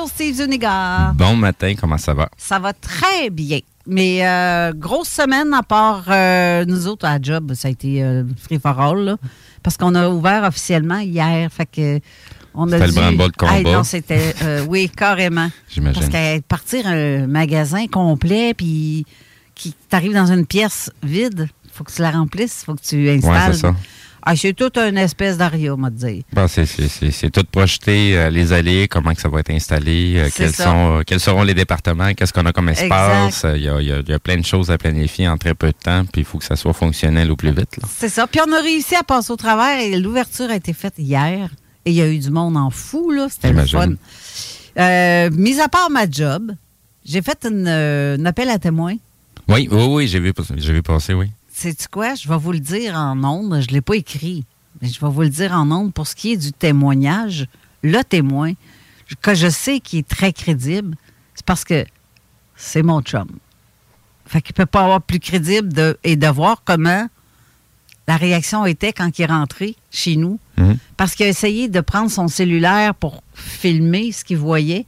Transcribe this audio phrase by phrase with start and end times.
[0.00, 1.12] Bonjour Steve Zuniga.
[1.14, 2.30] Bon matin, comment ça va?
[2.38, 3.58] Ça va très bien.
[3.86, 8.24] Mais euh, grosse semaine à part euh, nous autres à job, ça a été euh,
[8.38, 9.16] free for all, là,
[9.62, 11.52] parce qu'on a ouvert officiellement hier.
[11.52, 12.00] Fait que
[12.54, 13.58] on a C'était le branle-bas de combat.
[13.58, 15.50] Hey, non, c'était euh, oui carrément.
[15.68, 16.00] J'imagine.
[16.00, 19.04] Parce qu'à partir un magasin complet, puis
[19.54, 23.52] qui t'arrive dans une pièce vide, faut que tu la remplisses, faut que tu installes.
[23.52, 23.74] c'est ça.
[24.22, 26.22] Ah, c'est tout une espèce d'aria, on va te dire.
[26.32, 29.50] Bon, c'est- c'est c'est- c'est tout projeté, euh, les allées, comment que ça va être
[29.50, 30.64] installé, euh, quels, ça.
[30.64, 33.46] sont, euh, quels seront les départements, qu'est-ce qu'on a comme espace.
[33.56, 35.54] Il y a, y a- il y a plein de choses à planifier en très
[35.54, 37.76] peu de temps, puis il faut que ça soit fonctionnel au plus vite.
[37.78, 37.88] là.
[37.98, 38.26] C'est ça.
[38.26, 41.48] Puis on a réussi à passer au travers et l'ouverture a été faite hier.
[41.86, 43.28] Et il y a eu du monde en fou, là.
[43.30, 45.30] C'était le fun.
[45.32, 46.52] Mis à part ma job,
[47.04, 48.96] j'ai fait une, un appel à témoins.
[49.48, 51.30] Oui, oui, oui, j'ai vu, j'ai vu passer, oui.
[51.60, 52.14] Sais-tu quoi?
[52.14, 53.60] Je vais vous le dire en ondes.
[53.60, 54.46] Je ne l'ai pas écrit,
[54.80, 55.92] mais je vais vous le dire en ondes.
[55.92, 57.48] Pour ce qui est du témoignage,
[57.82, 58.54] le témoin,
[59.20, 60.96] que je sais qui est très crédible,
[61.34, 61.84] c'est parce que
[62.56, 63.28] c'est mon chum.
[64.24, 67.06] Fait qu'il ne peut pas avoir plus crédible de, et de voir comment
[68.08, 70.40] la réaction était quand il est rentré chez nous.
[70.56, 70.78] Mhm.
[70.96, 74.86] Parce qu'il a essayé de prendre son cellulaire pour filmer ce qu'il voyait.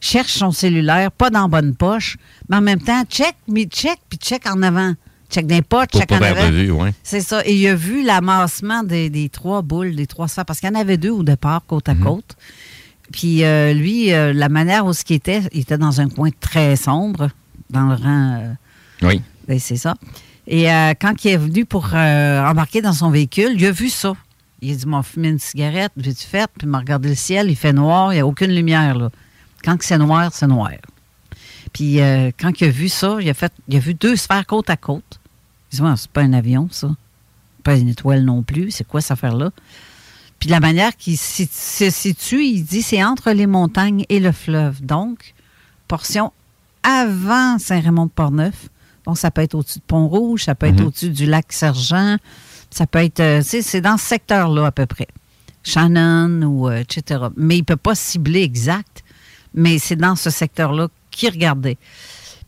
[0.00, 2.16] Cherche son cellulaire, pas dans bonne poche,
[2.48, 4.94] mais en même temps, check, mais check, puis check en avant.
[5.30, 6.40] Check d'un check en avant.
[7.02, 7.42] C'est ça.
[7.44, 10.72] Et il a vu l'amassement des, des trois boules, des trois sphères, parce qu'il y
[10.72, 12.04] en avait deux au départ, côte à Mhm.
[12.04, 12.36] côte.
[13.12, 16.30] Puis euh, lui, euh, la manière où ce qu'il était, il était dans un coin
[16.40, 17.30] très sombre,
[17.70, 18.40] dans le rang.
[18.42, 18.52] euh,
[19.02, 19.20] Oui.
[19.48, 19.94] ben, c'est ça.
[20.48, 20.66] Et
[21.00, 24.12] quand il est venu pour embarquer dans son véhicule, il a vu ça.
[24.62, 27.50] Il a dit M'a fumé une cigarette, vite fait, puis il m'a regardé le ciel,
[27.50, 28.96] il fait noir, il n'y a aucune lumière.
[28.96, 29.10] Là.
[29.64, 30.70] Quand c'est noir, c'est noir.
[31.72, 31.98] Puis
[32.40, 34.76] quand il a vu ça, il a, fait, il a vu deux sphères côte à
[34.76, 35.15] côte.
[35.96, 36.90] C'est pas un avion, ça.
[37.62, 38.70] Pas une étoile non plus.
[38.70, 39.50] C'est quoi cette affaire-là?
[40.38, 44.84] Puis la manière qu'il se situe, il dit c'est entre les montagnes et le fleuve.
[44.84, 45.34] Donc,
[45.88, 46.32] portion
[46.82, 48.68] avant Saint-Raymond-de-Portneuf.
[49.06, 50.86] Donc, ça peut être au-dessus de Pont-Rouge, ça peut être Mhm.
[50.86, 52.16] au-dessus du lac Sergent,
[52.70, 55.08] ça peut être, euh, c'est dans ce secteur-là à peu près.
[55.62, 57.24] Shannon ou euh, etc.
[57.36, 59.02] Mais il ne peut pas cibler exact,
[59.54, 61.78] mais c'est dans ce secteur-là qu'il regardait.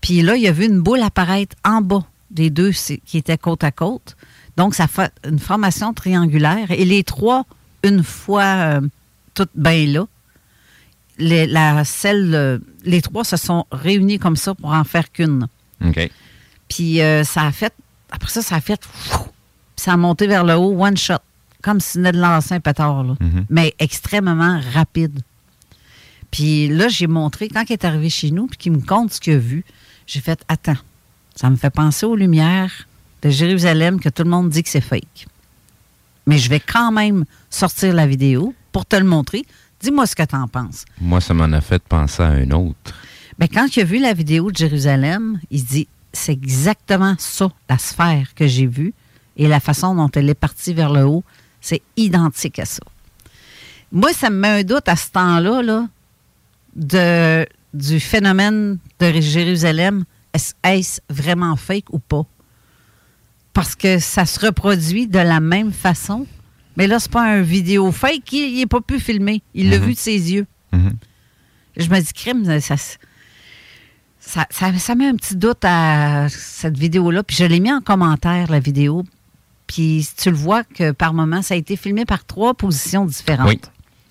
[0.01, 3.65] Puis là, il a vu une boule apparaître en bas des deux qui étaient côte
[3.65, 4.17] à côte.
[4.57, 6.71] Donc, ça fait une formation triangulaire.
[6.71, 7.47] Et les trois,
[7.83, 8.81] une fois euh,
[9.35, 10.07] toutes bien là,
[11.19, 15.49] les, la, celle, euh, les trois se sont réunis comme ça pour en faire qu'une.
[15.85, 16.11] OK.
[16.69, 17.73] Puis euh, ça a fait,
[18.11, 19.21] après ça, ça a fait, puis
[19.77, 21.15] ça a monté vers le haut, one shot,
[21.63, 23.15] comme si venait de lancer un pétard, là.
[23.21, 23.47] Mhm.
[23.49, 25.21] mais extrêmement rapide.
[26.31, 29.21] Puis là, j'ai montré, quand il est arrivé chez nous, puis qu'il me compte ce
[29.21, 29.65] qu'il a vu,
[30.07, 30.77] j'ai fait, attends,
[31.39, 32.89] ça me fait penser aux lumières
[33.23, 35.29] de Jérusalem que tout le monde dit que c'est fake.
[36.27, 39.45] Mais je vais quand même sortir la vidéo pour te le montrer.
[39.81, 40.85] Dis-moi ce que tu en penses.
[41.01, 42.93] Moi, ça m'en a fait penser à un autre.
[43.39, 47.79] Ben, quand il a vu la vidéo de Jérusalem, il dit c'est exactement ça, la
[47.79, 48.93] sphère que j'ai vue
[49.37, 51.23] et la façon dont elle est partie vers le haut,
[51.61, 52.83] c'est identique à ça.
[53.93, 55.87] Moi, ça me met un doute à ce temps-là là,
[56.75, 60.05] de, du phénomène de Jérusalem.
[60.63, 62.25] Est-ce vraiment fake ou pas?
[63.53, 66.27] Parce que ça se reproduit de la même façon.
[66.77, 68.33] Mais là, c'est pas un vidéo fake.
[68.33, 69.43] Il n'est pas pu filmer.
[69.55, 69.85] Il l'a Mhm.
[69.85, 70.47] vu de ses yeux.
[70.73, 70.93] Mhm.
[71.77, 72.77] Je me dis, crime, ça,
[74.21, 77.23] ça, ça, ça met un petit doute à cette vidéo-là.
[77.23, 79.05] Puis je l'ai mis en commentaire, la vidéo.
[79.67, 83.49] Puis tu le vois que par moment, ça a été filmé par trois positions différentes.
[83.49, 83.61] Oui.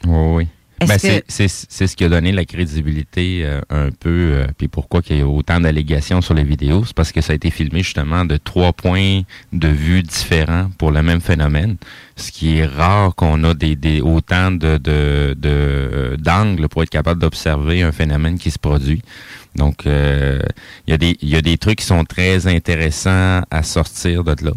[0.06, 0.48] Oui, oui.
[0.86, 5.02] Ben, que- c'est- ce qui a donné la crédibilité euh, un peu, euh, puis pourquoi
[5.02, 7.82] qu'il y a autant d'allégations sur les vidéos, c'est parce que ça a été filmé
[7.82, 9.22] justement de trois points
[9.54, 11.78] de vue différents pour le même phénomène.
[12.20, 16.90] ce qui est rare qu'on a des, des autant de, de, de d'angles pour être
[16.90, 19.02] capable d'observer un phénomène qui se produit.
[19.58, 20.40] Donc, euh,
[20.86, 24.46] il y, a des, y a des trucs qui sont très intéressants à sortir de
[24.46, 24.52] là.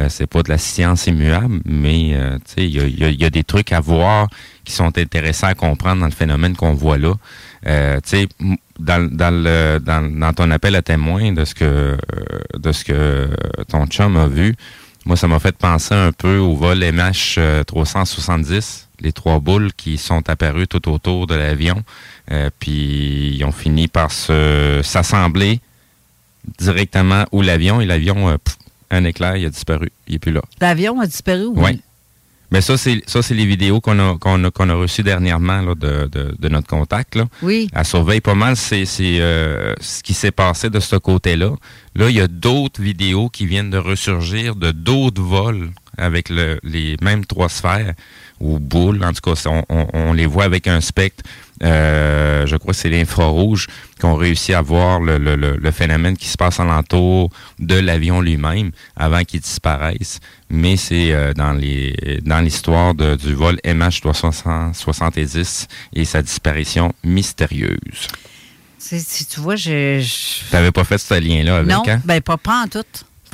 [0.00, 3.24] Euh, c'est pas de la science immuable, mais euh, il y a, y, a, y
[3.24, 4.28] a, des trucs à voir
[4.64, 7.14] qui sont intéressants à comprendre dans le phénomène qu'on voit là.
[7.66, 7.98] Euh,
[8.78, 11.96] dans, dans, dans, dans, ton appel à témoin de ce que
[12.56, 13.30] de ce que
[13.68, 14.54] ton chum a vu,
[15.06, 19.98] moi, ça m'a fait penser un peu au vol MH 370, les trois boules qui
[19.98, 21.82] sont apparues tout autour de l'avion.
[22.30, 25.60] Euh, puis ils ont fini par se s'assembler
[26.58, 28.36] directement où l'avion et l'avion, euh,
[28.90, 29.90] un éclair, il a disparu.
[30.06, 30.42] Il n'est plus là.
[30.60, 31.62] L'avion a disparu, oui.
[31.64, 31.80] Oui.
[32.50, 35.60] Mais ça, c'est ça, c'est les vidéos qu'on a qu'on a, qu'on a reçues dernièrement
[35.60, 37.16] là, de, de, de, notre contact.
[37.16, 37.24] Là.
[37.42, 37.68] Oui.
[37.74, 41.50] Elle surveille pas mal c'est, c'est euh, ce qui s'est passé de ce côté-là.
[41.96, 46.60] Là, il y a d'autres vidéos qui viennent de ressurgir de d'autres vols avec le,
[46.62, 47.94] les mêmes trois sphères
[48.40, 49.04] ou boules.
[49.04, 51.22] En tout cas, on, on, on les voit avec un spectre
[51.62, 53.68] euh, je crois que c'est l'infrarouge
[54.00, 58.72] qu'on réussit à voir le, le, le, phénomène qui se passe alentour de l'avion lui-même
[58.96, 60.18] avant qu'il disparaisse.
[60.50, 68.08] Mais c'est euh, dans les dans l'histoire du vol MH370 et sa disparition mystérieuse.
[68.78, 70.00] Si tu vois, je.
[70.00, 70.50] je...
[70.50, 72.02] T'avais pas fait ce lien-là avec, Non, hein?
[72.04, 72.84] ben pas, pas en tout.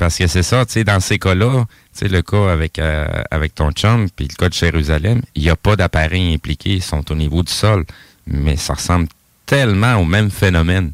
[0.01, 3.05] Parce que c'est ça, tu sais, dans ces cas-là, tu sais, le cas avec, euh,
[3.29, 6.81] avec ton chum, puis le cas de Jérusalem, il n'y a pas d'appareils impliqués, ils
[6.81, 7.85] sont au niveau du sol
[8.25, 9.07] mais ça ressemble
[9.45, 10.91] tellement au même phénomène.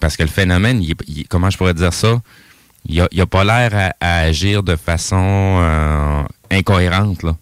[0.00, 0.84] Parce que le phénomène,
[1.28, 2.20] comment je pourrais dire ça?
[2.86, 5.16] Il n'a pas l'air à, à, agir de façon
[5.60, 7.24] euh, incohérente.
[7.24, 7.36] Là.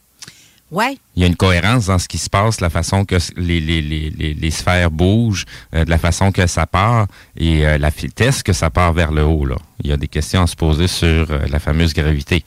[0.76, 0.98] Ouais.
[1.14, 3.80] Il y a une cohérence dans ce qui se passe, la façon que les, les,
[3.80, 8.42] les, les sphères bougent, euh, de la façon que ça part et euh, la vitesse
[8.42, 9.46] que ça part vers le haut.
[9.46, 9.56] Là.
[9.82, 12.44] Il y a des questions à se poser sur euh, la fameuse gravité.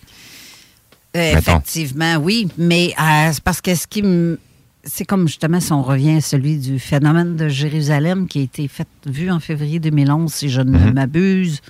[1.15, 2.49] effectivement, oui.
[2.57, 2.93] Mais
[3.33, 4.39] c'est parce que ce qui me
[4.83, 8.67] c'est comme justement si on revient à celui du phénomène de Jérusalem qui a été
[8.67, 10.93] fait, vu en février 2011, si je ne Mhm.
[10.93, 11.61] m'abuse.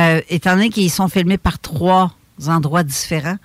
[0.00, 2.14] Euh, étant donné qu'ils sont filmés par trois
[2.48, 3.36] endroits différents,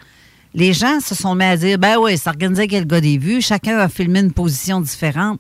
[0.54, 3.42] les gens se sont mis à dire ben oui, ça organisait quel gars des vues,
[3.42, 5.40] chacun a filmé une position différente.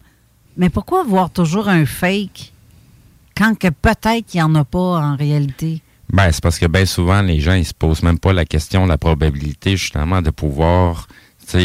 [0.57, 2.51] Mais pourquoi voir toujours un fake
[3.35, 5.81] quand que peut-être qu'il n'y en a pas en réalité?
[6.11, 8.85] Ben, c'est parce que bien souvent, les gens, ils se posent même pas la question,
[8.85, 11.07] la probabilité, justement, de pouvoir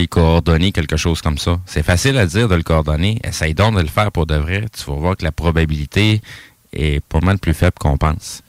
[0.08, 1.60] coordonner quelque chose comme ça.
[1.66, 3.20] C'est facile à dire de le coordonner.
[3.24, 4.64] Essaye donc de le faire pour de vrai.
[4.76, 6.20] Tu vas voir que la probabilité
[6.72, 8.42] est pas mal plus faible qu'on pense.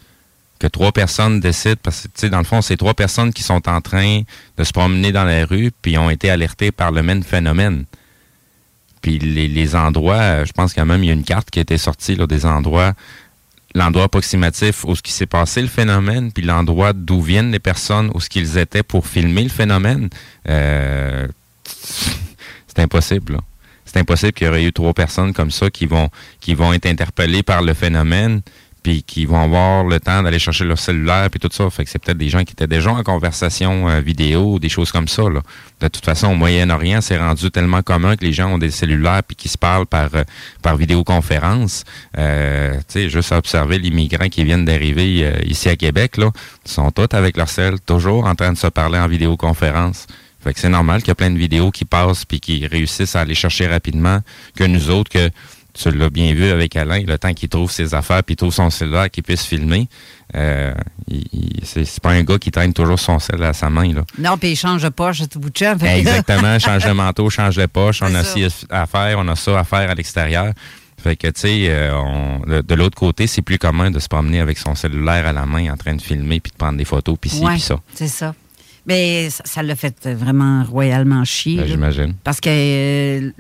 [0.60, 3.44] Que trois personnes décident, parce que, tu sais, dans le fond, c'est trois personnes qui
[3.44, 4.22] sont en train
[4.58, 7.86] de se promener dans la rue, puis ont été alertées par le même phénomène.
[9.02, 11.78] Puis les, endroits, je pense quand même, il y a une carte qui a été
[11.78, 12.94] sortie, là, des endroits
[13.78, 18.12] l'endroit approximatif où ce qui s'est passé le phénomène, puis l'endroit d'où viennent les personnes,
[18.14, 20.10] où ce qu'ils étaient pour filmer le phénomène,
[20.50, 21.28] euh,
[21.64, 23.40] c'est impossible.
[23.86, 26.10] C'est impossible qu'il y aurait eu trois personnes comme ça qui vont
[26.42, 28.42] qui vont être interpellées par le phénomène,
[28.88, 31.70] puis qui vont avoir le temps d'aller chercher leur cellulaire, puis tout ça.
[31.70, 34.94] Fait que c'est peut-être des gens qui étaient déjà en conversation euh, vidéo, des choses
[34.94, 35.24] comme ça.
[35.24, 35.42] Là.
[35.82, 39.24] De toute façon, au Moyen-Orient, c'est rendu tellement commun que les gens ont des cellulaires
[39.28, 40.24] puis qui se parlent par euh,
[40.62, 41.84] par vidéoconférence.
[42.18, 46.16] Euh, tu sais, juste à observer les migrants qui viennent d'arriver euh, ici à Québec,
[46.16, 46.32] là,
[46.66, 50.08] ils sont tous avec leur cell, toujours en train de se parler en vidéoconférence.
[50.40, 53.18] Fait que c'est normal qu'il y a plein de vidéos qui passent puis qui réussissent
[53.18, 54.22] à aller chercher rapidement
[54.56, 55.30] que nous autres que
[55.78, 58.70] tu l'as bien vu avec Alain, le temps qu'il trouve ses affaires puis trouve son
[58.70, 59.88] cellulaire qu'il puisse filmer.
[60.36, 60.74] Euh,
[61.64, 63.94] c'est pas un gars qui traîne toujours son cell à sa main.
[63.94, 64.04] Là.
[64.20, 65.78] Non, puis il change de poche à tout bout de champ.
[65.78, 68.02] Exactement, change de manteau, change de poche.
[68.02, 68.34] On a ça.
[68.34, 70.54] ci à faire, on a ça à faire à l'extérieur.
[71.00, 71.92] Fait que, tu sais, euh,
[72.48, 75.46] de, de l'autre côté, c'est plus commun de se promener avec son cellulaire à la
[75.46, 77.80] main en train de filmer puis de prendre des photos puis ci ouais, puis ça.
[77.94, 78.34] C'est ça.
[78.88, 81.58] Mais ça l'a fait vraiment royalement chier.
[81.58, 82.16] Ben, J'imagine.
[82.24, 83.32] Parce que, euh,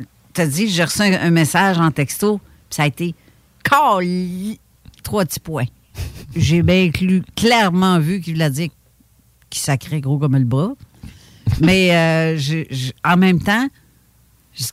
[0.41, 2.39] as dit, j'ai reçu un, un, message en texto,
[2.69, 3.15] puis ça a été
[3.63, 4.59] Cali!
[5.03, 5.65] Trois petits points.
[6.35, 6.91] j'ai bien
[7.35, 8.71] clairement vu qu'il a dit
[9.49, 10.73] qu'il sacrait gros comme le bras.
[11.61, 13.67] Mais euh, je, je, en même temps,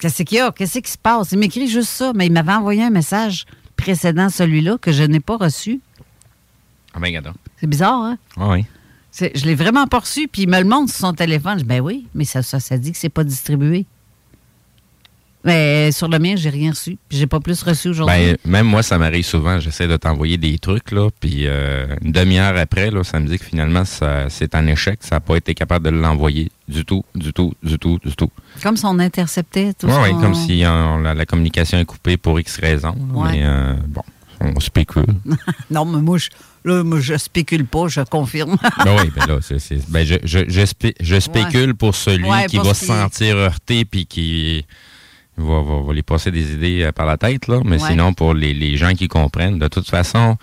[0.01, 0.51] qu'est-ce qu'il y a?
[0.53, 1.33] Qu'est-ce qui se passe?
[1.33, 5.21] Il m'écrit juste ça, mais il m'avait envoyé un message précédent, celui-là, que je n'ai
[5.21, 5.81] pas reçu.
[6.95, 7.21] Ah ben.
[7.61, 8.19] C'est bizarre, hein?
[8.37, 8.65] Ah oui.
[9.13, 11.55] Je l'ai vraiment pas reçu, puis il me le montre sur son téléphone.
[11.59, 13.87] Je dis, ben oui, mais ça, ça, ça dit que c'est pas distribué.
[15.45, 16.97] Mais sur le mien, j'ai rien reçu.
[17.09, 18.17] Puis j'ai pas plus reçu aujourd'hui.
[18.17, 19.61] Ben, même moi, ça m'arrive souvent.
[19.61, 21.11] J'essaie de t'envoyer des trucs, là.
[21.21, 24.99] Puis euh, une demi-heure après, là, ça me dit que finalement, ça, c'est un échec.
[25.03, 28.31] Ça n'a pas été capable de l'envoyer du tout, du tout, du tout, du tout.
[28.63, 30.03] Comme si on interceptait tout ouais, son...
[30.03, 32.95] Oui, comme si on, la, la, communication est coupée pour X raison.
[33.13, 33.33] Ouais.
[33.33, 34.03] Mais euh, bon,
[34.41, 35.05] On spécule.
[35.71, 36.31] non, mais moi, je,
[36.65, 38.57] là, moi, je spécule pas, je confirme.
[38.85, 42.29] ben oui, ben là, c'est, c'est- ben je, je, je, spé- je spécule pour celui
[42.49, 44.65] qui pour va se sentir heurté puis qui
[45.37, 47.61] va, va, va lui passer des idées euh, par la tête, là.
[47.65, 47.91] Mais Ouais.
[47.91, 50.37] sinon, pour les, les gens qui comprennent, de toute façon,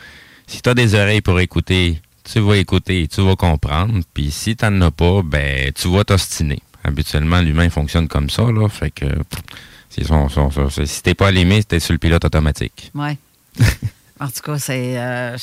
[0.48, 4.00] si tu as des oreilles pour écouter, tu vas écouter, tu vas comprendre.
[4.14, 6.60] Puis si tu n'en as pas, ben tu vas t'ostiner.
[6.84, 8.68] Habituellement, l'humain fonctionne comme ça, là.
[8.70, 9.06] Fait que
[9.90, 12.92] c'est son, son- son- c'est- si t'es pas allumé, t'es sur le pilote automatique.
[12.96, 13.12] Oui.
[14.20, 14.98] en tout cas, c'est.
[14.98, 15.38] euh,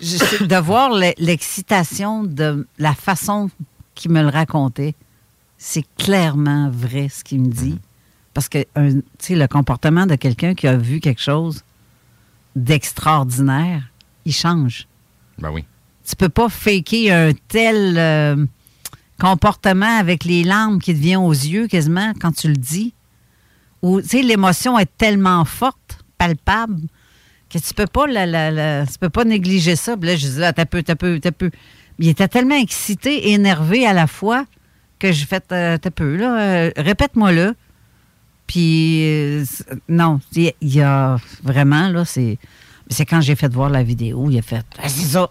[0.00, 3.48] de voir le- l'excitation de la façon
[3.94, 4.94] qu'il me le racontait,
[5.58, 7.78] c'est clairement vrai ce qu'il me dit.
[8.34, 11.62] Parce que, un- tu sais, le comportement de quelqu'un qui a vu quelque chose
[12.56, 13.82] d'extraordinaire,
[14.24, 14.86] il change.
[15.38, 15.64] Ben oui.
[16.06, 18.44] Tu peux pas faker un tel euh,
[19.20, 22.92] comportement avec les larmes qui te viennent aux yeux quasiment quand tu le dis.
[23.82, 26.80] Ou, tu sais, l'émotion est tellement forte, palpable,
[27.50, 29.96] que tu peux pas la, la- la- tu peux pas négliger ça.
[29.96, 31.50] Puis là, je dis, là, t'as peu, t'as peu, t'as peu.
[31.98, 34.46] Il était tellement excité, énervé à la fois,
[34.98, 37.52] que j'ai fait, euh, t'as peu, là, euh, répète-moi là.
[38.46, 39.44] Puis, euh,
[39.88, 42.38] non, il y a- il y a vraiment, là, c'est.
[42.90, 45.30] C'est quand j'ai fait voir la vidéo, il a fait, Ah, c'est ça.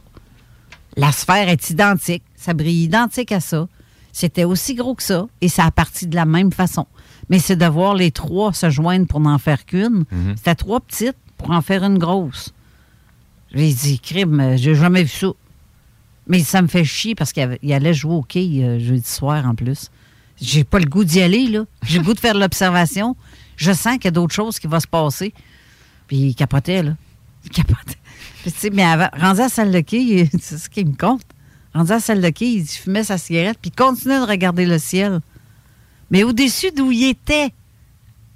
[0.98, 2.24] La sphère est identique.
[2.36, 3.68] Ça brille identique à ça.
[4.12, 6.88] C'était aussi gros que ça et ça a parti de la même façon.
[7.30, 10.06] Mais c'est de voir les trois se joindre pour n'en faire qu'une.
[10.36, 12.54] C'était trois petites pour en faire une grosse.
[13.54, 15.28] J'ai dit, crime, j'ai jamais vu ça.
[16.28, 19.54] Mais ça me fait chier parce qu'il allait jouer au quai euh, jeudi soir en
[19.56, 19.90] plus.
[20.44, 21.64] J'ai pas le goût d'y aller, là.
[21.84, 23.16] J'ai le goût de faire l'observation.
[23.56, 25.34] Je sens qu'il y a d'autres choses qui vont se passer.
[26.08, 26.96] Puis il capotait, là.
[27.46, 27.98] Il capotait.
[28.42, 29.84] Puis, tu sais, mais avant, rendu à salle de
[30.42, 31.24] c'est ce qui me compte.
[31.74, 35.22] Rendu à salle de il fumait sa cigarette, puis il continuait de regarder le ciel.
[36.12, 37.54] Mais au-dessus d'où il était,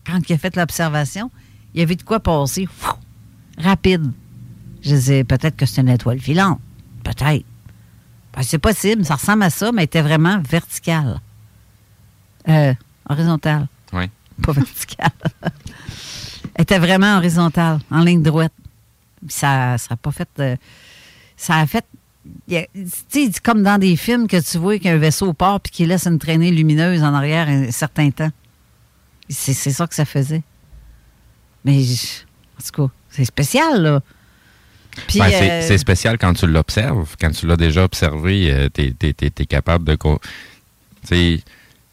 [0.06, 1.30] quand il a fait l'observation,
[1.74, 2.68] il y avait de quoi passer.
[2.72, 2.94] Fou!
[3.58, 4.12] rapide.
[4.82, 6.60] Je disais, peut-être que c'est une étoile filante.
[7.04, 7.46] Peut-être.
[8.34, 11.20] Ben, c'est possible, ça ressemble à ça, mais elle était vraiment verticale.
[12.50, 12.74] Euh,
[13.10, 13.68] horizontale.
[13.94, 14.06] Oui.
[14.44, 15.12] Pas verticale.
[16.56, 18.54] elle était vraiment horizontale, en ligne droite.
[19.22, 20.30] Puis ça ça a pas fait.
[20.39, 20.56] euh,
[21.36, 21.86] ça a fait.
[22.48, 22.56] Tu
[23.10, 26.08] sais, c'est comme dans des films que tu vois qu'un vaisseau part puis qu'il laisse
[26.08, 28.32] une traînée lumineuse en arrière un certain temps.
[29.30, 30.42] C'est ça que ça faisait.
[31.66, 34.01] Mais, en tout cas, c'est spécial, là.
[35.16, 37.16] Ben, c'est- euh, c'est spécial quand tu l'observes.
[37.20, 39.96] Quand tu l'as déjà observé, euh, t'es es, capable de...
[39.96, 40.10] Tu
[41.04, 41.39] sais,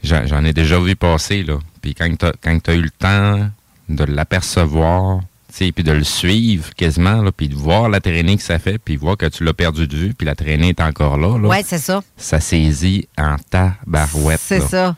[0.04, 1.58] j'en ai déjà vu passer, là.
[1.82, 3.49] Puis quand tu as eu le temps
[3.88, 8.37] de l'apercevoir, tu sais, puis de le suivre quasiment, là, puis de voir la traînée
[8.37, 10.80] que ça fait, puis voir que tu l'as perdu de vue, puis la traînée est
[10.80, 12.02] encore là, là ouais, c'est ça.
[12.16, 14.40] ça saisit en tabarouette.
[14.42, 14.96] C'est ça.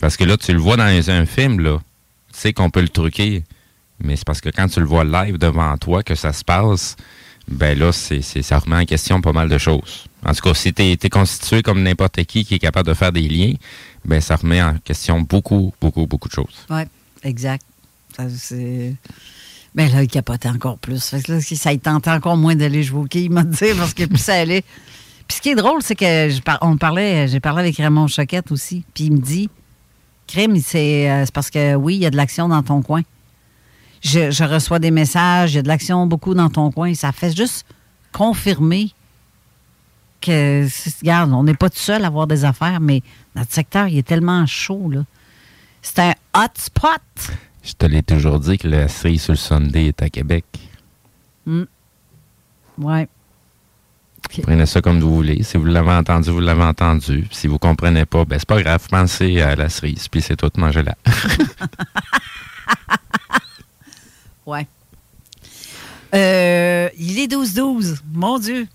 [0.00, 1.78] Parce que là, tu le vois dans un film, là.
[2.32, 3.44] Tu sais qu'on peut le truquer.
[3.98, 6.96] Mais c'est parce que quand tu le vois live devant toi, que ça se passe,
[7.48, 10.04] ben là, c'est, c'est- ça remet en question pas mal de choses.
[10.26, 13.12] En tout cas, si tu es, constitué comme n'importe qui qui est capable de faire
[13.12, 13.54] des liens,
[14.04, 16.66] ben ça remet en question beaucoup, beaucoup, beaucoup de choses.
[16.68, 16.82] Oui,
[17.22, 17.64] exact.
[18.18, 21.12] Mais là, il capotait encore plus.
[21.12, 24.04] Là, ça il tentait encore moins d'aller jouer au quai, il m'a dit, parce que
[24.04, 24.64] plus ça allait.
[25.28, 29.12] Puis ce qui est drôle, c'est que j'ai parlé avec Raymond Choquette aussi, puis il
[29.12, 29.48] me dit
[30.26, 33.02] Crime, c'est, euh, c'est parce que oui, il y a de l'action dans ton coin.
[34.02, 36.94] Je reçois des messages, il y a de l'action beaucoup dans ton coin.
[36.94, 37.64] Ça fait juste
[38.12, 38.92] confirmer
[40.20, 40.66] que,
[41.00, 43.02] regarde, on n'est pas tout seul à avoir des affaires, mais
[43.34, 45.04] notre secteur, il est tellement chaud, là.
[45.82, 47.00] C'est un hotspot.
[47.62, 50.44] Je te l'ai toujours dit que la série sur le Sunday est à Québec.
[52.78, 53.08] Ouais.
[54.42, 55.42] Prenez ça comme vous voulez.
[55.44, 57.26] Si vous l'avez entendu, vous l'avez entendu.
[57.30, 58.86] Si vous comprenez pas, ben c'est pas grave.
[58.90, 60.96] Pensez à la cerise, puis c'est tout, mangez-la.
[64.46, 64.66] Ouais.
[66.14, 67.98] Euh, il est 12-12.
[68.14, 68.68] Mon Dieu.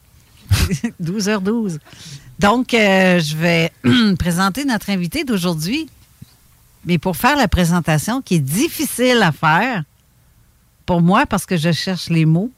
[1.02, 1.78] 12h12.
[2.40, 3.72] Donc, euh, je vais
[4.20, 5.90] présenter notre invité d'aujourd'hui.
[6.86, 9.84] Mais pour faire la présentation, qui est difficile à faire
[10.86, 12.52] pour moi, parce que je cherche les mots,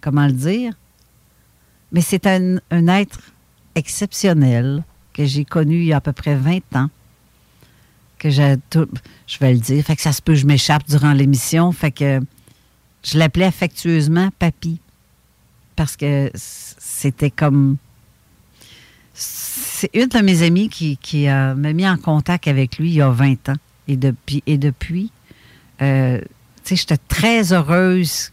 [0.00, 0.72] comment le dire,
[1.92, 3.20] mais c'est un, être
[3.74, 6.88] exceptionnel que j'ai connu il y a à peu près 20 ans.
[8.18, 8.88] Que tout-
[9.26, 9.84] je vais le dire.
[9.84, 11.72] Fait que ça se peut, je m'échappe durant l'émission.
[11.72, 12.20] Fait que
[13.04, 14.80] je l'appelais affectueusement Papy.
[15.76, 16.30] Parce que
[17.02, 17.76] c'était comme.
[19.14, 22.94] C'est une de mes amies qui, qui euh, m'a mis en contact avec lui il
[22.94, 23.56] y a 20 ans.
[23.88, 25.10] Et depuis, et depuis
[25.82, 26.20] euh,
[26.64, 28.32] j'étais très heureuse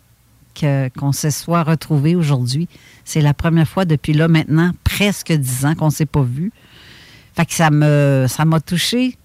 [0.97, 2.67] qu'on se soit retrouvés aujourd'hui.
[3.05, 6.51] C'est la première fois depuis là maintenant presque 10 ans qu'on ne s'est pas vus.
[7.35, 9.17] Fait que ça me ça m'a touché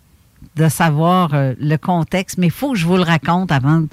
[0.56, 3.84] de savoir euh, le contexte, mais il faut que je vous le raconte avant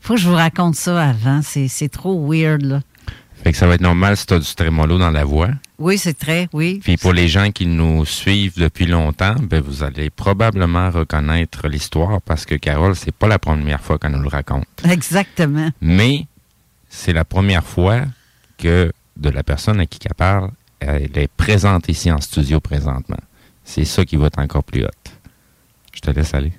[0.00, 1.40] Faut que je vous raconte ça avant.
[1.42, 2.80] C'est trop weird, là.
[3.42, 5.48] Fait que ça va être normal si tu as du trémolo dans la voix.
[5.78, 6.80] Oui, c'est très, oui.
[6.82, 12.20] Puis pour les gens qui nous suivent depuis longtemps, ben vous allez probablement reconnaître l'histoire
[12.20, 14.66] parce que Carole, c'est pas la première fois qu'elle nous le raconte.
[14.84, 15.70] Exactement.
[15.80, 16.26] Mais
[16.90, 18.02] c'est la première fois
[18.58, 23.20] que de la personne à qui elle parle, elle est présente ici en studio présentement.
[23.64, 25.12] C'est ça qui va être encore plus haute.
[25.94, 26.52] Je te laisse aller.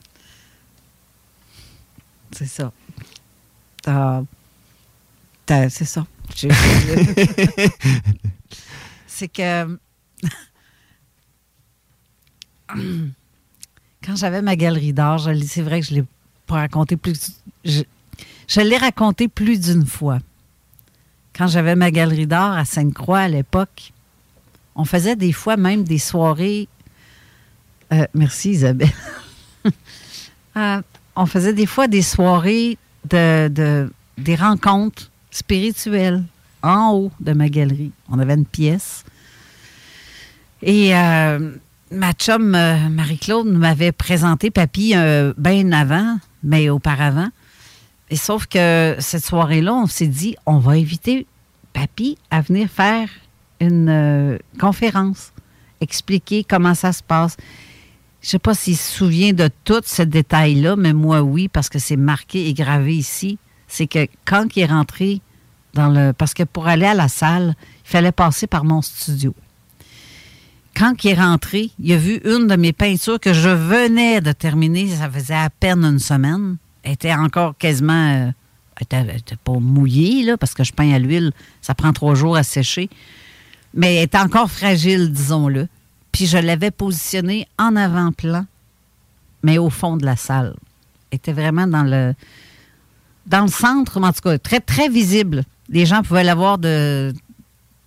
[2.32, 2.72] C'est ça.
[3.88, 4.22] Euh,
[5.48, 6.06] c'est ça.
[9.08, 9.78] c'est que
[14.04, 16.04] quand j'avais ma galerie d'art, c'est vrai que je l'ai
[16.48, 17.42] pas raconté plus.
[17.64, 17.84] Je,
[18.48, 20.20] je l'ai raconté plus d'une fois.
[21.36, 23.94] Quand j'avais ma galerie d'art à Sainte-Croix à l'époque,
[24.76, 26.68] on faisait des fois même des soirées.
[27.94, 28.92] Euh, merci Isabelle.
[30.58, 30.82] Euh,
[31.16, 32.78] on faisait des fois des soirées
[33.10, 36.24] de, de des rencontres spirituelles
[36.62, 37.92] en haut de ma galerie.
[38.10, 39.04] On avait une pièce.
[40.62, 41.52] Et euh,
[41.92, 44.94] ma chum Marie-Claude m'avait présenté Papy
[45.38, 47.30] bien avant, mais auparavant.
[48.12, 51.26] Et sauf que cette soirée-là, on s'est dit, on va inviter
[51.74, 53.08] Papy à venir faire
[53.62, 55.32] une euh, conférence,
[55.80, 57.38] expliquer comment ça se passe.
[58.22, 61.70] Je ne sais pas s'il se souvient de tout ce détail-là, mais moi, oui, parce
[61.70, 63.40] que c'est marqué et gravé ici.
[63.72, 65.22] C'est que quand il est rentré
[65.74, 66.14] dans le.
[66.14, 69.34] Parce que pour aller à la salle, il fallait passer par mon studio.
[70.76, 74.32] Quand il est rentré, il a vu une de mes peintures que je venais de
[74.32, 74.88] terminer.
[74.88, 76.58] Ça faisait à peine une semaine.
[76.84, 78.28] Elle était encore quasiment.
[78.28, 78.32] Euh,
[78.90, 81.32] elle n'était pas mouillée, là, parce que je peins à l'huile.
[81.62, 82.90] Ça prend trois jours à sécher
[83.74, 85.68] mais elle est encore fragile, disons-le.
[86.12, 88.46] Puis je l'avais positionnée en avant-plan,
[89.44, 90.56] mais au fond de la salle.
[91.10, 92.14] Elle était vraiment dans le,
[93.26, 95.44] dans le centre, en tout cas, très, très visible.
[95.70, 97.14] Les gens pouvaient la voir de,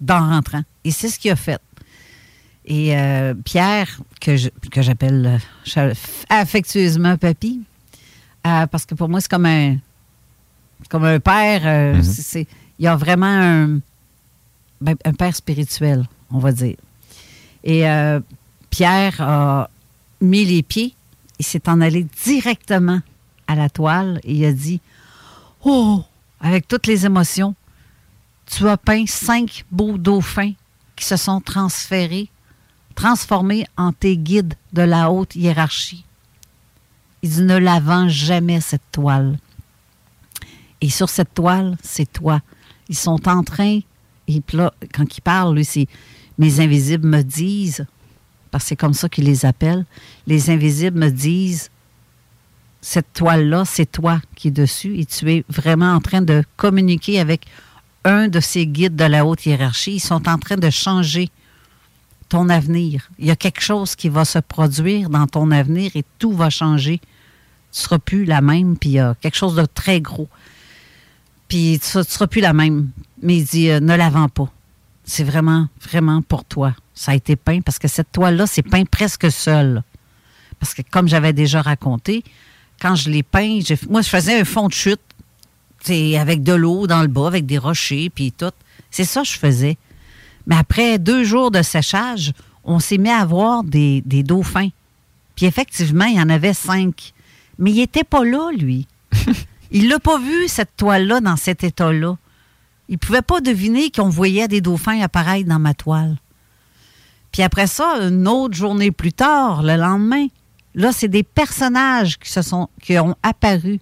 [0.01, 0.63] d'en rentrant.
[0.85, 1.61] Et c'est ce qu'il a fait.
[2.67, 4.37] Et euh, Pierre, que,
[4.77, 5.41] j'appelle
[5.77, 5.95] euh,
[6.31, 7.61] affectueusement Papy,
[8.47, 9.77] euh, parce que pour moi, c'est comme un,
[10.89, 11.63] comme un père.
[11.63, 12.03] Mm-hmm.
[12.03, 12.47] c'est,
[12.79, 13.81] il y a vraiment un
[14.81, 16.77] ben, un père spirituel, on va dire.
[17.63, 17.85] Et
[18.69, 19.71] Pierre a
[20.21, 20.95] mis les pieds,
[21.39, 23.01] il s'est en allé directement
[23.47, 24.81] à la toile et il a dit
[25.65, 26.03] Oh,
[26.41, 27.55] avec toutes les émotions,
[28.47, 30.53] tu as peint cinq beaux dauphins
[30.95, 32.29] qui se sont transférés,
[32.95, 36.05] transformés en tes guides de la haute hiérarchie.
[37.23, 39.39] Il dit Ne la vends jamais, cette toile.
[40.81, 42.43] Et sur cette toile, c'est toi.
[42.89, 43.81] Ils sont en train
[44.29, 45.87] et là, quand il parle, lui, c'est
[46.39, 47.87] Mes invisibles me disent,
[48.51, 49.85] parce que c'est comme ça qu'il les appelle,
[50.27, 51.71] les invisibles me disent
[52.87, 57.19] Cette toile-là, c'est toi qui es dessus et tu es vraiment en train de communiquer
[57.19, 57.47] avec
[58.05, 59.95] un de ces guides de la haute hiérarchie.
[59.95, 61.31] Ils sont en train de changer
[62.29, 63.09] ton avenir.
[63.19, 66.51] Il y a quelque chose qui va se produire dans ton avenir et tout va
[66.51, 66.99] changer.
[66.99, 70.29] Tu ne seras plus la même, puis il y a quelque chose de très gros.
[71.49, 72.91] Puis tu ne seras plus la même
[73.25, 74.53] mais il dit euh, ne la pas.
[75.05, 76.75] C'est vraiment, vraiment pour toi.
[76.95, 79.83] Ça a été peint parce que cette toile-là, c'est peint presque seul.
[80.61, 82.23] Parce que comme j'avais déjà raconté,
[82.81, 85.01] quand je l'ai peint, moi, je faisais un fond de chute
[86.19, 88.53] avec de l'eau dans le bas, avec des rochers, puis tout.
[88.91, 89.77] C'est ça que je faisais.
[90.47, 92.33] Mais après deux jours de séchage,
[92.65, 94.71] on s'est mis à voir des, des dauphins.
[95.37, 97.13] Puis effectivement, il y en avait cinq.
[97.59, 98.87] Mais il n'était pas là, lui.
[99.71, 102.17] il l'a pas vu, cette toile-là, dans cet état-là.
[102.89, 106.17] Il ne pouvait pas deviner qu'on voyait des dauphins apparaître dans ma toile.
[107.33, 110.27] Puis après ça, une autre journée plus tard, le lendemain,
[110.75, 113.81] là, c'est des personnages qui, se sont, qui ont apparu.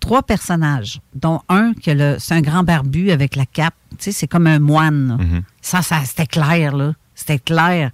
[0.00, 3.74] Trois personnages, dont un, que c'est un grand barbu avec la cape.
[3.92, 5.18] Tu sais, c'est comme un moine.
[5.18, 5.42] Mm-hmm.
[5.62, 6.92] Ça, ça c'était clair, là.
[7.14, 7.90] C'était clair.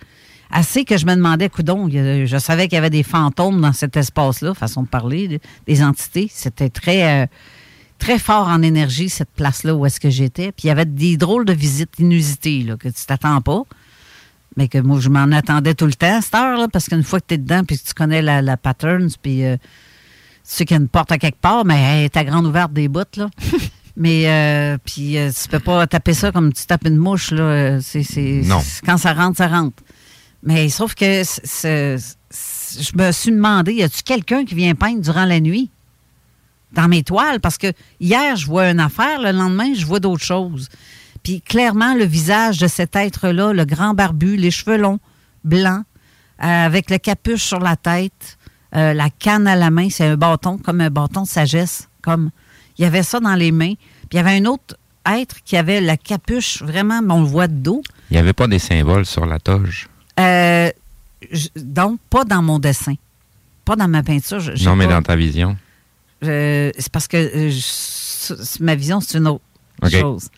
[0.50, 3.96] Assez que je me demandais, coudon, je savais qu'il y avait des fantômes dans cet
[3.96, 6.28] espace-là, façon de parler, des entités.
[6.32, 7.22] C'était très...
[7.22, 7.26] Euh,
[8.00, 10.50] très fort en énergie, cette place-là où est-ce que j'étais.
[10.52, 13.62] Puis il y avait des drôles de visites inusitées là, que tu t'attends pas.
[14.56, 17.20] Mais que moi, je m'en attendais tout le temps à cette heure, parce qu'une fois
[17.20, 19.62] que tu es dedans, puis que tu connais la, la patterns, puis euh, tu
[20.42, 22.72] sais qu'il y a une porte à quelque part, mais elle est à grande ouverte
[22.72, 23.30] des bouts, là.
[23.96, 27.80] mais, euh, puis euh, tu peux pas taper ça comme tu tapes une mouche, là.
[27.80, 28.60] C'est, non.
[28.84, 29.82] Quand ça rentre, ça rentre.
[30.42, 35.40] Mais sauf que je me suis demandé, y a-tu quelqu'un qui vient peindre durant la
[35.40, 35.70] nuit?
[36.72, 40.24] dans mes toiles parce que hier, je vois une affaire, le lendemain, je vois d'autres
[40.24, 40.68] choses.
[41.22, 44.98] Puis clairement, le visage de cet être-là, le grand barbu, les cheveux longs,
[45.44, 45.84] blancs,
[46.42, 48.38] euh, avec le capuche sur la tête,
[48.74, 52.30] euh, la canne à la main, c'est un bâton, comme un bâton de sagesse, comme
[52.78, 53.74] Il y avait ça dans les mains.
[53.74, 57.26] Puis il y avait un autre être qui avait la capuche, vraiment, mais on le
[57.26, 57.82] voit de dos.
[58.10, 59.88] Il n'y avait pas des symboles sur la toge.
[60.18, 60.70] Euh,
[61.30, 62.94] je- donc, pas dans mon dessin.
[63.66, 64.40] Pas dans ma peinture.
[64.40, 65.58] je- Non, mais pas- dans ta vision.
[66.22, 69.42] C'est parce que je- ma vision, c'est une autre
[69.90, 70.28] chose.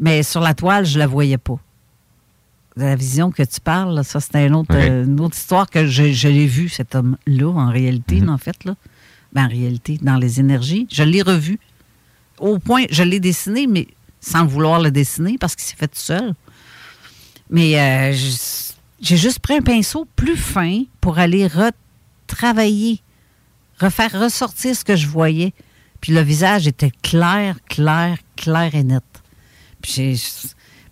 [0.00, 1.58] Mais sur la toile, je la voyais pas.
[2.76, 4.80] La vision que tu parles, là, ça, c'était une autre, OK.
[4.80, 8.28] euh, une autre histoire que je, je l'ai vu, cet homme-là, en réalité, Mhm.
[8.28, 8.64] en fait.
[8.64, 8.76] Là.
[9.32, 10.86] Ben, en réalité, dans les énergies.
[10.90, 11.58] Je l'ai revu.
[12.38, 13.88] Au point, je l'ai dessiné, mais
[14.20, 16.34] sans vouloir le dessiner, parce qu'il s'est fait tout seul.
[17.50, 18.12] Mais euh,
[19.00, 23.00] j'ai juste pris un pinceau plus fin pour aller retravailler,
[23.80, 25.52] refaire ressortir ce que je voyais.
[26.00, 29.02] Puis le visage était clair, clair, clair et net.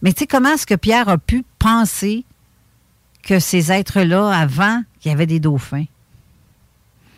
[0.02, 2.24] Mais tu sais, comment est-ce que Pierre a pu penser
[3.22, 5.86] que ces êtres-là, avant, qu'il y avait des dauphins?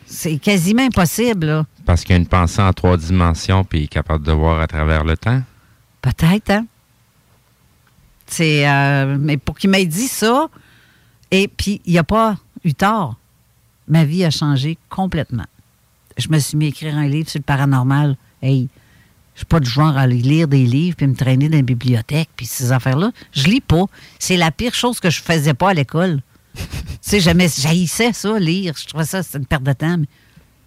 [0.05, 1.65] C'est quasiment impossible, là.
[1.85, 4.59] Parce qu'il y a une pensée en trois dimensions puis il est capable de voir
[4.59, 5.41] à travers le temps.
[6.01, 6.65] Peut-être, hein?
[8.25, 8.67] C'est.
[8.67, 10.47] euh, mais pour qu'il m'ait dit ça,
[11.31, 13.15] et puis il n'y a pas eu tort.
[13.87, 15.45] Ma vie a changé complètement.
[16.17, 18.17] Je me suis mis à écrire un livre sur le paranormal.
[18.41, 18.67] Hey,
[19.39, 22.29] suis pas du genre à aller lire des livres puis me traîner dans les bibliothèques
[22.35, 23.11] puis ces affaires-là.
[23.31, 23.85] Je lis pas.
[24.19, 26.21] C'est la pire chose que je faisais pas à l'école.
[26.55, 26.63] tu
[27.01, 28.73] sais, jamais j'haïssais ça, lire.
[28.77, 29.97] Je trouvais ça, c'était une perte de temps.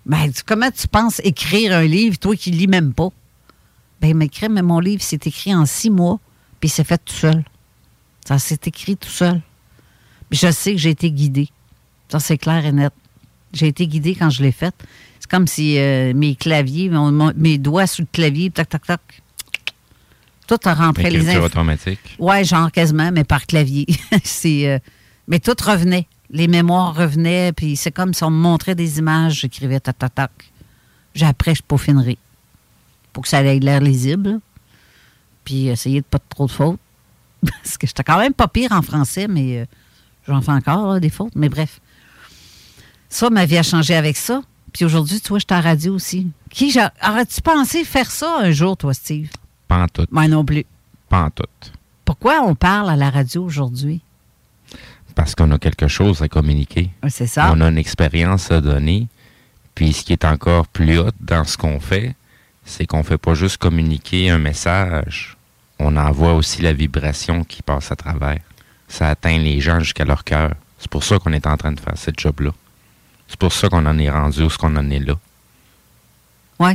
[0.07, 3.11] Mais, comment tu penses écrire un livre, toi qui lis même pas?
[4.01, 6.19] Ben, m'écrire, mais mon livre, c'est écrit en six mois,
[6.61, 7.45] puis c'est fait tout seul.
[8.27, 9.41] Ça s'est écrit tout seul.
[10.29, 11.49] Puis je sais que j'ai été guidée.
[12.09, 12.93] Ça, c'est clair et net.
[13.53, 14.75] J'ai été guidée quand je l'ai fait.
[15.23, 18.85] C'est comme si euh, mes claviers, mon- mon- mes doigts sous le clavier, tac, tac,
[18.85, 19.01] tac.
[20.49, 21.45] Tout a rentré les infos.
[21.47, 22.01] automatique?
[22.19, 23.87] Ouais, genre quasiment, mais par clavier.
[24.25, 24.79] c'est, euh,
[25.29, 26.09] mais tout revenait.
[26.31, 30.13] Les mémoires revenaient, puis c'est comme si on me montrait des images, j'écrivais tac, tac,
[30.13, 30.33] tac.
[31.15, 32.19] Puis après, je peaufinerai.
[33.13, 34.29] Pour que ça ait l'air lisible.
[34.29, 34.37] là.
[35.45, 36.81] Puis essayer de pas de trop de fautes.
[37.63, 39.65] Parce que j'étais quand même pas pire en français, mais euh,
[40.27, 41.37] j'en fais encore là, des fautes.
[41.37, 41.81] Mais bref.
[43.09, 44.43] Ça, ma vie a changé avec ça.
[44.73, 46.29] Puis aujourd'hui, tu vois, je suis la radio aussi.
[46.51, 46.75] Qui,
[47.07, 49.31] aurais-tu pensé faire ça un jour, toi, Steve?
[49.69, 50.07] Pas en tout.
[50.11, 50.65] Moi non plus.
[51.09, 51.45] Pas en tout.
[52.05, 54.01] Pourquoi on parle à la radio aujourd'hui?
[55.15, 56.91] Parce qu'on a quelque chose à communiquer.
[57.09, 57.51] C'est ça.
[57.53, 59.09] On a une expérience à donner.
[59.75, 62.15] Puis ce qui est encore plus haut dans ce qu'on fait,
[62.65, 65.37] c'est qu'on fait pas juste communiquer un message.
[65.79, 68.41] On envoie aussi la vibration qui passe à travers.
[68.89, 70.55] Ça atteint les gens jusqu'à leur cœur.
[70.79, 72.53] C'est pour ça qu'on est en train de faire ce job-là.
[73.33, 75.15] C'est pour ça qu'on en est rendu où ce qu'on en est là.
[76.61, 76.73] Oui.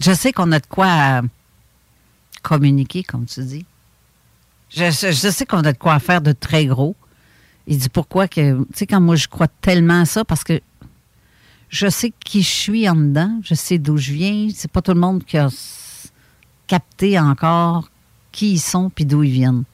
[0.00, 1.22] Je sais qu'on a de quoi euh,
[2.40, 3.66] communiquer, comme tu dis.
[4.70, 6.96] Je, sais qu'on a de quoi faire de très gros.
[7.66, 8.56] Il dit pourquoi que.
[8.56, 10.58] Tu sais, quand moi, je crois tellement à ça, parce que
[11.68, 14.48] je sais qui je suis en dedans, je sais d'où je viens.
[14.54, 15.50] C'est pas tout le monde qui a
[16.66, 17.90] capté encore
[18.32, 19.64] qui ils sont puis d'où ils viennent.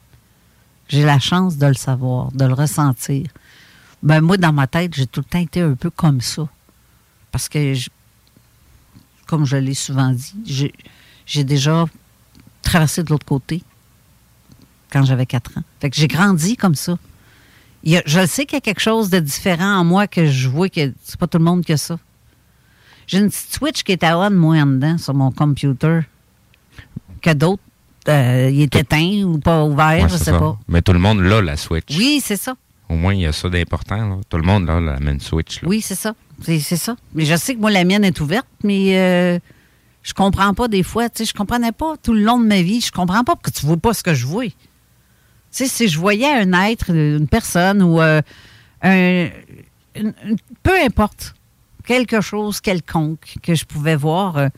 [0.89, 3.27] J'ai la chance de le savoir, de le ressentir.
[4.03, 6.47] Ben, moi, dans ma tête, j'ai tout le temps été un peu comme ça.
[7.31, 7.89] Parce que je-
[9.27, 10.71] comme je l'ai souvent dit,
[11.25, 11.85] j'ai- déjà
[12.61, 13.63] traversé de l'autre côté
[14.91, 15.63] quand j'avais 4 ans.
[15.81, 16.93] Fait que j'ai grandi comme ça.
[17.87, 20.47] A- je le sais qu'il y a quelque chose de différent en moi que je
[20.49, 21.97] vois que c'est pas tout le monde qui a ça.
[23.07, 25.99] J'ai une petite switch qui est à on, moi, en dedans, sur mon computer,
[27.21, 27.61] que d'autres,
[28.07, 30.39] euh, il est éteint ou pas ouvert, Ouais, je sais ça.
[30.39, 30.57] pas.
[30.67, 31.95] Mais tout le monde l'a, la Switch.
[31.95, 32.55] Oui, c'est ça.
[32.89, 34.07] Au moins, il y a ça d'important.
[34.07, 34.17] là.
[34.29, 35.61] Tout le monde a la même Switch.
[35.61, 35.67] là.
[35.67, 36.15] Oui, c'est ça.
[36.43, 36.95] C'est ça.
[37.13, 39.39] Mais je sais que moi, la mienne est ouverte, mais euh,
[40.03, 41.09] je comprends pas des fois.
[41.09, 42.81] Tu sais, je comprenais pas tout le long de ma vie.
[42.81, 44.45] Je comprends pas parce que tu vois pas ce que je vois.
[44.45, 44.53] Tu
[45.49, 48.21] sais, si je voyais un être, une personne ou euh,
[48.83, 49.29] un,
[50.61, 51.33] peu importe,
[51.85, 54.49] quelque chose quelconque que je pouvais voir, euh,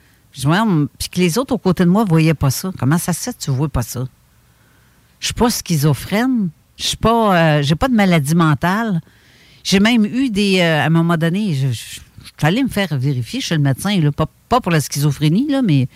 [0.98, 2.72] puis que les autres aux côtés de moi voyaient pas ça.
[2.78, 4.08] Comment ça se fait que tu vois pas ça?
[5.20, 6.50] Je suis pas schizophrène.
[6.78, 9.02] Je suis pas, euh, j'ai pas de maladie mentale.
[9.64, 10.60] J'ai même eu des.
[10.60, 12.00] euh, à un moment donné, je, je,
[12.40, 15.62] je allée me faire vérifier chez le médecin, là, pas, pas pour la schizophrénie, là,
[15.62, 15.88] mais,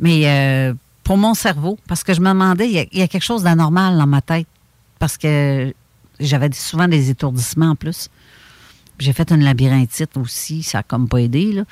[0.00, 0.74] mais euh,
[1.04, 1.78] pour mon cerveau.
[1.86, 4.06] Parce que je me demandais, il y a, il y a quelque chose d'anormal dans
[4.06, 4.46] ma tête.
[4.98, 5.72] Parce que
[6.18, 8.08] j'avais souvent des étourdissements en plus.
[8.98, 11.64] J'ai fait une labyrinthite aussi, ça n'a comme pas aidé, là.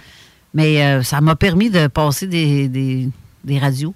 [0.52, 3.09] Mais euh, ça m'a permis de passer des, des,
[3.44, 3.94] des radios,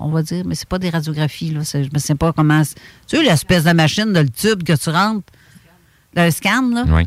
[0.00, 0.44] on va dire.
[0.46, 1.60] Mais c'est pas des radiographies, là.
[1.64, 2.62] Je me sais pas comment.
[2.62, 5.26] Tu sais, l'espèce de machine, de le tube que tu rentres,
[6.14, 6.84] le scan, là?
[6.88, 7.02] Oui.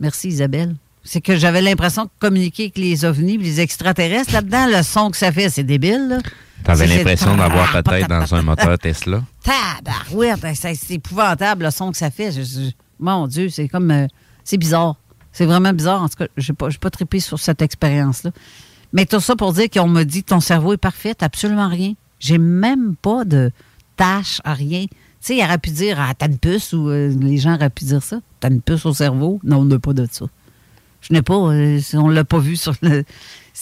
[0.00, 0.74] Merci Isabelle.
[1.04, 4.66] C'est que j'avais l'impression de communiquer avec les ovnis, les extraterrestres là-dedans.
[4.66, 6.08] Le son que ça fait, c'est débile.
[6.08, 6.18] là.
[6.64, 9.22] T'avais l'impression d'avoir ta tête dans un moteur Tesla.
[9.44, 12.30] Tabarouette, ben, c'est épouvantable le son que ça fait.
[12.98, 13.90] Mon Dieu, c'est comme.
[13.90, 14.06] euh,
[14.42, 14.96] c'est bizarre.
[15.32, 16.02] C'est vraiment bizarre.
[16.02, 18.30] En tout cas, je n'ai pas, pas trippé sur cette expérience-là.
[18.92, 21.92] Mais tout ça pour dire qu'on me dit ton cerveau est parfait, absolument rien.
[22.26, 23.52] J'ai même pas de
[23.94, 24.86] tâche à rien.
[24.86, 27.70] Tu sais, il aurait pu dire ah, t'as une puce ou euh, les gens auraient
[27.70, 28.18] pu dire ça.
[28.40, 29.38] T'as une puce au cerveau.
[29.44, 30.26] Non, on n'a pas de ça.
[31.02, 33.04] Je n'ai pas, euh, on l'a pas vu sur le.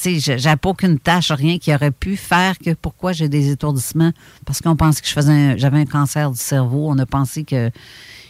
[0.03, 4.13] J'ai pas aucune tâche, rien qui aurait pu faire que pourquoi j'ai des étourdissements.
[4.47, 6.89] Parce qu'on pensait que je faisais j'avais un cancer du cerveau.
[6.89, 7.71] On a pensé que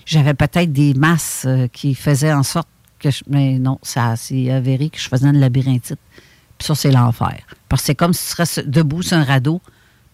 [0.05, 2.69] j'avais peut-être des masses euh, qui faisaient en sorte
[2.99, 6.01] que je, Mais non, ça c'est avéré que je faisais une labyrinthite.
[6.59, 7.39] Puis ça, c'est l'enfer.
[7.69, 9.61] Parce que c'est comme si tu serais debout sur un radeau,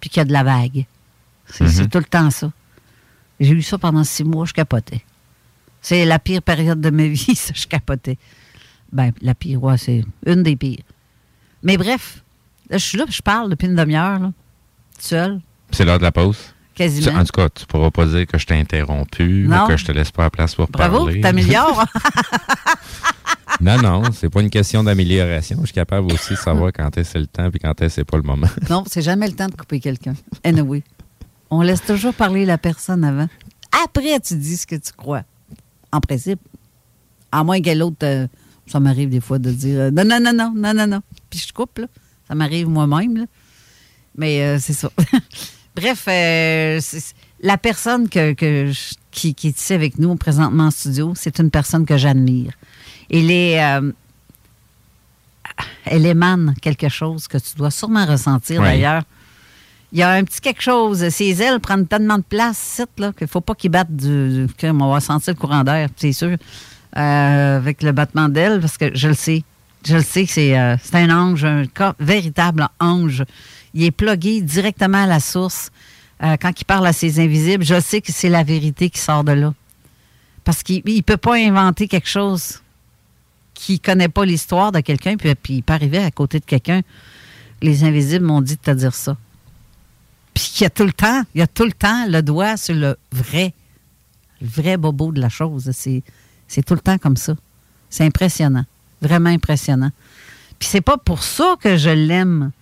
[0.00, 0.86] puis qu'il y a de la vague.
[1.46, 1.88] C'est Mhm.
[1.88, 2.50] tout le temps ça.
[3.38, 5.02] J'ai eu ça pendant six mois, je capotais.
[5.82, 8.18] C'est la pire période de ma vie, ça, je capotais.
[8.92, 10.82] Ben, la pire, ouais, c'est une des pires.
[11.62, 12.22] Mais bref,
[12.68, 14.32] là, je suis là, puis je parle depuis une demi-heure, là,
[14.98, 16.38] seule, C'est l'heure de la pause.
[16.74, 17.18] Quasiment.
[17.20, 19.92] en tout cas, tu pourras pas dire que je t'ai interrompu ou que je te
[19.92, 21.20] laisse pas la place pour Bravo, parler.
[21.20, 21.84] t'améliores.
[23.60, 25.58] Non, non, c'est pas une question d'amélioration.
[25.60, 28.04] Je suis capable aussi de savoir quand est-ce c'est le temps et quand est-ce c'est
[28.04, 28.46] pas le moment.
[28.70, 30.14] non, c'est jamais le temps de couper quelqu'un.
[30.44, 30.82] Anyway,
[31.50, 33.28] on laisse toujours parler la personne avant.
[33.84, 35.22] Après, tu dis ce que tu crois.
[35.92, 36.40] En principe.
[37.32, 38.26] À moins que l'autre, euh,
[38.66, 41.00] ça m'arrive des fois de dire euh, non, non, non, non, non, non, non.
[41.28, 41.86] Puis je coupe, là.
[42.26, 43.26] Ça m'arrive moi-même.
[44.16, 44.90] Mais euh, c'est ça.
[45.76, 48.32] Bref, la personne que,
[49.10, 52.52] qui, qui est ici avec nous présentement en studio, c'est une personne que j'admire.
[53.12, 53.62] Elle est.
[53.64, 53.92] euh,
[55.84, 58.66] elle émane quelque chose que tu dois sûrement ressentir Oui.
[58.68, 59.02] d'ailleurs.
[59.92, 61.08] Il y a un petit quelque chose.
[61.08, 64.46] Ses ailes prennent tellement de place, là, qu'il ne faut pas qu'ils battent du.
[64.46, 66.36] du- On va sentir le courant d'air, c'est sûr,
[66.96, 69.42] euh, avec le battement d'ailes, parce que je le sais.
[69.84, 71.64] Je le sais que c'est euh, un ange, un
[71.98, 73.24] véritable ange.
[73.72, 75.70] Il est plugué directement à la source.
[76.22, 79.24] Euh, quand il parle à ses invisibles, je sais que c'est la vérité qui sort
[79.24, 79.54] de là.
[80.44, 82.60] Parce qu'il ne peut pas inventer quelque chose
[83.60, 86.80] qui connaît pas l'histoire de quelqu'un, puis, puis il peut arriver à côté de quelqu'un.
[87.60, 89.18] Les invisibles m'ont dit de te dire ça.
[90.32, 92.56] Puis il y a tout le temps, il y a tout le temps le doigt
[92.56, 93.52] sur le vrai,
[94.40, 95.70] le vrai bobo de la chose.
[95.74, 96.02] C'est,
[96.48, 97.34] c'est tout le temps comme ça.
[97.90, 98.64] C'est impressionnant.
[99.02, 99.90] Vraiment impressionnant.
[100.58, 102.52] Puis c'est pas pour ça que je l'aime.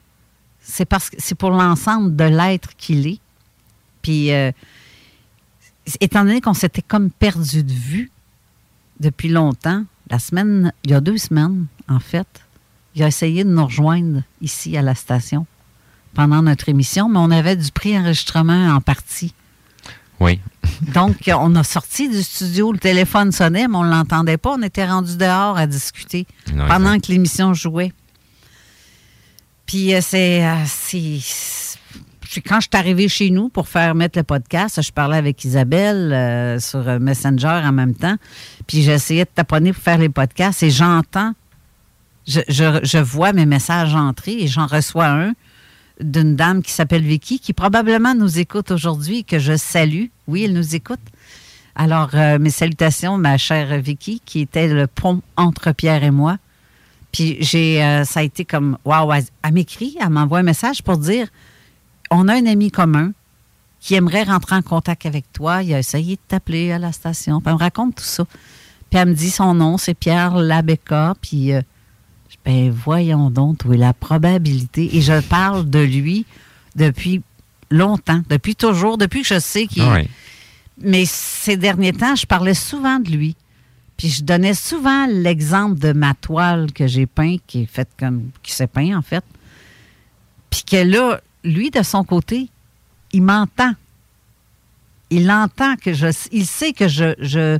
[0.61, 3.21] C'est parce que c'est pour l'ensemble de l'être qu'il est.
[4.03, 4.51] Puis euh,
[6.01, 8.11] étant donné qu'on s'était comme perdu de vue
[8.99, 12.27] depuis longtemps, la semaine, il y a deux semaines, en fait,
[12.95, 15.47] il a essayé de nous rejoindre ici à la station
[16.15, 19.35] pendant notre émission, mais on avait du pré-enregistrement en partie.
[20.21, 20.41] Oui.
[20.95, 24.55] Donc, on a sorti du studio, le téléphone sonnait, mais on ne l'entendait pas.
[24.59, 27.93] On était rendu dehors à discuter Non, pendant que l'émission jouait.
[29.67, 31.21] Puis, euh, c'est.
[32.37, 36.13] Quand je suis arrivée chez nous pour faire mettre le podcast, je parlais avec Isabelle
[36.13, 38.17] euh, sur euh, Messenger en même temps.
[38.67, 41.33] Puis j'essayais de taponner pour faire les podcasts et j'entends,
[42.27, 45.33] je, vois mes messages entrer et j'en reçois un
[46.01, 50.07] d'une dame qui s'appelle Vicky, qui probablement nous écoute aujourd'hui, que je salue.
[50.29, 51.01] Oui, elle nous écoute.
[51.75, 56.37] Alors, euh, mes salutations, ma chère Vicky, qui était le pont entre Pierre et moi.
[57.11, 61.27] Puis j'ai, ça a été comme, waouh, elle m'écrit, elle m'envoie un message pour dire,
[62.11, 63.13] on a un ami commun
[63.81, 65.63] qui aimerait rentrer en contact avec toi.
[65.63, 67.41] Il a essayé de t'appeler à la station.
[67.41, 68.25] Puis elle me raconte tout ça.
[68.91, 71.15] Puis elle me dit son nom, c'est Pierre Labecca.
[71.21, 71.61] Puis, euh,
[72.45, 74.97] ben voyons donc, où est la probabilité.
[74.97, 76.27] Et je parle de lui
[76.75, 77.23] depuis
[77.71, 80.09] longtemps, depuis toujours, depuis que je sais qu'il Ah ouais.
[80.81, 83.37] mais ces derniers temps, je parlais souvent de lui.
[83.97, 88.31] Puis je donnais souvent l'exemple de ma toile que j'ai peint, qui est faite comme.
[88.43, 89.25] qui s'est peint, en fait.
[90.51, 92.49] Puis que là, lui, de son côté,
[93.13, 93.73] il m'entend.
[95.11, 96.07] Il entend que je.
[96.33, 97.59] Il sait que je, je,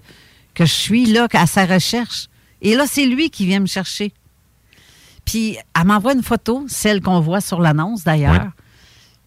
[0.55, 2.29] que je suis là à sa recherche.
[2.61, 4.13] Et là, c'est lui qui vient me chercher.
[5.25, 8.33] Puis elle m'envoie une photo, celle qu'on voit sur l'annonce d'ailleurs.
[8.45, 8.51] Ouais.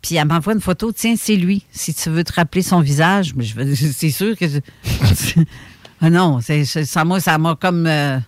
[0.02, 1.64] Puis elle m'envoie une photo, tiens, c'est lui.
[1.72, 4.48] Si tu veux te rappeler son visage, mais je c'est sûr que.
[4.48, 4.60] je-
[6.02, 7.86] ah non, c'est- ça m'a ça m'a comme.
[7.88, 8.20] euh,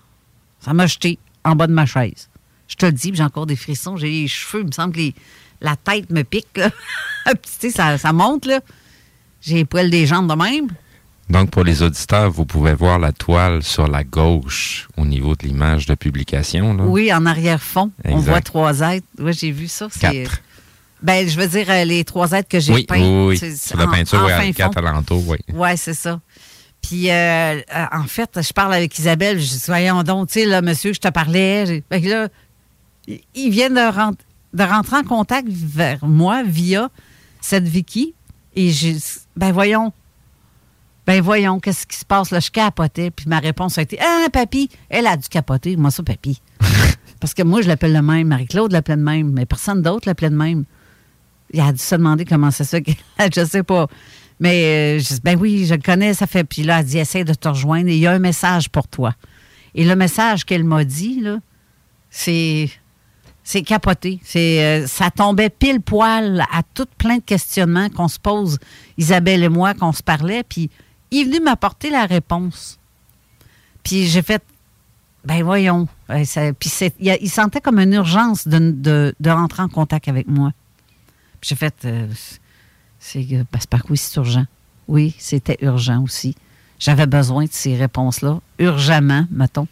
[0.59, 2.29] ça m'a jeté en bas de ma chaise.
[2.67, 3.97] Je te le dis, puis j'ai encore des frissons.
[3.97, 5.15] J'ai les cheveux, il me semble que les-
[5.63, 6.55] la tête me pique.
[6.57, 6.69] là.
[7.25, 8.59] Puis, tu sais, ça, ça monte, là.
[9.41, 10.67] J'ai les poils des jambes de même.
[11.29, 15.47] Donc, pour les auditeurs, vous pouvez voir la toile sur la gauche au niveau de
[15.47, 16.73] l'image de publication.
[16.75, 16.83] Là.
[16.83, 19.07] Oui, en arrière-fond, on voit trois êtres.
[19.17, 19.87] Oui, j'ai vu ça.
[19.99, 20.41] Quatre.
[21.01, 22.99] Ben, je veux dire, euh, les trois êtres que j'ai Oui, peints.
[22.99, 23.57] oui, oui.
[23.57, 24.53] Sur la en- peinture, en fin fond.
[24.53, 25.37] quatre alentours, oui.
[25.53, 26.19] Oui, c'est ça.
[26.81, 27.13] Puis, euh,
[27.73, 29.39] euh, en fait, je parle avec Isabelle.
[29.39, 31.65] Je dis, voyons donc, tu sais, là, monsieur, je te parlais.
[31.65, 32.27] J'ai- Fait que là,
[33.07, 34.11] il- il vient de, rent-
[34.53, 36.89] de rentrer en contact vers moi via
[37.41, 38.13] cette Vicky.
[38.55, 38.97] Et j'ai
[39.35, 39.91] ben voyons.
[41.05, 42.39] Ben voyons, qu'est-ce qui se passe là?
[42.39, 43.11] Je capotais.
[43.11, 44.69] Puis ma réponse a été, ah, papy.
[44.89, 45.75] Elle a dû capoter.
[45.75, 46.41] Moi, ça, papy.
[47.19, 48.27] Parce que moi, je l'appelle le même.
[48.27, 49.31] Marie-Claude l'appelait de même.
[49.31, 50.63] Mais personne d'autre l'appelait de même.
[51.51, 52.77] Il a dû se demander comment c'est ça.
[53.35, 53.87] je sais pas.
[54.39, 56.43] Mais euh, je dis, ben oui, je le connais, ça fait.
[56.43, 57.89] Puis là, elle dit, essaye de te rejoindre.
[57.89, 59.13] Et il y a un message pour toi.
[59.75, 61.39] Et le message qu'elle m'a dit, là,
[62.09, 62.69] c'est.
[63.43, 64.21] C'est capoté.
[64.35, 68.57] Euh, ça tombait pile poil à tout plein de questionnements qu'on se pose,
[68.97, 70.43] Isabelle et moi, qu'on se parlait.
[70.43, 70.69] Puis
[71.11, 72.79] il est venu m'apporter la réponse.
[73.83, 74.41] Puis j'ai fait,
[75.25, 75.87] ben voyons.
[76.07, 80.51] puis il, sentait comme une urgence de, rentrer en contact avec moi.
[81.41, 82.07] Puis j'ai fait, euh,
[82.97, 84.45] c'est parce que oui, c'est urgent?
[84.87, 86.35] Oui, c'était urgent aussi.
[86.79, 89.67] J'avais besoin de ces réponses-là, urgemment, mettons.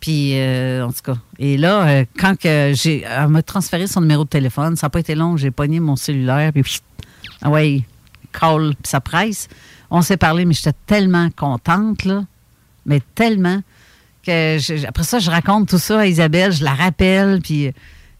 [0.00, 4.00] Puis, euh, en tout cas, et là, euh, quand que j'ai, elle m'a transféré son
[4.00, 6.80] numéro de téléphone, ça n'a pas été long, j'ai pogné mon cellulaire, puis,
[7.42, 7.82] ah ouais,
[8.32, 9.48] call, puis ça presse.
[9.90, 12.24] On s'est parlé, mais j'étais tellement contente, là,
[12.86, 13.60] mais tellement
[14.24, 17.72] que, après ça, je raconte tout ça à Isabelle, je la rappelle, puis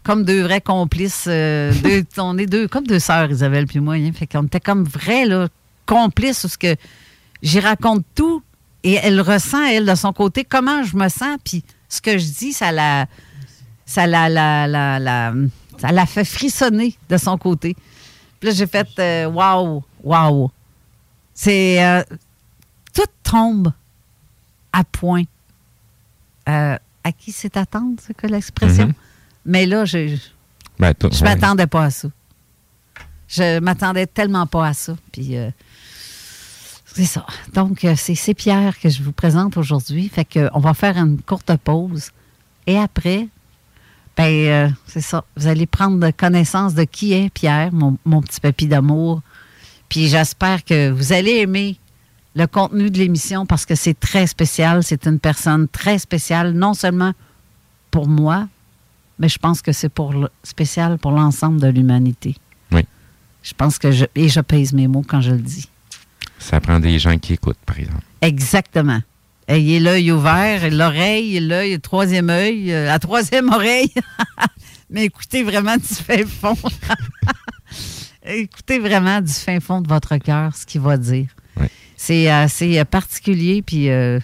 [0.03, 1.71] comme deux vrais complices, euh,
[2.17, 5.25] on est deux, comme deux sœurs, Isabelle puis moi, hein, fait qu'on était comme vrais,
[5.25, 5.47] là,
[5.85, 6.75] complices, parce que
[7.41, 8.43] j'y raconte tout,
[8.83, 12.25] et elle ressent, elle, de son côté, comment je me sens, puis ce que je
[12.25, 13.07] dis, ça la,
[13.85, 15.33] ça la, la, la,
[15.77, 17.75] ça la fait frissonner de son côté.
[18.39, 20.51] Puis là, j'ai fait waouh, waouh.
[21.33, 21.83] C'est.
[21.83, 22.03] Euh,
[22.93, 23.71] tout tombe
[24.73, 25.23] à point.
[26.47, 28.87] Euh, à qui c'est attendre, c'est que l'expression?
[28.87, 28.93] Mm-hmm.
[29.45, 30.17] Mais là, je.
[30.77, 32.09] Ben, je m'attendais pas à ça.
[33.27, 34.95] Je m'attendais tellement pas à ça.
[35.11, 35.37] Puis.
[35.37, 35.49] Euh,
[36.93, 37.25] c'est ça.
[37.53, 40.09] Donc, euh, c'est Pierre que je vous présente aujourd'hui.
[40.09, 42.11] Fait que on va faire une courte pause.
[42.67, 43.27] Et après,
[44.17, 45.23] ben, euh, c'est ça.
[45.37, 49.21] Vous allez prendre connaissance de qui est Pierre, mon, petit papy d'amour.
[49.87, 51.77] Puis j'espère que vous allez aimer
[52.35, 54.83] le contenu de l'émission parce que c'est très spécial.
[54.83, 57.13] C'est une personne très spéciale, non seulement
[57.91, 58.47] pour moi,
[59.17, 62.35] mais je pense que c'est pour spécial pour l'ensemble de l'humanité.
[62.71, 62.81] Oui.
[63.41, 64.05] Je pense que je.
[64.15, 65.69] Et je pèse mes mots quand je le dis.
[66.39, 68.03] Ça prend des gens qui écoutent, par exemple.
[68.21, 69.01] Exactement.
[69.47, 73.93] Ayez l'œil ouvert, l'oreille, l'œil, le troisième œil, euh, la troisième oreille.
[74.89, 76.55] Mais écoutez vraiment du fin fond.
[78.25, 81.27] écoutez vraiment du fin fond de votre cœur ce qu'il va dire.
[81.97, 84.19] C'est assez euh, particulier, puis euh,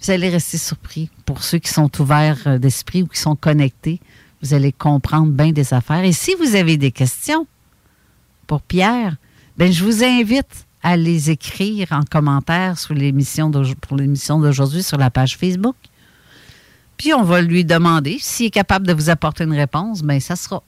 [0.00, 1.10] vous allez rester surpris.
[1.26, 4.00] Pour ceux qui sont ouverts d'esprit ou qui sont connectés,
[4.42, 6.04] vous allez comprendre bien des affaires.
[6.04, 7.46] Et si vous avez des questions
[8.46, 9.16] pour Pierre,
[9.56, 14.96] ben je vous invite à les écrire en commentaire sur l'émission pour l'émission d'aujourd'hui sur
[14.96, 15.76] la page Facebook.
[16.96, 20.34] Puis on va lui demander s'il est capable de vous apporter une réponse, bien ça
[20.34, 20.62] sera.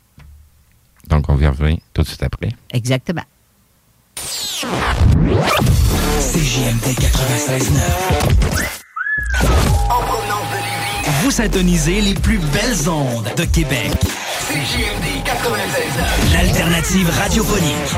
[1.09, 2.51] Donc on vient revenir tout de suite après.
[2.71, 3.23] Exactement.
[6.21, 7.81] CJMD 96.9
[11.23, 13.91] Vous syntonisez les plus belles ondes de Québec.
[14.51, 17.97] CJMD 96.9 L'alternative radiophonique.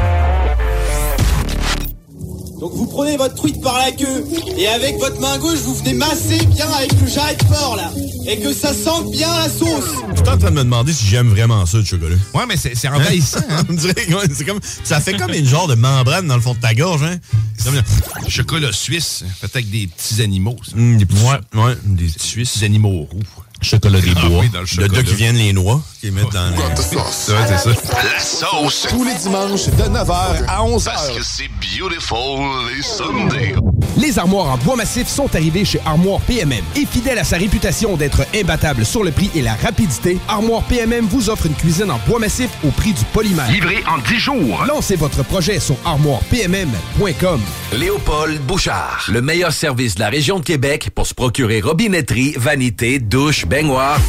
[2.63, 4.25] Donc vous prenez votre truite par la queue
[4.57, 7.91] et avec votre main gauche vous venez masser bien avec le jarret de porc là
[8.25, 9.91] et que ça sente bien la sauce.
[10.11, 12.15] Je suis en train de me demander si j'aime vraiment ça le chocolat.
[12.35, 13.41] Ouais mais c'est envahissant.
[13.51, 13.65] Hein?
[13.69, 16.61] On dirait c'est comme ça fait comme une genre de membrane dans le fond de
[16.61, 17.17] ta gorge hein?
[17.65, 20.57] Comme le chocolat suisse fait avec des petits animaux.
[20.65, 20.77] Ça.
[20.77, 22.59] Mmh, des petits, ouais, ouais, des petits suisses.
[22.59, 23.19] Des animaux roux.
[23.63, 24.45] Chocolat des bois.
[24.79, 26.57] Le, de qui viennent les noix, qui mettent dans les...
[26.77, 27.33] c'est ça.
[27.49, 28.87] La sauce.
[28.89, 30.85] Tous les dimanches de 9h à 11h.
[30.85, 31.49] Parce que c'est
[31.79, 32.41] beautiful
[32.75, 33.55] les Sundays.
[33.97, 36.63] Les armoires en bois massif sont arrivées chez Armoire PMM.
[36.77, 41.07] Et fidèle à sa réputation d'être imbattable sur le prix et la rapidité, Armoire PMM
[41.07, 43.51] vous offre une cuisine en bois massif au prix du polymère.
[43.51, 44.65] Livré en 10 jours.
[44.67, 47.41] Lancez votre projet sur armoirepmm.com.
[47.73, 52.99] Léopold Bouchard, le meilleur service de la région de Québec pour se procurer robinetterie, vanité,
[52.99, 54.01] douche, baignoire.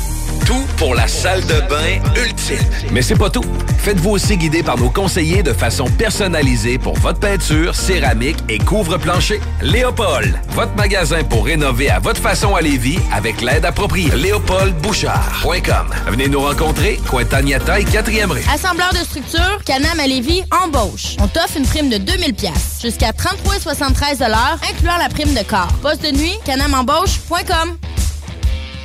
[0.46, 2.66] Tout pour la salle de bain ultime.
[2.92, 3.44] Mais c'est pas tout.
[3.78, 9.42] Faites-vous aussi guider par nos conseillers de façon personnalisée pour votre peinture, céramique et couvre-plancher.
[9.62, 14.12] Léopold, votre magasin pour rénover à votre façon à Lévis avec l'aide appropriée.
[14.16, 15.94] LéopoldBouchard.com.
[16.08, 18.44] Venez nous rencontrer, Cointagnata et 4e rue.
[18.50, 21.18] Assembleur de structure, Canam à Lévis, embauche.
[21.20, 24.24] On t'offre une prime de 2000 pièces jusqu'à 33,73
[24.72, 25.74] incluant la prime de corps.
[25.82, 27.78] Poste de nuit, canamembauche.com.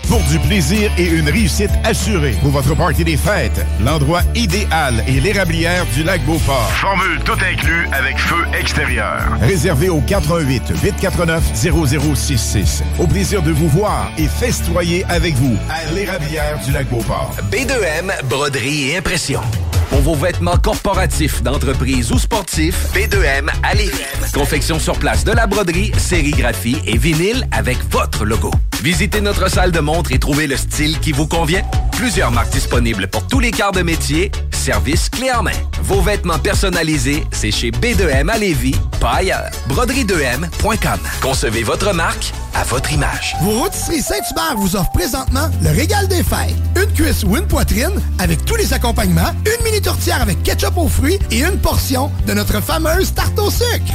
[0.09, 2.35] Pour du plaisir et une réussite assurée.
[2.41, 6.71] Pour votre party des fêtes, l'endroit idéal est l'érablière du lac Beauport.
[6.73, 9.21] Formule tout inclus avec feu extérieur.
[9.43, 12.83] Réservé au 88 849 0066.
[12.99, 17.35] Au plaisir de vous voir et festoyer avec vous à l'érablière du lac Beauport.
[17.53, 19.43] B2M, broderie et impression.
[19.91, 23.93] Pour vos vêtements corporatifs, d'entreprise ou sportifs, B2M à Lévis.
[24.33, 28.51] Confection sur place de la broderie, sérigraphie et vinyle avec votre logo.
[28.83, 31.63] Visitez notre salle de montre et trouvez le style qui vous convient.
[31.93, 34.31] Plusieurs marques disponibles pour tous les quarts de métier.
[34.53, 35.51] Service clé en main.
[35.83, 39.51] Vos vêtements personnalisés, c'est chez B2M à Lévis, pas ailleurs.
[39.69, 41.01] Broderie2M.com.
[41.21, 43.35] Concevez votre marque à votre image.
[43.43, 46.55] Vos rôtisseries Saint-Hubert vous offrent présentement le régal des fêtes.
[46.77, 50.89] Une cuisse ou une poitrine avec tous les accompagnements, une mini tourtière avec ketchup aux
[50.89, 53.95] fruits et une portion de notre fameuse tarte au sucre.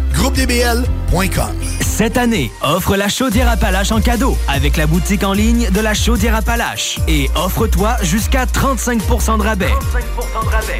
[0.13, 5.79] GroupeDBL.com Cette année, offre la chaudière Appalache en cadeau avec la boutique en ligne de
[5.79, 6.99] la chaudière Appalache.
[7.07, 9.73] Et offre-toi jusqu'à 35% de rabais.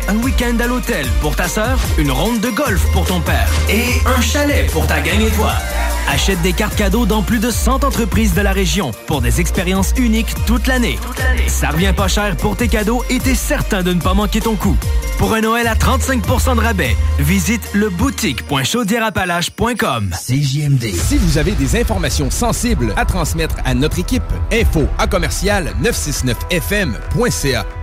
[0.07, 3.85] Un week-end à l'hôtel pour ta sœur, une ronde de golf pour ton père et
[4.05, 5.53] un chalet pour ta gang et toi.
[6.09, 9.93] Achète des cartes cadeaux dans plus de 100 entreprises de la région pour des expériences
[9.97, 10.99] uniques toute l'année.
[11.47, 14.55] Ça revient pas cher pour tes cadeaux et t'es certain de ne pas manquer ton
[14.55, 14.75] coup.
[15.17, 20.11] Pour un Noël à 35% de rabais, visite le boutique.chaudierapalache.com.
[20.11, 20.93] CJMD.
[20.93, 27.65] Si vous avez des informations sensibles à transmettre à notre équipe, info à commercial 969fm.ca.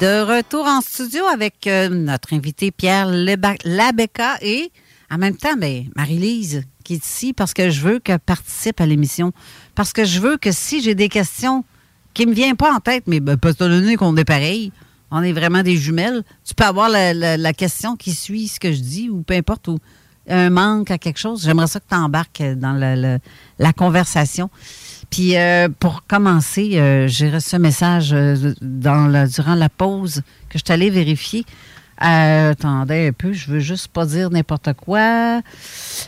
[0.00, 4.70] De retour en studio avec euh, notre invité Pierre Labecca et
[5.10, 8.86] en même temps, ben, Marie-Lise qui est ici parce que je veux qu'elle participe à
[8.86, 9.32] l'émission.
[9.74, 11.64] Parce que je veux que si j'ai des questions
[12.14, 14.70] qui ne me viennent pas en tête, mais ben, que donné qu'on est pareil,
[15.10, 18.80] on est vraiment des jumelles, tu peux avoir la, question qui suit ce que je
[18.80, 19.80] dis ou peu importe, ou
[20.28, 21.42] un manque à quelque chose.
[21.42, 23.18] J'aimerais ça que tu embarques dans
[23.58, 24.48] la conversation.
[25.10, 30.62] Puis euh, pour commencer, euh, j'ai reçu un message euh, durant la pause que je
[30.64, 31.44] suis allée vérifier.
[31.98, 35.40] attendez un peu, je veux juste pas dire n'importe quoi.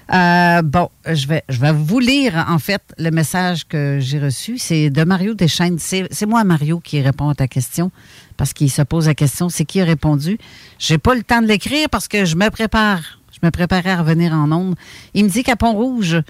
[0.08, 4.58] bon, je vais, je vais vous lire en fait le message que j'ai reçu.
[4.58, 5.78] C'est de Mario Deschaines.
[5.78, 7.90] C'est moi, Mario, qui répond à ta question
[8.36, 10.38] parce qu'il se pose la question c'est qui a répondu.
[10.78, 13.18] J'ai pas le temps de l'écrire parce que je me prépare.
[13.32, 14.76] Je me préparais à revenir en ondes.
[15.14, 16.22] Il me dit qu'à Pont-Rouge,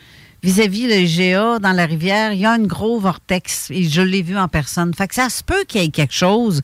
[0.42, 4.22] vis-à-vis le GA dans la rivière, il y a un gros vortex et je l'ai
[4.22, 4.94] vu en personne.
[4.94, 6.62] Fait que ça se peut qu'il y ait quelque chose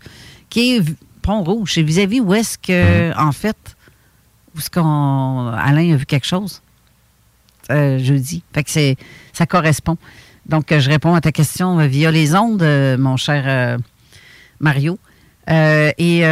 [0.49, 0.83] qui est
[1.23, 1.79] Pont-Rouge.
[1.79, 3.15] vis-à-vis où est-ce que, mhm.
[3.19, 3.57] en fait,
[4.55, 5.53] où est-ce qu'on.
[5.53, 6.63] Alain a vu quelque chose?
[7.71, 8.43] Euh, jeudi.
[8.55, 8.97] Fait que c'est,
[9.33, 9.99] ça correspond.
[10.47, 12.65] Donc, je réponds à ta question via les ondes,
[12.99, 13.79] mon cher euh,
[14.61, 14.99] Mario.
[15.51, 16.23] Euh, et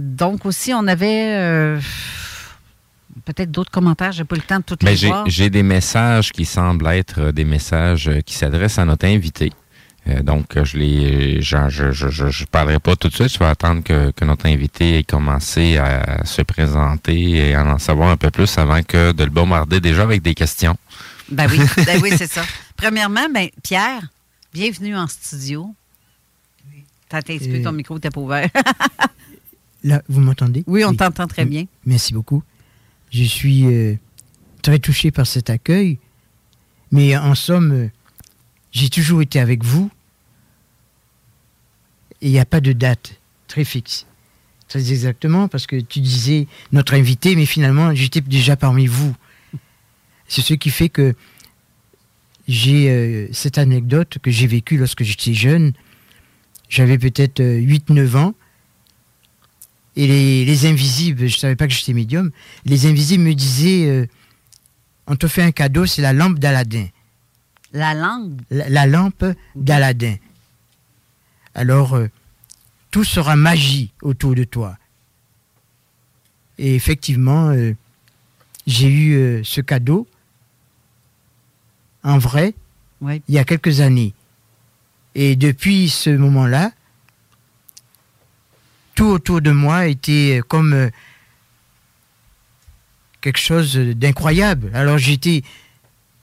[0.00, 1.78] donc aussi, on avait
[3.24, 4.12] peut-être d'autres commentaires.
[4.12, 5.24] J'ai pas le temps de tout les voir.
[5.28, 9.52] J'ai des messages qui semblent être euh, des messages euh, qui s'adressent à notre invité.
[10.08, 13.32] Euh, donc, je les, je, je, je, parlerai pas tout de suite.
[13.32, 17.78] Je vais attendre que, que, notre invité ait commencé à se présenter et à en
[17.78, 20.76] savoir un peu plus avant que de le bombarder déjà avec des questions.
[21.30, 22.42] Ben oui, ben oui, c'est ça.
[22.76, 24.02] Premièrement, ben, Pierre,
[24.52, 25.72] bienvenue en studio.
[27.08, 28.48] T'as un petit peu ton micro, t'es pas ouvert?
[29.84, 30.64] Là, vous m'entendez?
[30.66, 31.66] Oui, on t'entend très bien.
[31.84, 32.42] Merci beaucoup.
[33.12, 33.94] Je suis euh,
[34.62, 35.98] très touché par cet accueil,
[36.90, 37.88] mais en somme, euh,
[38.72, 39.90] j'ai toujours été avec vous
[42.22, 44.06] il n'y a pas de date très fixe.
[44.68, 49.14] Très exactement, parce que tu disais notre invité, mais finalement, j'étais déjà parmi vous.
[50.28, 51.14] C'est ce qui fait que
[52.48, 55.72] j'ai euh, cette anecdote que j'ai vécue lorsque j'étais jeune.
[56.70, 58.34] J'avais peut-être 8-9 ans
[59.94, 62.30] et les, invisibles, je ne savais pas que j'étais médium,
[62.64, 64.06] les invisibles me disaient euh,
[65.06, 66.86] On te fait un cadeau, c'est la lampe d'Aladin.
[67.72, 68.40] La lampe?
[68.50, 69.24] La, lampe
[69.54, 70.16] d'Aladin.
[71.54, 72.08] Alors, euh,
[72.90, 74.78] tout sera magie autour de toi.
[76.58, 77.74] Et effectivement, euh,
[78.66, 80.06] j'ai eu ce cadeau
[82.02, 82.54] en vrai
[83.02, 84.14] il y a quelques années.
[85.14, 86.72] Et depuis ce moment-là,
[88.94, 90.90] tout autour de moi était comme euh,
[93.20, 94.70] quelque chose d'incroyable.
[94.74, 95.42] Alors j'étais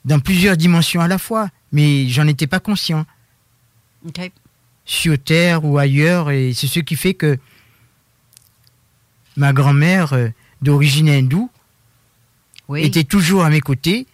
[0.05, 3.05] dans plusieurs dimensions à la fois, mais j'en étais pas conscient.
[4.85, 7.37] Sur Terre ou ailleurs, et c'est ce qui fait que
[9.35, 10.29] ma grand-mère, euh,
[10.61, 11.49] d'origine hindoue,
[12.67, 12.83] Oui.
[12.83, 14.07] était toujours à mes côtés.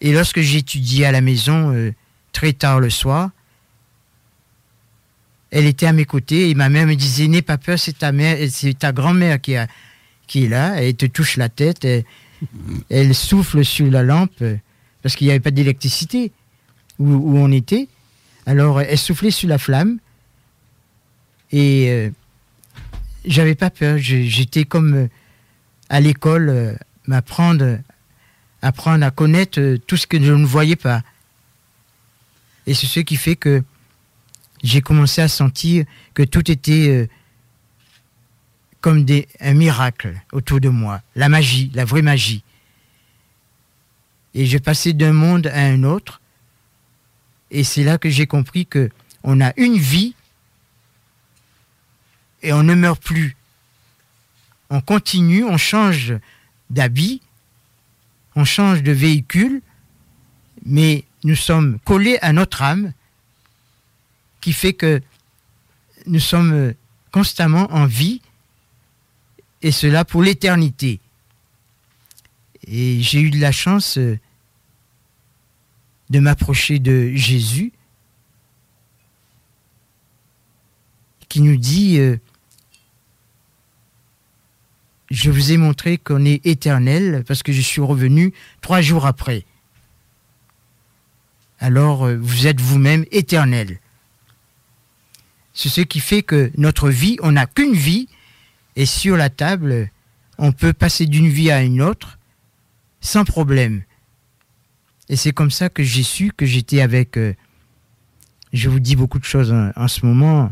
[0.00, 1.92] Et lorsque j'étudiais à la maison euh,
[2.32, 3.30] très tard le soir,
[5.50, 8.12] elle était à mes côtés et ma mère me disait N'aie pas peur, c'est ta
[8.12, 9.54] mère, c'est ta grand-mère qui,
[10.26, 10.82] qui est là.
[10.82, 11.86] Elle te touche la tête,
[12.88, 14.42] elle, souffle sur la lampe
[15.02, 16.32] parce qu'il n'y avait pas d'électricité
[16.98, 17.88] où, où on était.
[18.46, 19.98] Alors elle soufflait sur la flamme
[21.52, 22.10] et euh,
[23.24, 23.98] j'avais pas peur.
[23.98, 25.08] J'étais comme euh,
[25.88, 26.74] à l'école, euh,
[27.06, 27.78] m'apprendre,
[28.62, 31.02] apprendre à connaître euh, tout ce que je ne voyais pas.
[32.66, 33.62] Et c'est ce qui fait que
[34.62, 35.84] j'ai commencé à sentir
[36.14, 37.08] que tout était euh,
[38.80, 39.04] comme
[39.40, 42.42] un miracle autour de moi, la magie, la vraie magie.
[44.34, 46.20] Et je passais d'un monde à un autre,
[47.50, 48.90] et c'est là que j'ai compris que
[49.22, 50.14] on a une vie
[52.42, 53.36] et on ne meurt plus.
[54.70, 56.14] On continue, on change
[56.70, 57.20] d'habit,
[58.36, 59.60] on change de véhicule,
[60.64, 62.92] mais nous sommes collés à notre âme
[64.40, 65.00] qui fait que
[66.06, 66.74] nous sommes
[67.12, 68.20] constamment en vie
[69.62, 71.00] et cela pour l'éternité.
[72.66, 74.18] Et j'ai eu de la chance euh,
[76.10, 77.72] de m'approcher de Jésus
[81.28, 82.16] qui nous dit euh,
[85.10, 89.44] je vous ai montré qu'on est éternel parce que je suis revenu trois jours après.
[91.58, 93.80] Alors euh, vous êtes vous-même éternel.
[95.62, 98.08] C'est ce qui fait que notre vie, on n'a qu'une vie,
[98.76, 99.90] et sur la table,
[100.38, 102.18] on peut passer d'une vie à une autre
[103.02, 103.82] sans problème.
[105.10, 107.18] Et c'est comme ça que j'ai su que j'étais avec...
[107.18, 107.34] euh,
[108.54, 110.50] je vous dis beaucoup de choses en, ce moment.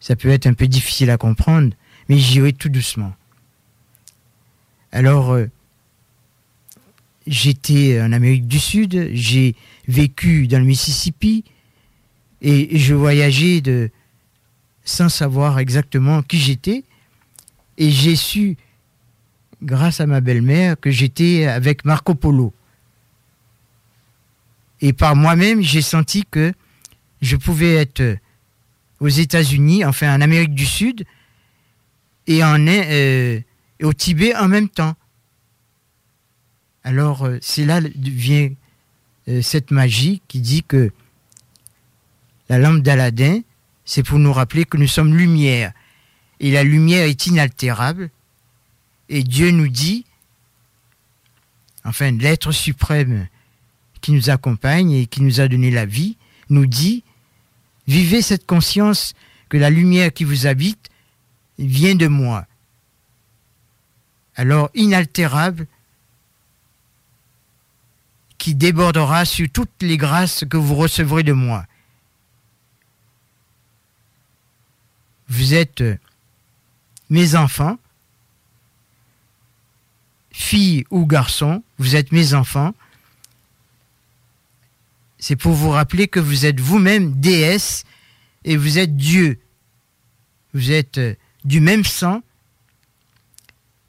[0.00, 1.72] Ça peut être un peu difficile à comprendre,
[2.08, 3.14] mais j'irai tout doucement.
[4.90, 5.46] Alors, euh,
[7.28, 9.54] j'étais en Amérique du Sud, j'ai
[9.86, 11.44] vécu dans le Mississippi,
[12.42, 13.92] et je voyageais de,
[14.84, 16.84] sans savoir exactement qui j'étais.
[17.78, 18.56] Et j'ai su,
[19.62, 22.52] grâce à ma belle-mère, que j'étais avec Marco Polo.
[24.80, 26.52] Et par moi-même, j'ai senti que
[27.20, 28.16] je pouvais être
[28.98, 31.04] aux États-Unis, enfin en Amérique du Sud,
[32.26, 33.40] et euh,
[33.82, 34.94] au Tibet en même temps.
[36.84, 38.50] Alors, euh, c'est là vient
[39.28, 40.92] euh, cette magie qui dit que
[42.48, 43.40] la lampe d'Aladin,
[43.90, 45.72] c'est pour nous rappeler que nous sommes lumière.
[46.38, 48.10] Et la lumière est inaltérable.
[49.08, 50.06] Et Dieu nous dit,
[51.82, 53.26] enfin l'être suprême
[54.00, 56.16] qui nous accompagne et qui nous a donné la vie,
[56.50, 57.02] nous dit,
[57.88, 59.14] vivez cette conscience
[59.48, 60.88] que la lumière qui vous habite
[61.58, 62.46] vient de moi.
[64.36, 65.66] Alors inaltérable,
[68.38, 71.66] qui débordera sur toutes les grâces que vous recevrez de moi.
[75.30, 75.84] Vous êtes
[77.08, 77.78] mes enfants,
[80.32, 82.74] filles ou garçons, vous êtes mes enfants.
[85.20, 87.84] C'est pour vous rappeler que vous êtes vous-même déesse
[88.44, 89.38] et vous êtes Dieu.
[90.52, 91.14] Vous êtes euh,
[91.44, 92.22] du même sang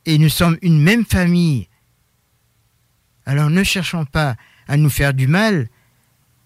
[0.06, 1.68] et nous sommes une même famille.
[3.26, 4.36] Alors ne cherchons pas
[4.68, 5.70] à nous faire du mal,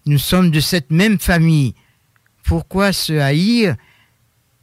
[0.06, 1.74] nous sommes de cette même famille.
[2.44, 3.76] Pourquoi se haïr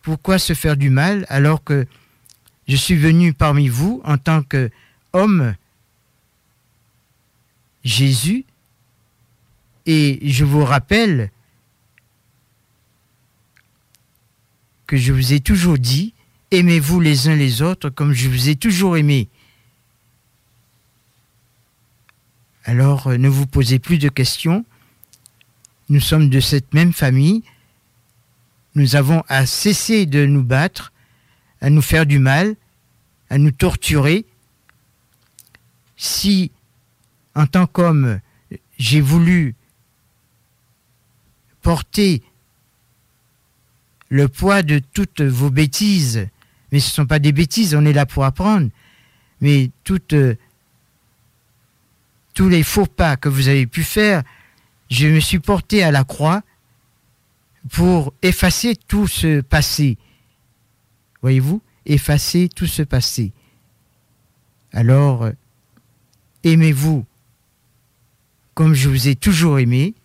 [0.03, 1.87] Pourquoi se faire du mal alors que
[2.67, 5.55] je suis venu parmi vous en tant qu'homme,
[7.83, 8.45] Jésus,
[9.85, 11.31] et je vous rappelle
[14.87, 16.13] que je vous ai toujours dit,
[16.51, 19.27] aimez-vous les uns les autres comme je vous ai toujours aimé.
[22.65, 24.65] Alors euh, ne vous posez plus de questions.
[25.89, 27.43] Nous sommes de cette même famille.
[28.75, 30.91] Nous avons à cesser de nous battre,
[31.61, 32.55] à nous faire du mal,
[33.29, 34.25] à nous torturer.
[35.95, 36.51] Si,
[37.35, 38.19] en tant qu'homme,
[38.77, 39.55] j'ai voulu
[41.61, 42.23] porter
[44.09, 46.27] le poids de toutes vos bêtises,
[46.71, 48.69] mais ce ne sont pas des bêtises, on est là pour apprendre.
[49.41, 50.15] mais toutes,
[52.33, 54.23] tous les faux pas que vous avez pu faire,
[54.89, 56.43] je me suis porté à la croix
[57.71, 59.97] pour effacer tout ce passé.
[61.21, 63.31] Voyez-vous, effacer tout ce passé.
[64.71, 65.31] Alors, euh,
[66.43, 67.05] aimez-vous
[68.53, 69.95] comme je vous ai toujours aimé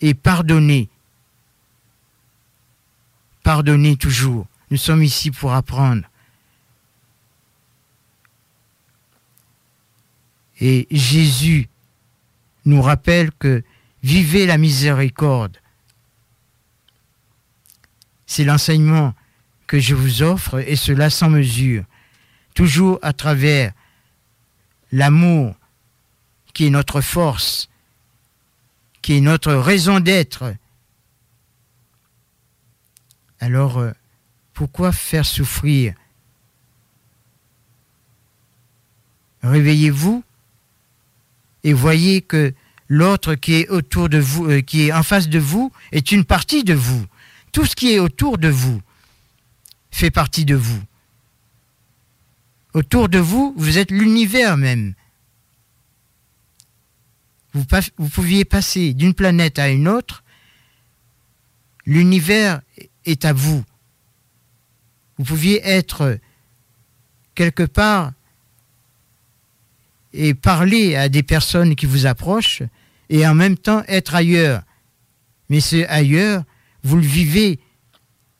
[0.00, 0.88] et pardonnez.
[3.42, 4.46] Pardonnez toujours.
[4.70, 6.02] Nous sommes ici pour apprendre.
[10.60, 11.68] Et Jésus
[12.64, 13.64] nous rappelle que
[14.02, 15.58] vivez la miséricorde.
[18.26, 19.14] C'est l'enseignement
[19.66, 21.84] que je vous offre et cela sans mesure,
[22.54, 23.72] toujours à travers
[24.90, 25.54] l'amour
[26.52, 27.68] qui est notre force,
[29.00, 30.54] qui est notre raison d'être.
[33.40, 33.92] Alors, euh,
[34.52, 35.94] pourquoi faire souffrir?
[39.42, 40.22] Réveillez-vous
[41.64, 42.54] et voyez que
[42.92, 46.26] l'autre qui est autour de vous, euh, qui est en face de vous, est une
[46.26, 47.06] partie de vous.
[47.50, 48.82] Tout ce qui est autour de vous
[49.90, 50.82] fait partie de vous.
[52.74, 54.92] Autour de vous, vous êtes l'univers même.
[57.54, 57.64] Vous,
[57.96, 60.22] vous pouviez passer d'une planète à une autre.
[61.86, 62.60] L'univers
[63.06, 63.64] est à vous.
[65.16, 66.18] Vous pouviez être
[67.34, 68.12] quelque part
[70.12, 72.62] et parler à des personnes qui vous approchent
[73.08, 74.62] et en même temps être ailleurs.
[75.48, 76.44] Mais ce ailleurs,
[76.82, 77.60] vous le vivez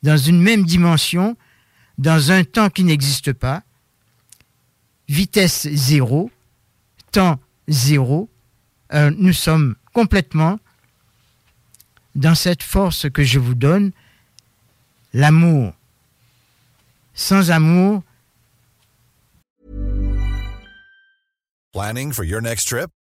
[0.01, 1.37] dans une même dimension,
[1.97, 3.63] dans un temps qui n'existe pas,
[5.07, 6.31] vitesse zéro,
[7.11, 8.29] temps zéro,
[8.93, 10.59] euh, nous sommes complètement
[12.15, 13.91] dans cette force que je vous donne,
[15.13, 15.73] l'amour.
[17.13, 18.03] Sans amour.
[21.73, 22.89] Planning for your next trip?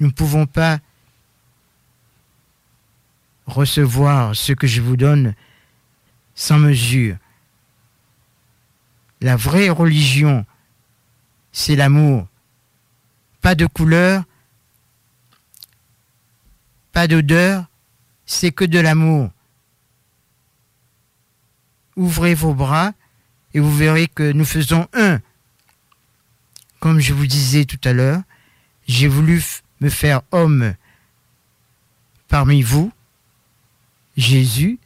[0.00, 0.78] Nous ne pouvons pas
[3.46, 5.34] recevoir ce que je vous donne
[6.34, 7.16] sans mesure.
[9.20, 10.44] La vraie religion,
[11.52, 12.26] c'est l'amour.
[13.40, 14.24] Pas de couleur,
[16.92, 17.66] pas d'odeur,
[18.26, 19.30] c'est que de l'amour.
[21.94, 22.92] Ouvrez vos bras
[23.54, 25.20] et vous verrez que nous faisons un.
[26.80, 28.20] Comme je vous disais tout à l'heure,
[28.86, 29.42] j'ai voulu
[29.90, 30.74] faire homme
[32.28, 32.92] parmi vous,
[34.16, 34.78] Jésus.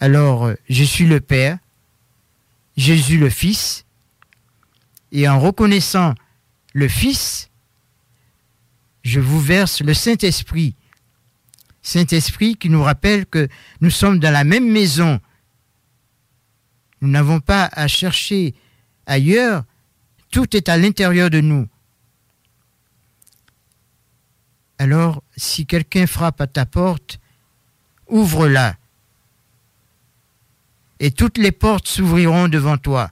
[0.00, 1.58] Alors, je suis le Père,
[2.76, 3.84] Jésus le Fils,
[5.12, 6.14] et en reconnaissant
[6.74, 7.48] le Fils,
[9.02, 10.74] je vous verse le Saint-Esprit.
[11.82, 13.48] Saint-Esprit qui nous rappelle que
[13.80, 15.20] nous sommes dans la même maison.
[17.00, 18.54] Nous n'avons pas à chercher
[19.06, 19.64] ailleurs,
[20.30, 21.68] tout est à l'intérieur de nous.
[24.78, 27.18] Alors, si quelqu'un frappe à ta porte,
[28.08, 28.76] ouvre-la.
[31.00, 33.10] Et toutes les portes s'ouvriront devant toi.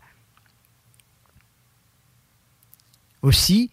[3.22, 3.70] Aussi,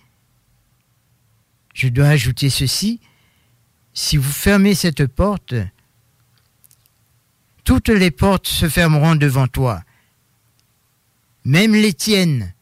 [1.74, 3.02] je dois ajouter ceci,
[3.94, 5.56] si vous fermez cette porte,
[7.64, 9.84] toutes les portes se fermeront devant toi,
[11.44, 12.54] même les tiennes.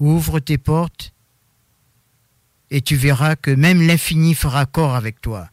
[0.00, 1.12] Ouvre tes portes
[2.70, 5.48] et tu verras que même l'infini fera corps avec toi.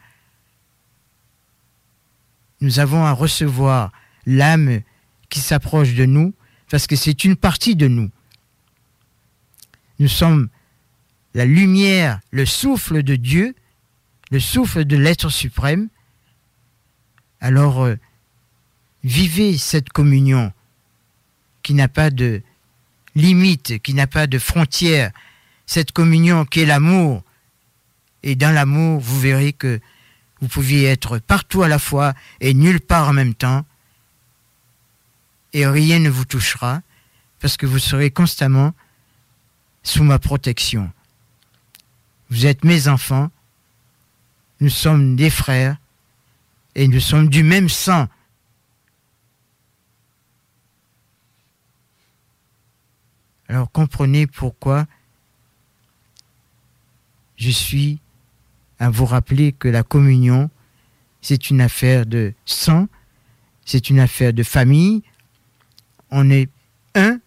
[2.61, 3.91] Nous avons à recevoir
[4.25, 4.81] l'âme
[5.29, 6.33] qui s'approche de nous
[6.69, 8.09] parce que c'est une partie de nous.
[9.99, 10.49] Nous sommes
[11.33, 13.55] la lumière, le souffle de Dieu,
[14.31, 15.89] le souffle de l'être suprême.
[17.39, 17.95] Alors, euh,
[19.03, 20.51] vivez cette communion
[21.63, 22.41] qui n'a pas de
[23.15, 25.11] limite, qui n'a pas de frontières,
[25.67, 27.23] cette communion qui est l'amour.
[28.23, 29.79] Et dans l'amour, vous verrez que
[30.41, 33.65] vous pouviez être partout à la fois et nulle part en même temps.
[35.53, 36.81] Et rien ne vous touchera
[37.39, 38.73] parce que vous serez constamment
[39.83, 40.91] sous ma protection.
[42.29, 43.29] Vous êtes mes enfants,
[44.59, 45.77] nous sommes des frères
[46.75, 48.07] et nous sommes du même sang.
[53.47, 54.87] Alors comprenez pourquoi
[57.37, 57.99] je suis
[58.79, 60.49] à vous rappeler que la communion,
[61.21, 62.87] c'est une affaire de sang,
[63.65, 65.03] c'est une affaire de famille.
[66.11, 66.49] On est
[66.95, 67.19] un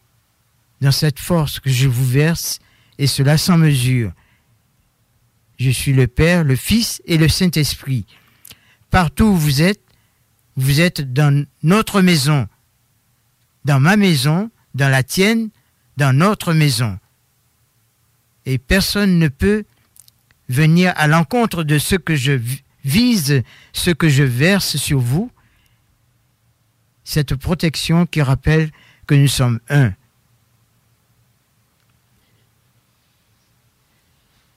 [0.80, 2.58] dans cette force que je vous verse,
[2.98, 4.12] et cela sans mesure.
[5.58, 8.06] Je suis le Père, le Fils et le Saint-Esprit.
[8.90, 9.82] Partout où vous êtes,
[10.56, 12.48] vous êtes dans notre maison,
[13.64, 15.50] dans ma maison, dans la tienne,
[15.96, 16.98] dans notre maison.
[18.46, 19.64] Et personne ne peut
[20.50, 22.32] venir à l'encontre de ce que je
[22.84, 23.42] vise,
[23.72, 25.30] ce que je verse sur vous,
[27.04, 28.70] cette protection qui rappelle
[29.06, 29.92] que nous sommes un.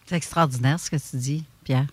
[0.08, 1.88] C'est extraordinaire ce que tu dis, Pierre.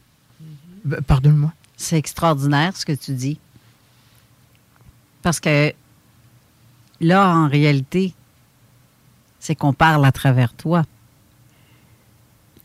[0.84, 1.52] Ben, pardonne-moi.
[1.76, 3.38] C'est extraordinaire ce que tu dis.
[5.22, 5.74] Parce que
[7.00, 8.14] là, en réalité,
[9.38, 10.84] c'est qu'on parle à travers toi.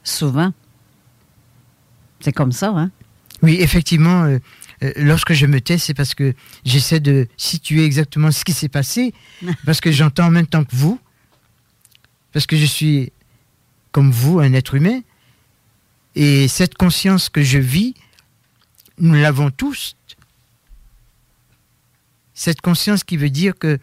[0.04, 0.54] Souvent.
[2.26, 2.90] C'est comme ça, hein?
[3.44, 4.40] Oui, effectivement, euh,
[4.82, 6.34] euh, lorsque je me tais, c'est parce que
[6.66, 9.14] j'essaie de situer exactement ce qui s'est passé,
[9.66, 11.00] parce que j'entends en même temps que vous,
[12.34, 13.14] parce que je suis
[13.92, 15.02] comme vous, un être humain,
[16.16, 17.94] et cette conscience que je vis,
[18.98, 19.96] nous l'avons tous.
[22.34, 23.78] Cette conscience qui veut dire que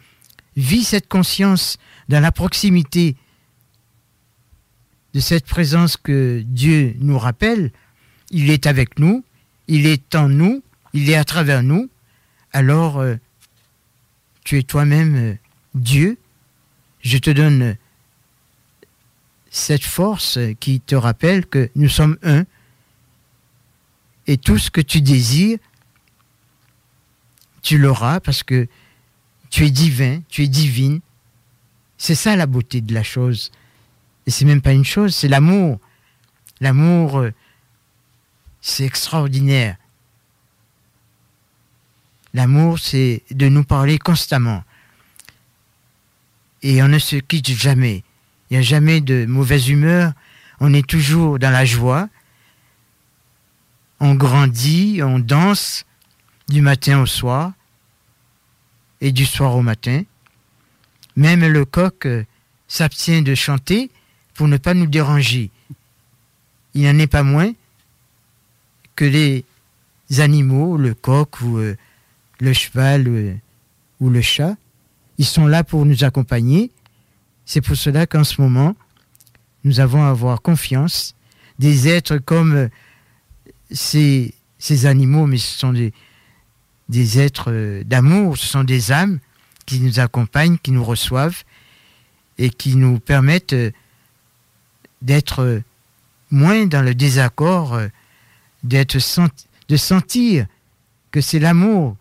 [0.57, 1.77] vis cette conscience
[2.09, 3.15] dans la proximité
[5.13, 7.71] de cette présence que Dieu nous rappelle,
[8.31, 9.23] il est avec nous,
[9.67, 10.63] il est en nous,
[10.93, 11.89] il est à travers nous,
[12.51, 13.15] alors euh,
[14.43, 15.35] tu es toi-même euh,
[15.73, 16.17] Dieu.
[17.01, 17.75] Je te donne
[19.49, 22.45] cette force qui te rappelle que nous sommes un.
[24.25, 25.59] Et tout ce que tu désires,
[27.61, 28.67] tu l'auras parce que
[29.49, 31.01] tu es divin, tu es divine.
[31.97, 33.51] C'est ça la beauté de la chose.
[34.25, 35.79] Et c'est même pas une chose, c'est l'amour.
[36.61, 37.31] L'amour, euh,
[38.63, 39.75] c'est extraordinaire.
[42.33, 44.63] L'amour, c'est de nous parler constamment.
[46.63, 48.03] Et on ne se quitte jamais.
[48.49, 50.13] Il n'y a jamais de mauvaise humeur.
[50.61, 52.07] On est toujours dans la joie.
[53.99, 55.85] On grandit, on danse
[56.47, 57.51] du matin au soir
[59.01, 60.03] et du soir au matin.
[61.17, 62.23] Même le coq euh,
[62.69, 63.91] s'abstient de chanter
[64.33, 65.51] pour ne pas nous déranger.
[66.73, 67.51] Il n'en est pas moins
[68.95, 69.45] que les
[70.19, 71.75] animaux, le coq ou euh,
[72.39, 73.33] le cheval euh,
[73.99, 74.55] ou le chat,
[75.17, 76.71] ils sont là pour nous accompagner.
[77.45, 78.75] C'est pour cela qu'en ce moment,
[79.63, 81.15] nous avons à avoir confiance.
[81.59, 82.67] Des êtres comme euh,
[83.71, 85.93] ces, ces animaux, mais ce sont des,
[86.89, 89.19] des êtres d'amour, ce sont des âmes
[89.65, 91.43] qui nous accompagnent, qui nous reçoivent
[92.37, 93.55] et qui nous permettent
[95.01, 95.61] d'être
[96.31, 97.79] moins dans le désaccord
[98.63, 100.45] de sentir
[101.11, 101.95] que c'est l'amour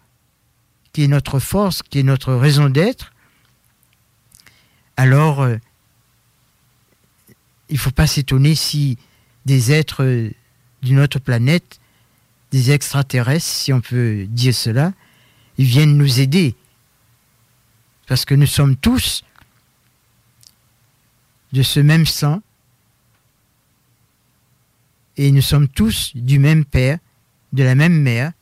[0.93, 3.13] qui est notre force, qui est notre raison d'être,
[4.97, 5.57] alors euh,
[7.69, 8.99] il ne faut pas s'étonner si
[9.47, 10.31] des êtres
[10.83, 11.81] d'une autre planète,
[12.51, 14.93] des extraterrestres, si on peut dire cela,
[15.57, 16.55] ils viennent nous aider.
[18.07, 19.25] Parce que nous sommes tous
[21.53, 22.43] de ce même sang,
[25.17, 26.99] et nous sommes tous du même Père,
[27.53, 28.33] de la même Mère,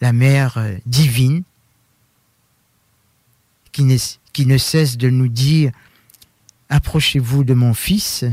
[0.00, 1.44] la Mère euh, divine,
[3.72, 3.96] qui ne,
[4.32, 5.72] qui ne cesse de nous dire,
[6.68, 8.24] approchez-vous de mon Fils,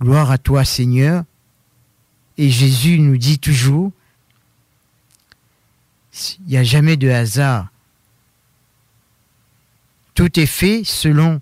[0.00, 1.24] gloire à toi Seigneur,
[2.38, 3.92] et Jésus nous dit toujours,
[6.40, 7.68] il n'y a jamais de hasard.
[10.14, 11.40] Tout est fait selon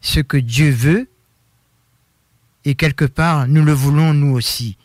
[0.00, 1.08] ce que Dieu veut
[2.68, 4.76] et quelque part, nous le voulons nous aussi.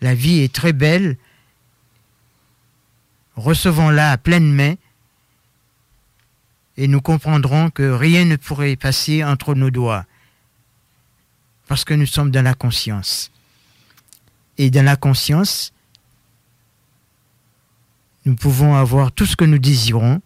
[0.00, 1.18] La vie est très belle.
[3.34, 4.76] Recevons-la à pleine main
[6.76, 10.06] et nous comprendrons que rien ne pourrait passer entre nos doigts
[11.66, 13.32] parce que nous sommes dans la conscience.
[14.58, 15.72] Et dans la conscience,
[18.26, 20.22] nous pouvons avoir tout ce que nous désirons.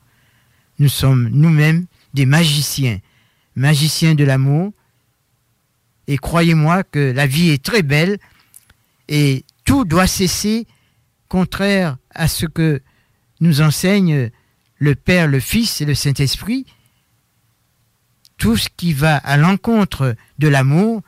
[0.79, 2.99] Nous sommes nous-mêmes des magiciens,
[3.57, 4.75] magiciens de l'amour.
[6.13, 8.19] Et croyez-moi que la vie est très belle
[9.09, 10.67] et tout doit cesser,
[11.29, 12.83] contraire à ce que
[13.41, 14.31] nous enseigne
[14.77, 16.67] le Père, le Fils et le Saint-Esprit.
[18.37, 21.01] Tout ce qui va à l'encontre de l'amour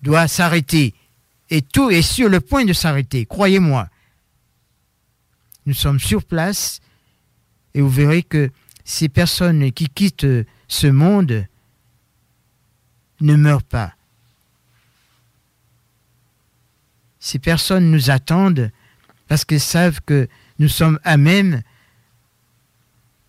[0.00, 0.94] doit s'arrêter.
[1.50, 3.86] Et tout est sur le point de s'arrêter, croyez-moi.
[5.66, 6.80] Nous sommes sur place
[7.74, 8.50] et vous verrez que
[8.82, 11.46] ces personnes qui quittent ce monde
[13.20, 13.95] ne meurent pas.
[17.26, 18.70] Ces personnes nous attendent
[19.26, 20.28] parce qu'elles savent que
[20.60, 21.62] nous sommes à même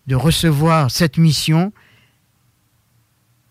[0.05, 1.73] de recevoir cette mission,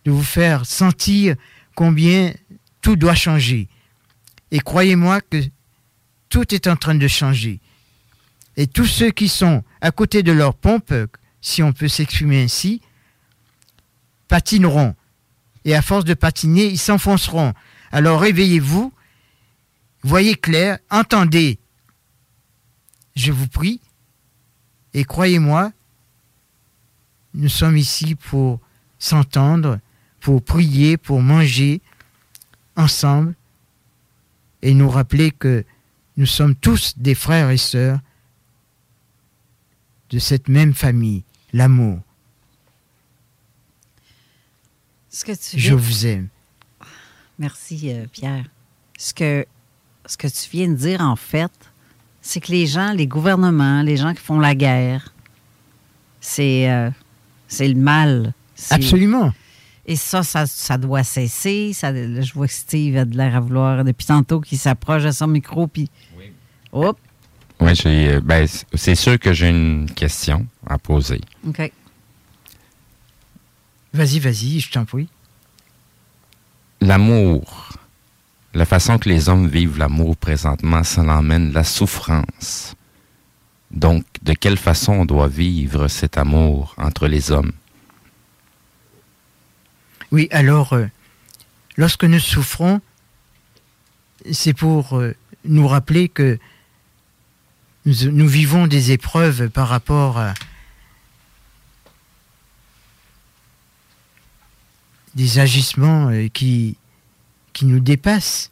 [0.05, 1.35] de vous faire sentir
[1.75, 2.33] combien
[2.81, 3.67] tout doit changer.
[4.53, 5.43] Et croyez-moi que
[6.29, 7.59] tout est en train de changer.
[8.57, 10.95] Et tous ceux qui sont à côté de leur pompe,
[11.41, 12.81] si on peut s'exprimer ainsi,
[14.29, 14.95] patineront.
[15.65, 17.53] Et à force de patiner, ils s'enfonceront.
[17.91, 18.93] Alors réveillez-vous,
[20.03, 21.59] voyez clair, entendez,
[23.15, 23.81] je vous prie,
[24.95, 25.73] et croyez-moi,
[27.35, 28.61] nous sommes ici pour
[28.99, 29.79] s'entendre,
[30.21, 31.81] pour prier, pour manger
[32.77, 33.35] ensemble,
[34.63, 35.65] et nous rappeler que
[36.17, 38.01] nous sommes tous des frères et sœurs
[40.11, 42.01] de cette même famille, l'amour.
[45.55, 46.29] Je vous aime.
[47.39, 48.45] Merci, euh, Pierre.
[48.99, 49.47] Ce que,
[50.07, 51.53] ce que tu viens de dire, en fait,
[52.23, 55.13] c'est que les gens, les gouvernements, les gens qui font la guerre,
[56.21, 56.91] c'est euh,
[57.49, 58.33] c'est le mal.
[58.71, 59.33] Absolument.
[59.89, 61.73] Et ça, ça, doit cesser.
[61.73, 65.13] Ça, je vois que Steve a de l'air à vouloir depuis tantôt qu'il s'approche de
[65.13, 65.69] son micro.
[65.69, 65.89] Puis,
[66.19, 66.33] oui.
[66.73, 66.99] Hop.
[67.61, 71.21] Oui, euh, ben, c'est sûr que j'ai une question à poser.
[71.47, 71.73] OK.
[73.95, 75.09] Vas-y, vas-y, je t'en prie.
[76.81, 77.79] L'amour,
[78.57, 82.75] la façon que les hommes vivent l'amour présentement, ça l'emmène la souffrance.
[83.71, 87.53] Donc, de quelle façon on doit vivre cet amour entre les hommes?
[90.11, 90.87] Oui, alors, euh,
[91.77, 92.81] lorsque nous souffrons,
[94.33, 96.39] c'est pour euh, nous rappeler que
[97.85, 100.33] nous, vivons des épreuves par rapport à
[105.15, 106.79] des agissements euh, qui,
[107.57, 108.51] qui nous dépassent.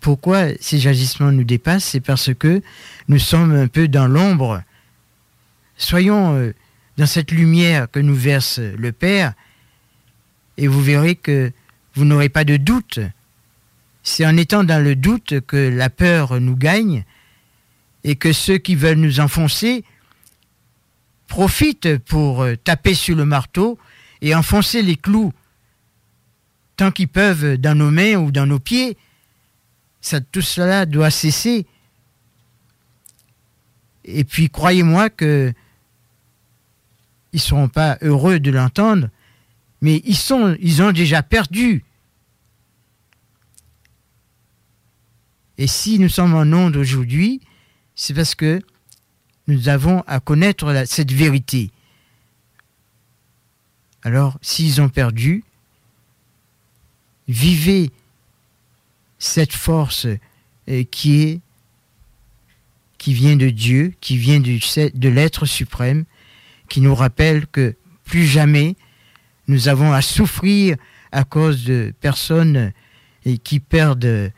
[0.00, 1.84] Pourquoi ces agissements nous dépassent?
[1.84, 2.60] C'est parce que
[3.06, 4.64] nous sommes un peu dans l'ombre.
[5.76, 6.52] Soyons euh,
[6.96, 9.34] dans cette lumière que nous verse le Père
[10.56, 11.52] et vous verrez que
[11.94, 12.98] vous n'aurez pas de doute.
[14.02, 17.04] C'est en étant dans le doute que la peur nous gagne
[18.02, 19.84] et que ceux qui veulent nous enfoncer
[21.28, 23.78] profitent pour euh, taper sur le marteau
[24.20, 25.32] et enfoncer les clous
[26.76, 28.96] tant qu'ils peuvent dans nos mains ou dans nos pieds.
[30.32, 31.66] Tout cela doit cesser.
[34.04, 35.52] Et puis croyez-moi que
[37.32, 39.08] ils ne seront pas heureux de l'entendre,
[39.80, 41.84] mais ils, sont, ils ont déjà perdu.
[45.58, 47.40] Et si nous sommes en onde aujourd'hui,
[47.96, 48.60] c'est parce que
[49.48, 51.70] nous avons à connaître cette vérité.
[54.02, 55.42] Alors, s'ils ont perdu,
[57.28, 57.90] vivez
[59.18, 60.06] cette force
[60.68, 61.40] euh, qui
[63.06, 66.04] vient de Dieu, qui vient de l'être suprême,
[66.68, 68.76] qui nous rappelle que plus jamais
[69.48, 70.76] nous avons à souffrir
[71.12, 72.72] à cause de personnes
[73.26, 74.32] euh, qui perdent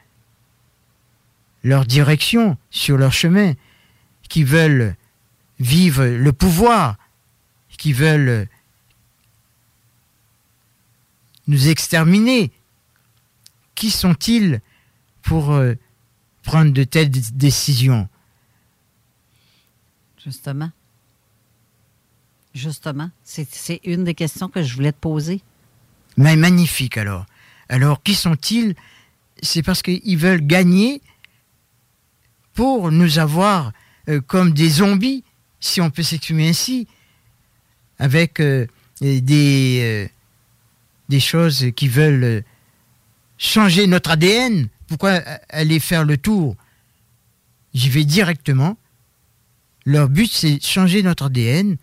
[1.63, 3.55] leur direction sur leur chemin,
[4.29, 4.95] qui veulent
[5.59, 6.97] vivre le pouvoir,
[7.77, 8.49] qui veulent
[11.49, 12.51] nous exterminer.
[13.77, 14.61] Qui sont-ils
[15.23, 15.75] pour euh,
[16.43, 18.09] prendre de telles décisions?
[20.25, 20.73] Justement.
[22.53, 23.11] Justement.
[23.23, 25.41] C'est une des questions que je voulais te poser.
[26.17, 27.27] Mais magnifique alors.
[27.69, 28.75] Alors, qui sont-ils?
[29.43, 31.03] C'est parce qu'ils veulent gagner
[32.55, 33.73] pour nous avoir
[34.09, 35.23] euh, comme des zombies,
[35.61, 36.89] si on peut s'exprimer ainsi,
[37.99, 38.67] avec euh,
[39.01, 40.09] des, euh,
[41.09, 42.43] des choses qui veulent
[43.39, 44.69] changer notre ADN.
[44.89, 46.57] Pourquoi aller faire le tour?
[47.75, 48.77] J'y vais directement.
[49.85, 51.77] Leur but, c'est changer notre ADN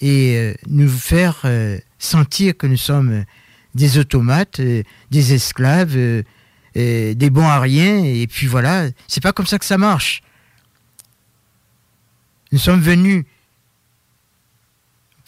[0.00, 1.44] et nous faire
[1.98, 3.24] sentir que nous sommes
[3.74, 5.96] des automates, des esclaves,
[6.78, 10.22] euh, des bons à rien, et puis voilà, c'est pas comme ça que ça marche.
[12.52, 13.24] Nous sommes venus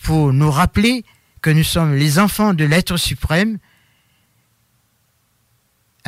[0.03, 1.05] pour nous rappeler
[1.43, 3.59] que nous sommes les enfants de l'être suprême.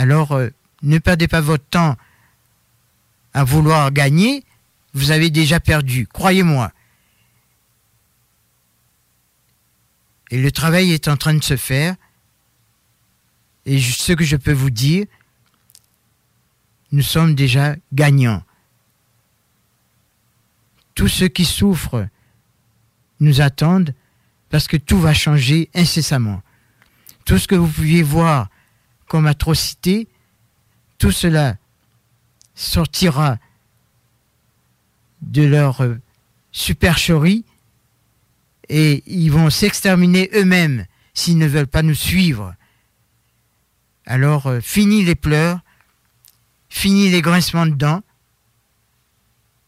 [0.03, 0.51] Alors, euh,
[0.83, 1.97] ne perdez pas votre temps
[3.35, 4.45] à vouloir gagner,
[4.95, 6.73] vous avez déjà perdu, croyez-moi.
[10.33, 11.95] Et le travail est en train de se faire.
[13.65, 15.07] Et ce que je peux vous dire,
[16.91, 18.43] nous sommes déjà gagnants.
[20.97, 22.09] Tous ceux qui souffrent
[23.21, 23.95] nous attendent
[24.51, 26.43] parce que tout va changer incessamment.
[27.25, 28.49] Tout ce que vous pouviez voir
[29.13, 30.09] comme atrocité,
[30.97, 31.59] tout cela
[32.55, 33.37] sortira
[35.21, 35.87] de leur
[36.51, 37.45] supercherie
[38.71, 42.55] et ils vont s'exterminer eux-mêmes s'ils ne veulent pas nous suivre.
[44.07, 45.61] Alors, euh, fini les pleurs,
[46.71, 48.03] fini les grincements de dents,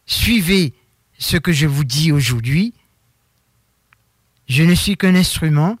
[0.07, 0.73] suivez
[1.19, 2.73] ce que je vous dis aujourd'hui.
[4.49, 5.77] Je ne suis qu'un instrument,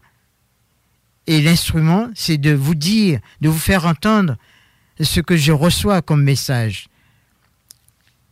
[1.27, 4.37] et l'instrument, c'est de vous dire, de vous faire entendre
[4.99, 6.87] ce que je reçois comme message.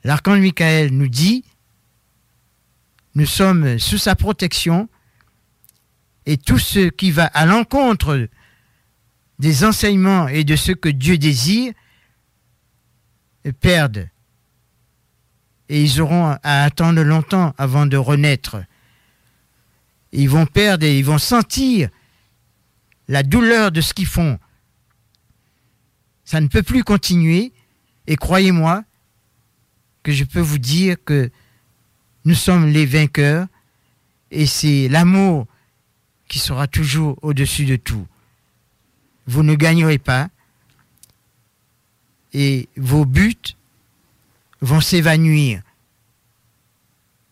[0.03, 1.43] L'archange Michael nous dit,
[3.15, 4.89] nous sommes sous sa protection,
[6.25, 8.29] et tout ce qui va à l'encontre
[9.39, 11.73] des enseignements et de ce que Dieu désire
[13.59, 14.09] perdent.
[15.69, 18.57] Et ils auront à attendre longtemps avant de renaître.
[20.11, 21.89] Ils vont perdre et ils vont sentir
[23.07, 24.39] la douleur de ce qu'ils font.
[26.25, 27.51] Ça ne peut plus continuer.
[28.07, 28.83] Et croyez-moi
[30.03, 31.31] que je peux vous dire que
[32.25, 33.47] nous sommes les vainqueurs
[34.31, 35.47] et c'est l'amour
[36.27, 38.07] qui sera toujours au-dessus de tout.
[39.27, 40.29] Vous ne gagnerez pas
[42.33, 43.55] et vos buts
[44.61, 45.61] vont s'évanouir.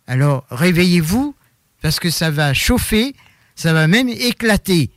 [0.07, 1.35] Alors réveillez-vous
[1.81, 3.15] parce que ça va chauffer,
[3.55, 4.91] ça va même éclater.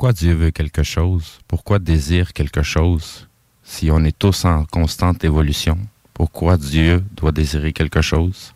[0.00, 1.40] Pourquoi Dieu veut quelque chose?
[1.46, 3.28] Pourquoi désire quelque chose?
[3.62, 5.78] Si on est tous en constante évolution,
[6.14, 8.54] pourquoi Dieu doit désirer quelque chose?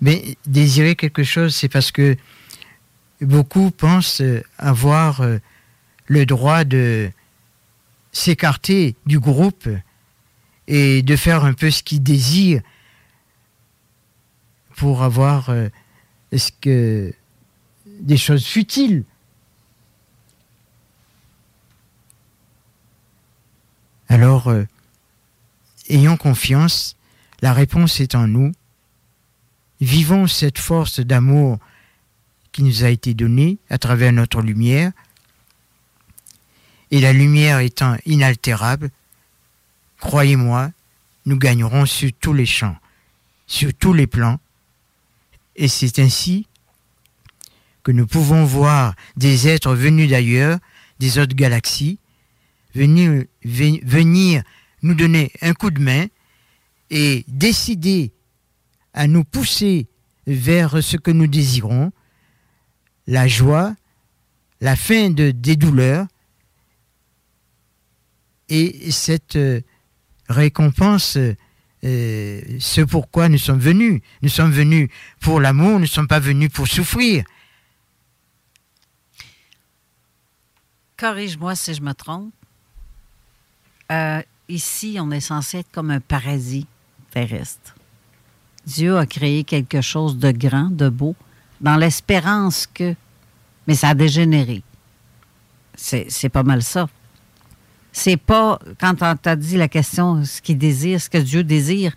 [0.00, 2.16] Mais désirer quelque chose, c'est parce que
[3.20, 4.24] beaucoup pensent
[4.58, 5.38] avoir euh,
[6.06, 7.12] le droit de
[8.10, 9.68] s'écarter du groupe
[10.66, 12.62] et de faire un peu ce qu'ils désirent
[14.74, 15.68] pour avoir euh,
[16.36, 17.14] ce que
[18.02, 19.04] des choses futiles.
[24.08, 24.64] Alors, euh,
[25.88, 26.96] ayons confiance,
[27.40, 28.52] la réponse est en nous.
[29.80, 31.58] Vivons cette force d'amour
[32.50, 34.92] qui nous a été donnée à travers notre lumière.
[36.90, 38.90] Et la lumière étant inaltérable,
[39.98, 40.70] croyez-moi,
[41.24, 42.76] nous gagnerons sur tous les champs,
[43.46, 44.38] sur tous les plans.
[45.56, 46.46] Et c'est ainsi
[47.82, 50.58] que nous pouvons voir des êtres venus d'ailleurs,
[50.98, 51.98] des autres galaxies,
[52.74, 53.24] venir,
[54.82, 56.06] nous donner un coup de main
[56.90, 58.12] et décider
[58.94, 59.86] à nous pousser
[60.26, 61.92] vers ce que nous désirons,
[63.06, 63.74] la joie,
[64.60, 66.06] la fin de, des douleurs
[68.48, 69.60] et cette euh,
[70.28, 71.18] récompense,
[71.84, 74.02] euh, ce pourquoi nous sommes venus.
[74.20, 74.88] Nous sommes venus
[75.20, 77.24] pour l'amour, nous ne sommes pas venus pour souffrir.
[81.02, 82.32] Corrige-moi si je me trompe.
[83.90, 86.64] Euh, ici, on est censé être comme un paradis
[87.10, 87.74] terrestre.
[88.64, 91.16] Dieu a créé quelque chose de grand, de beau,
[91.60, 92.94] dans l'espérance que.
[93.66, 94.62] Mais ça a dégénéré.
[95.74, 96.88] C'est pas mal ça.
[97.90, 101.96] C'est pas, quand on t'a dit la question, ce qu'il désire, ce que Dieu désire.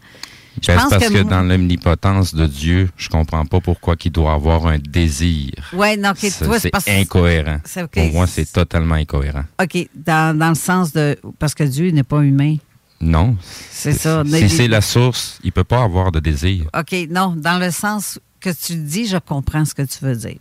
[0.61, 4.33] Je ben, pense parce que, dans l'omnipotence de Dieu, je comprends pas pourquoi il doit
[4.33, 5.51] avoir un désir.
[5.73, 7.59] Oui, non, c'est incohérent.
[7.91, 9.43] Pour moi, c'est totalement incohérent.
[9.61, 11.17] OK, dans, dans, le sens de.
[11.39, 12.55] Parce que Dieu n'est pas humain.
[13.01, 13.35] Non.
[13.69, 14.23] C'est ça.
[14.25, 16.65] Si c'est la source, il ne peut pas avoir de désir.
[16.77, 17.35] OK, non.
[17.35, 20.39] Dans le sens que tu dis, je comprends ce que tu veux dire.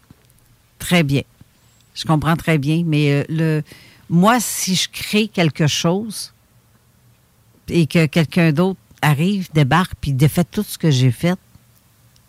[0.78, 1.22] Très bien.
[1.94, 2.82] Je comprends très bien.
[2.86, 3.62] Mais euh, le,
[4.08, 6.32] moi, si je crée quelque chose
[7.68, 11.38] et que quelqu'un d'autre arrive, débarque, puis défait tout ce que j'ai fait,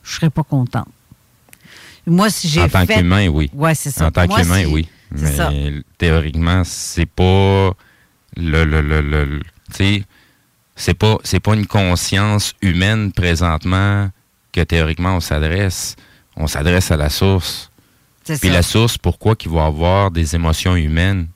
[0.03, 0.87] je ne serais pas contente.
[2.05, 2.77] Moi, si j'ai fait...
[2.77, 3.49] En tant qu'humain, oui.
[3.53, 4.07] Oui, c'est ça.
[4.07, 4.87] En tant qu'humain, oui.
[5.11, 5.51] Mais ça.
[5.97, 7.71] théoriquement, c'est pas
[8.35, 10.03] le, le, le, le tu sais,
[10.75, 14.09] c'est pas pas une conscience humaine présentement
[14.51, 15.95] que théoriquement on s'adresse.
[16.35, 17.71] On s'adresse à la source.
[18.25, 21.27] Puis la source, pourquoi qu'il va avoir des émotions humaines,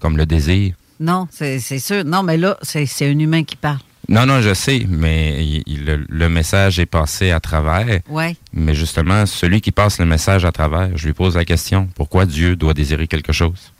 [0.00, 0.74] comme le désir?
[1.00, 2.04] Non, c'est sûr.
[2.04, 3.80] Non, mais là, c'est c'est un humain qui parle.
[4.08, 8.00] Non, non, je sais, mais il- il- le, le message est passé à travers.
[8.08, 8.36] Ouais.
[8.52, 12.24] Mais justement, celui qui passe le message à travers, je lui pose la question, pourquoi
[12.24, 13.72] Dieu doit désirer quelque chose?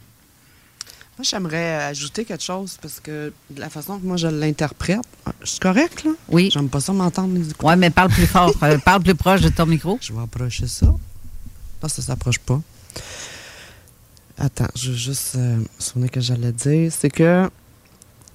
[1.19, 4.99] Moi, j'aimerais ajouter quelque chose parce que de la façon que moi je l'interprète,
[5.45, 6.11] c'est correct, là?
[6.29, 6.51] Oui.
[6.53, 7.39] J'aime pas ça m'entendre.
[7.63, 8.53] Ouais, mais parle plus fort.
[8.65, 9.99] euh, parle plus proche de ton micro.
[10.03, 10.87] Je vais approcher ça.
[10.87, 12.61] Non, ça s'approche pas.
[14.39, 16.93] Attends, je veux juste euh, me souvenir que j'allais dire.
[16.93, 17.49] C'est que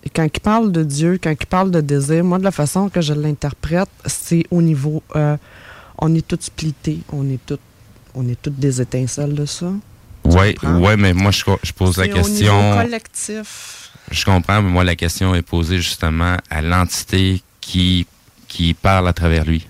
[0.09, 3.01] quand il parle de Dieu, quand il parle de désir, moi, de la façon que
[3.01, 5.03] je l'interprète, c'est au niveau.
[5.15, 5.37] euh,
[5.99, 6.99] on est tous splittés.
[7.11, 7.59] On est tous
[8.13, 9.71] on est toutes des étincelles de ça.
[10.25, 11.43] Oui, ouais, mais moi, je,
[11.73, 12.73] pose la C'est au niveau question.
[12.75, 13.91] collectif.
[14.11, 18.05] Je comprends, mais moi, la question est posée justement à l'entité qui,
[18.47, 19.65] qui parle à travers lui.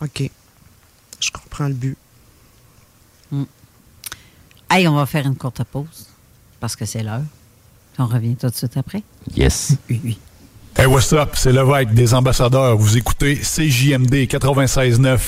[0.00, 0.30] OK.
[1.20, 1.96] Je comprends le but.
[4.68, 6.08] Hey, on va faire une courte pause
[6.62, 7.24] parce que c'est l'heure.
[7.98, 9.02] On revient tout de suite après.
[9.36, 9.76] Yes.
[9.90, 10.18] Oui, oui.
[10.78, 11.30] Hey, what's up?
[11.34, 12.76] C'est Lévesque des ambassadeurs.
[12.76, 15.18] Vous écoutez CJMD 96.9.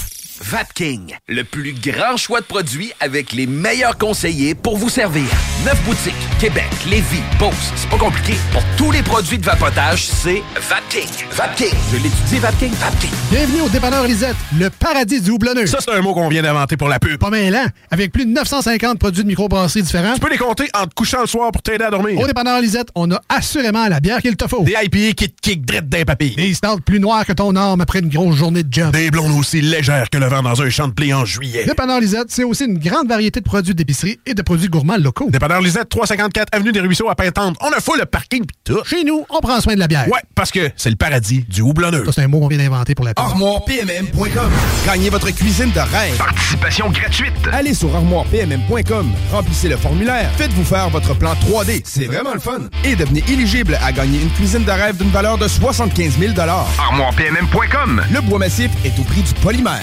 [0.40, 5.24] Vapking, le plus grand choix de produits avec les meilleurs conseillers pour vous servir.
[5.64, 8.34] Neuf boutiques, Québec, Lévis, Beauce, c'est pas compliqué.
[8.52, 11.08] Pour tous les produits de vapotage, c'est Vapking.
[11.30, 13.10] Vapking, je l'étudie, Vapking, Vapking.
[13.30, 15.66] Bienvenue au dépanneur Lisette, le paradis du houblonneux.
[15.66, 17.18] Ça, c'est un mot qu'on vient d'inventer pour la pub.
[17.18, 20.14] Pas mêlant, avec plus de 950 produits de microbrasserie différents.
[20.14, 22.18] Tu peux les compter en te couchant le soir pour t'aider à dormir.
[22.18, 24.64] Au dépanneur Lisette, on a assurément la bière qu'il te faut.
[24.64, 26.34] Des IPA qui te kick drette d'un papy.
[26.36, 28.90] Des stouts plus noirs que ton arme après une grosse journée de job.
[28.92, 31.64] Des blondes aussi légères que le vent dans un champ de blé en juillet.
[31.64, 35.28] Dépanneur Lisette, c'est aussi une grande variété de produits d'épicerie et de produits gourmands locaux.
[35.30, 35.88] Dépanneur Lisette,
[36.34, 37.56] 354 Avenue des Ruisseaux à Pintante.
[37.60, 38.82] On a fou le parking pis tout.
[38.84, 40.08] Chez nous, on prend soin de la bière.
[40.08, 42.04] Ouais, parce que c'est le paradis du houblonneux.
[42.06, 43.12] Ça, c'est un mot qu'on vient d'inventer pour la.
[43.16, 44.50] ArmoirePMM.com.
[44.86, 46.16] Gagnez votre cuisine de rêve.
[46.18, 47.32] Participation gratuite.
[47.52, 52.68] Allez sur armoirepmm.com, remplissez le formulaire, faites-vous faire votre plan 3D, c'est vraiment le fun.
[52.84, 58.02] Et devenez éligible à gagner une cuisine de rêve d'une valeur de 75 000 ArmoirePMM.com.
[58.12, 59.82] Le bois massif est au prix du polymère.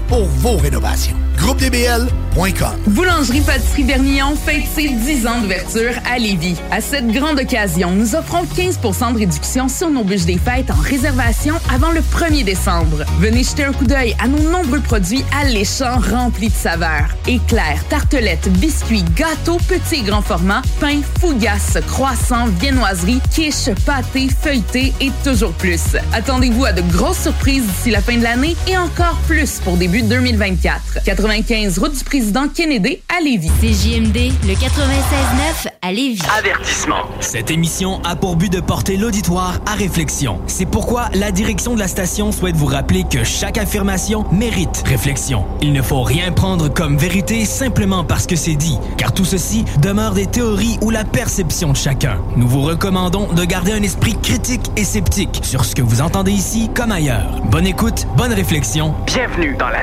[0.11, 1.15] pour vos rénovations.
[1.37, 2.77] GroupeDBL.com.
[2.87, 6.55] Boulangerie Pâtisserie Vernillon fête ses 10 ans d'ouverture à Lévis.
[6.69, 10.79] À cette grande occasion, nous offrons 15% de réduction sur nos bûches des fêtes en
[10.81, 13.03] réservation avant le 1er décembre.
[13.19, 17.09] Venez jeter un coup d'œil à nos nombreux produits alléchants remplis de saveurs.
[17.27, 24.93] Éclairs, tartelettes, biscuits, gâteaux, petits et grands formats, pains, fougasses, croissants, viennoiseries, quiches, pâtés, feuilletés
[25.01, 25.97] et toujours plus.
[26.13, 30.00] Attendez-vous à de grosses surprises d'ici la fin de l'année et encore plus pour début
[30.03, 31.03] 2024.
[31.05, 33.49] 95 route du président Kennedy à Lévis.
[33.61, 36.21] CJMD, le 96.9 à Lévis.
[36.37, 37.05] Avertissement.
[37.19, 40.39] Cette émission a pour but de porter l'auditoire à réflexion.
[40.47, 45.45] C'est pourquoi la direction de la station souhaite vous rappeler que chaque affirmation mérite réflexion.
[45.61, 49.65] Il ne faut rien prendre comme vérité simplement parce que c'est dit, car tout ceci
[49.81, 52.17] demeure des théories ou la perception de chacun.
[52.35, 56.31] Nous vous recommandons de garder un esprit critique et sceptique sur ce que vous entendez
[56.31, 57.41] ici comme ailleurs.
[57.45, 58.93] Bonne écoute, bonne réflexion.
[59.05, 59.80] Bienvenue dans la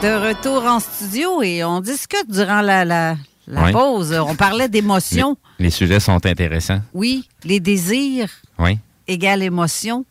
[0.00, 3.16] De retour en studio et on discute durant la,
[3.50, 3.72] la Oui.
[3.72, 4.12] pause.
[4.26, 5.36] On parlait d'émotion.
[5.58, 6.80] Les, les sujets sont intéressants.
[6.94, 8.28] Oui, les désirs
[8.58, 10.04] Oui, égale émotion.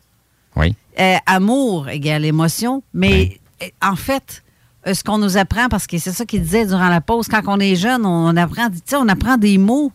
[0.56, 0.76] oui.
[1.00, 2.84] Euh, amour égale émotion.
[2.94, 4.44] Mais euh, en fait,
[4.86, 7.42] euh, ce qu'on nous apprend, parce que c'est ça qu'il disait durant la pause, quand
[7.48, 9.94] on est jeune, on, apprend, on apprend des mots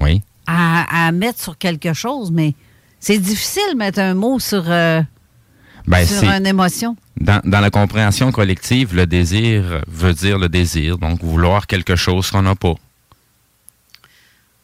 [0.00, 0.22] Oui.
[0.46, 2.54] à, à mettre sur quelque chose, mais
[3.00, 5.02] c'est difficile de mettre un mot sur, euh,
[5.90, 6.96] Ben, sur c'est- une émotion.
[7.20, 12.30] Dans, dans la compréhension collective, le désir veut dire le désir, donc vouloir quelque chose
[12.30, 12.74] qu'on n'a pas.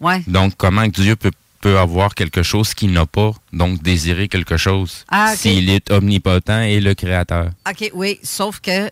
[0.01, 0.23] Ouais.
[0.27, 1.31] Donc, comment Dieu peut,
[1.61, 6.61] peut avoir quelque chose qu'il n'a pas, donc désirer quelque chose, Ah, s'il est omnipotent
[6.63, 7.51] et le créateur?
[7.69, 8.91] OK, oui, sauf que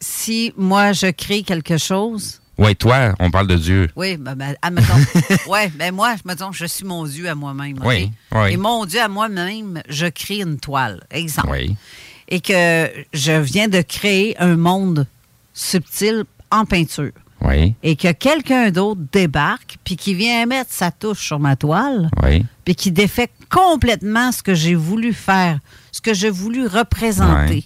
[0.00, 3.90] si moi je crée quelque chose, Oui, toi, on parle de Dieu.
[3.96, 4.94] Oui, ben, ben admettons.
[5.50, 7.78] ouais, ben moi, mettons, je suis mon Dieu à moi-même.
[7.84, 8.52] Oui, oui.
[8.52, 11.48] Et mon Dieu à moi-même, je crée une toile, exemple.
[11.50, 11.76] Oui.
[12.28, 15.06] Et que je viens de créer un monde
[15.52, 17.10] subtil en peinture.
[17.40, 17.74] Oui.
[17.82, 22.44] Et que quelqu'un d'autre débarque, puis qui vient mettre sa touche sur ma toile, Oui.
[22.64, 25.58] puis qui défait complètement ce que j'ai voulu faire,
[25.92, 27.64] ce que j'ai voulu représenter.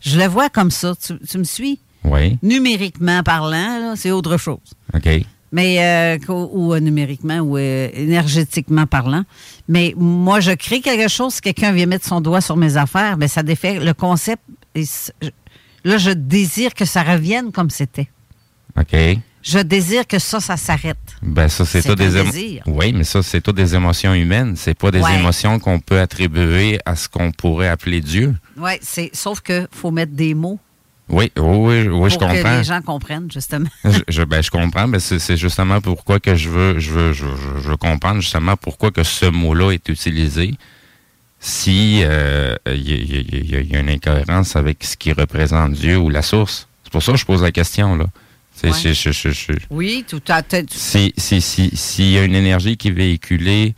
[0.00, 0.94] Je le vois comme ça.
[0.94, 1.80] Tu, tu me suis?
[2.06, 2.38] Oui.
[2.42, 4.58] Numériquement parlant, c'est autre chose.
[4.94, 5.08] OK.
[5.52, 9.22] Mais, euh, ou euh, numériquement ou euh, énergétiquement parlant.
[9.68, 13.16] Mais moi, je crée quelque chose, si quelqu'un vient mettre son doigt sur mes affaires,
[13.16, 14.42] mais ça défait le concept.
[14.74, 14.84] Et
[15.84, 18.08] là, je désire que ça revienne comme c'était.
[18.78, 18.96] OK.
[19.42, 20.96] Je désire que ça, ça s'arrête.
[21.22, 22.62] Ben ça, c'est tout des émo- désir.
[22.66, 24.54] Oui, mais ça, c'est tout des émotions humaines.
[24.56, 25.14] C'est pas des Ouais.
[25.20, 28.34] émotions qu'on peut attribuer à ce qu'on pourrait appeler Dieu.
[28.58, 30.58] Oui, c'est sauf que faut mettre des mots
[31.08, 32.58] Oui, oui, oui, oui, je pour que comprends.
[32.58, 33.68] les gens comprennent, justement.
[33.84, 37.26] je, je- ben, je comprends, mais c'est justement pourquoi que je veux, je veux, je,
[37.26, 40.54] je- veux comprendre justement pourquoi que ce mot-là est utilisé.
[41.38, 45.96] Si euh, il y, a- y y y une incohérence avec ce qui représente Dieu
[45.98, 46.66] ou la source.
[46.82, 48.06] C'est pour ça que je pose la question là.
[48.68, 48.72] Ouais.
[49.70, 50.66] Oui, tout à fait.
[50.72, 53.74] si si si s'il y a une énergie qui est véhiculée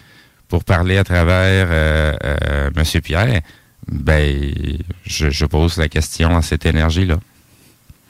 [0.46, 3.42] pour parler à travers euh, euh, Monsieur Pierre,
[3.90, 7.19] ben je, je pose la question à cette énergie là.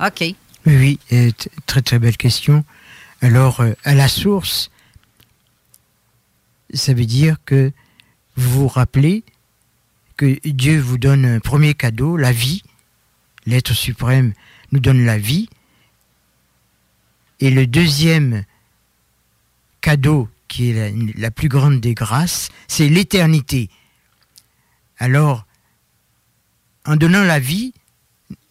[0.00, 0.34] OK.
[0.66, 1.30] Oui, euh,
[1.66, 2.64] très très belle question.
[3.20, 4.70] Alors, euh, à la source,
[6.72, 7.72] ça veut dire que
[8.36, 9.24] vous vous rappelez
[10.16, 12.62] que Dieu vous donne un premier cadeau, la vie.
[13.46, 14.34] L'être suprême
[14.72, 15.48] nous donne la vie.
[17.40, 18.44] Et le deuxième
[19.80, 23.70] cadeau, qui est la, la plus grande des grâces, c'est l'éternité.
[24.98, 25.46] Alors,
[26.88, 27.74] en donnant la vie,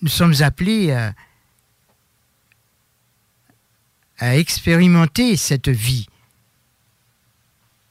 [0.01, 1.13] nous sommes appelés à,
[4.37, 6.07] expérimenter cette vie.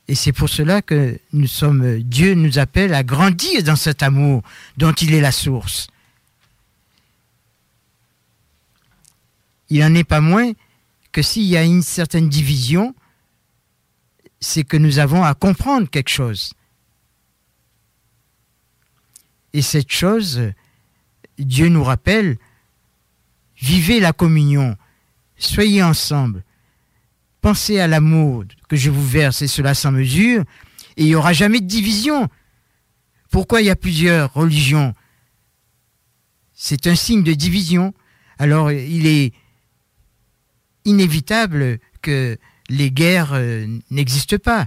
[0.06, 4.42] Et c'est pour cela que Dieu nous appelle à grandir dans cet amour
[4.76, 5.88] dont il est la source.
[9.68, 10.52] Il n'en est pas moins
[11.10, 12.94] que s'il y a une certaine division,
[14.38, 16.52] c'est que nous avons à comprendre quelque chose.
[19.52, 20.52] Et cette chose,
[21.38, 22.38] Dieu nous rappelle,
[23.60, 24.76] vivez la communion,
[25.36, 26.44] soyez ensemble,
[27.40, 30.44] pensez à l'amour que je vous verse et cela sans mesure,
[30.96, 32.28] et il n'y aura jamais de division.
[33.30, 34.94] Pourquoi il y a plusieurs religions?
[36.54, 37.92] C'est un signe de division.
[38.38, 39.32] Alors il est
[40.84, 44.66] inévitable que les guerres euh, n'existent pas.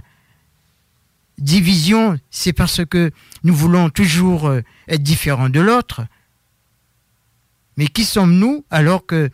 [1.38, 3.10] Division, c'est parce que
[3.42, 6.02] nous voulons toujours euh, être différents de l'autre.
[7.76, 9.30] Mais qui sommes-nous alors que,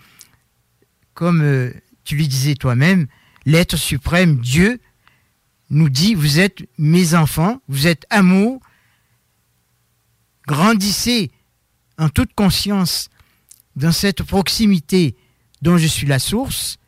[1.14, 1.72] comme euh,
[2.04, 3.06] tu le disais toi-même,
[3.44, 4.80] l'être suprême, Dieu,
[5.70, 8.60] nous dit, vous êtes mes enfants, vous êtes amour,
[10.46, 11.30] grandissez
[11.98, 13.08] en toute conscience
[13.74, 15.16] dans cette proximité
[15.62, 16.78] dont je suis la source,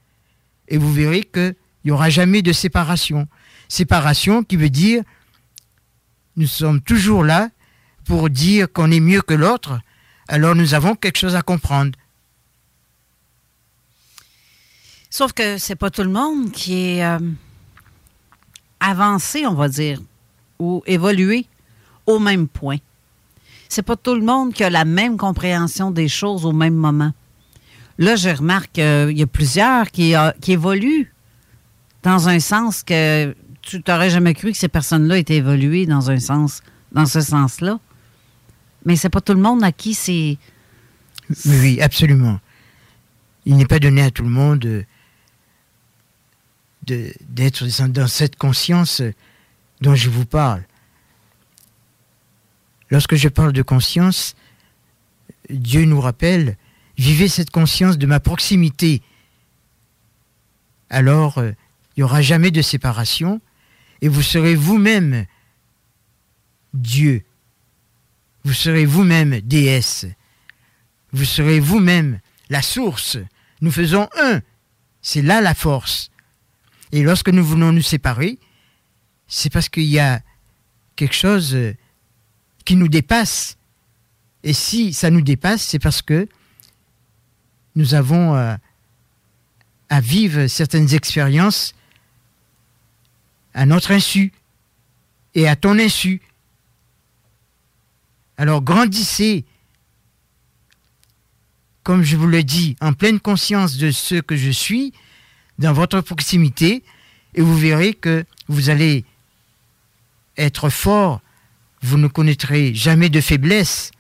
[0.69, 3.27] et vous verrez qu'il n'y aura jamais de séparation.
[3.69, 5.03] Séparation qui veut dire,
[6.39, 7.51] nous sommes toujours là
[8.05, 9.81] pour dire qu'on est mieux que l'autre,
[10.29, 11.99] alors nous avons quelque chose à comprendre.
[15.11, 17.19] Sauf que c'est pas tout le monde qui est euh,
[18.79, 20.01] avancé, on va dire,
[20.59, 21.47] ou évolué
[22.07, 22.79] au même point.
[23.69, 27.13] C'est pas tout le monde qui a la même compréhension des choses au même moment.
[27.99, 31.13] Là, je remarque qu'il y a plusieurs qui, euh, qui évoluent
[32.05, 33.35] dans un sens que
[33.69, 36.63] tu t'aurais jamais cru que ces personnes-là étaient évoluées dans un sens,
[36.93, 37.79] dans ce sens-là?
[38.85, 40.39] Mais c'est pas tout le monde à qui c'est.
[41.45, 42.41] Oui, absolument.
[43.45, 44.83] Il n'est pas donné à tout le monde euh,
[46.87, 49.03] de- d'être dans- cette conscience
[49.81, 50.63] dont je vous parle.
[52.91, 54.35] Lorsque je parle de conscience,
[55.51, 56.57] Dieu nous rappelle,
[56.97, 59.03] vivez cette conscience de ma proximité.
[60.89, 61.51] Alors, euh,
[61.97, 63.41] il n'y aura jamais de séparation
[64.01, 65.27] et vous serez vous-même
[66.75, 67.25] Dieu.
[68.45, 70.07] Vous serez vous-même déesse.
[71.13, 72.21] Vous serez vous-même
[72.51, 73.19] la source.
[73.61, 74.41] Nous faisons un.
[75.03, 76.11] C'est là la force.
[76.93, 78.39] Et lorsque nous voulons nous séparer,
[79.27, 80.23] c'est parce qu'il y a
[80.97, 81.75] quelque chose euh,
[82.65, 83.57] qui nous dépasse.
[84.43, 86.29] Et si ça nous dépasse, c'est parce que
[87.75, 88.57] nous avons euh,
[89.89, 91.75] à vivre certaines expériences
[93.55, 94.33] à notre insu
[95.35, 96.21] et à ton insu.
[98.37, 99.45] Alors grandissez,
[101.83, 104.93] comme je vous le dis, en pleine conscience de ce que je suis,
[105.59, 106.83] dans votre proximité
[107.35, 109.05] et vous verrez que vous allez
[110.37, 111.21] être fort.
[111.83, 113.91] Vous ne connaîtrez jamais de faiblesse.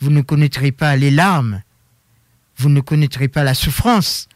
[0.00, 1.62] Vous ne connaîtrez pas les larmes.
[2.56, 4.28] Vous ne connaîtrez pas la souffrance.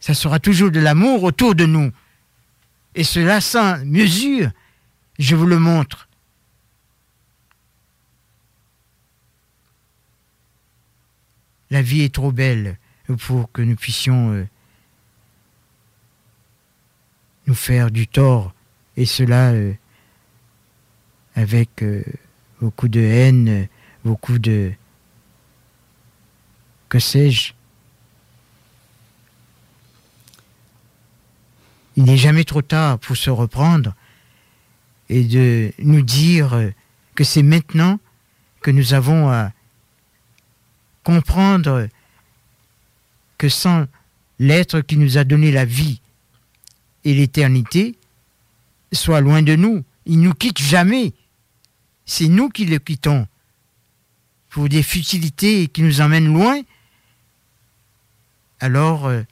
[0.00, 1.90] Ça sera toujours de l'amour autour de nous.
[2.96, 4.50] Et cela sans mesure.
[5.18, 6.08] Je vous le montre.
[11.70, 12.78] La vie est trop belle
[13.18, 14.48] pour que nous puissions euh,
[17.46, 18.54] nous faire du tort.
[18.96, 19.74] Et cela euh,
[21.34, 22.02] avec euh,
[22.62, 23.68] beaucoup de haine,
[24.04, 24.72] beaucoup de...
[26.88, 27.55] que sais-je
[31.96, 33.94] Il n'est jamais trop tard pour se reprendre
[35.08, 36.72] et de nous dire
[37.14, 37.98] que c'est maintenant
[38.60, 39.52] que nous avons à
[41.04, 41.88] comprendre
[43.38, 43.86] que sans
[44.38, 46.00] l'être qui nous a donné la vie
[47.04, 47.96] et l'éternité,
[48.92, 49.84] soit loin de nous.
[50.04, 51.12] Il nous quitte jamais.
[52.04, 53.26] C'est nous qui le quittons.
[54.50, 56.60] Pour des futilités qui nous emmènent loin,
[58.58, 59.22] alors euh,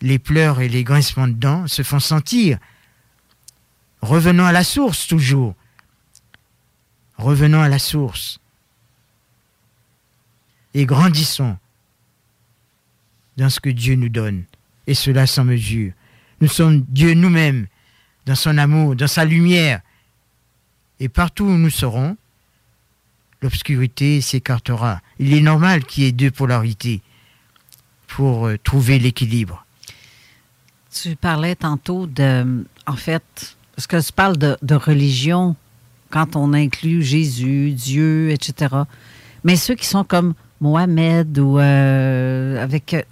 [0.00, 2.58] les pleurs et les grincements de dents se font sentir.
[4.02, 5.54] Revenons à la source toujours.
[7.16, 8.40] Revenons à la source.
[10.72, 11.58] Et grandissons
[13.36, 14.44] dans ce que Dieu nous donne.
[14.86, 15.92] Et cela sans mesure.
[16.40, 17.66] Nous sommes Dieu nous-mêmes,
[18.26, 19.80] dans son amour, dans sa lumière.
[20.98, 22.16] Et partout où nous serons,
[23.42, 25.00] l'obscurité s'écartera.
[25.18, 27.02] Il est normal qu'il y ait deux polarités
[28.06, 29.59] pour euh, trouver l'équilibre.
[30.92, 33.22] Tu parlais tantôt de, en fait,
[33.76, 35.54] parce que tu parles de, religion
[36.10, 38.74] quand on inclut Jésus, Dieu, etc.
[39.44, 43.02] Mais ceux qui sont comme Mohamed ou euh, avec euh,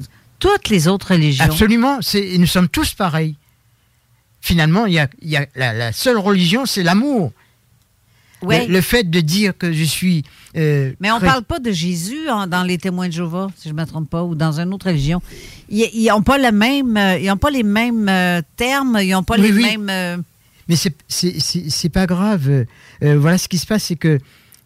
[0.41, 1.45] toutes les autres religions.
[1.45, 2.01] Absolument,
[2.39, 3.37] nous sommes tous pareils.
[4.41, 7.33] Finalement, y a, y a- la seule religion, c'est l'amour.
[8.43, 8.67] Ouais.
[8.67, 10.23] Le, le fait de dire que je suis.
[10.57, 13.75] euh, Mais on ne parle pas de Jésus dans les témoins de Jéhovah, si je
[13.75, 15.21] ne me trompe pas, ou dans une autre religion.
[15.69, 19.25] Ils n'ont pas, le même, euh, ils ont pas les mêmes euh, termes, ils n'ont
[19.25, 19.77] pas Oui, les oui.
[19.79, 20.23] mêmes...
[20.69, 22.67] Mais c'est- c'est pas grave.
[23.01, 24.19] Voilà ce qui se passe, c'est que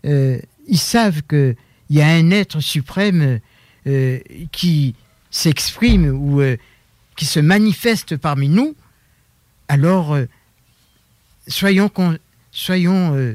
[0.04, 1.56] ils savent qu'il
[1.90, 3.38] y a un être suprême
[4.50, 4.94] qui
[5.30, 6.42] s'exprime ou
[7.16, 8.74] qui se manifeste parmi nous.
[9.68, 10.18] Alors,
[11.48, 12.18] soyons, con-
[12.50, 13.34] soyons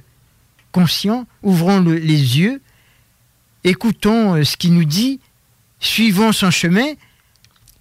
[0.72, 2.61] conscients, ouvrons le- les yeux,
[3.64, 5.19] écoutons euh, ce qu'il nous dit,
[5.80, 6.88] suivons son chemin.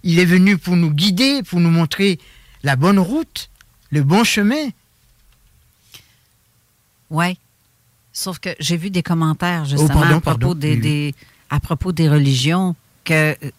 [0.03, 2.19] Il est venu pour nous guider, pour nous montrer
[2.63, 3.51] la bonne route,
[3.91, 4.69] le bon chemin.
[7.11, 7.39] Oui.
[8.13, 11.15] Sauf que j'ai vu des commentaires justement Oh, pardon, à, propos des,
[11.51, 13.51] à propos des religions que euh,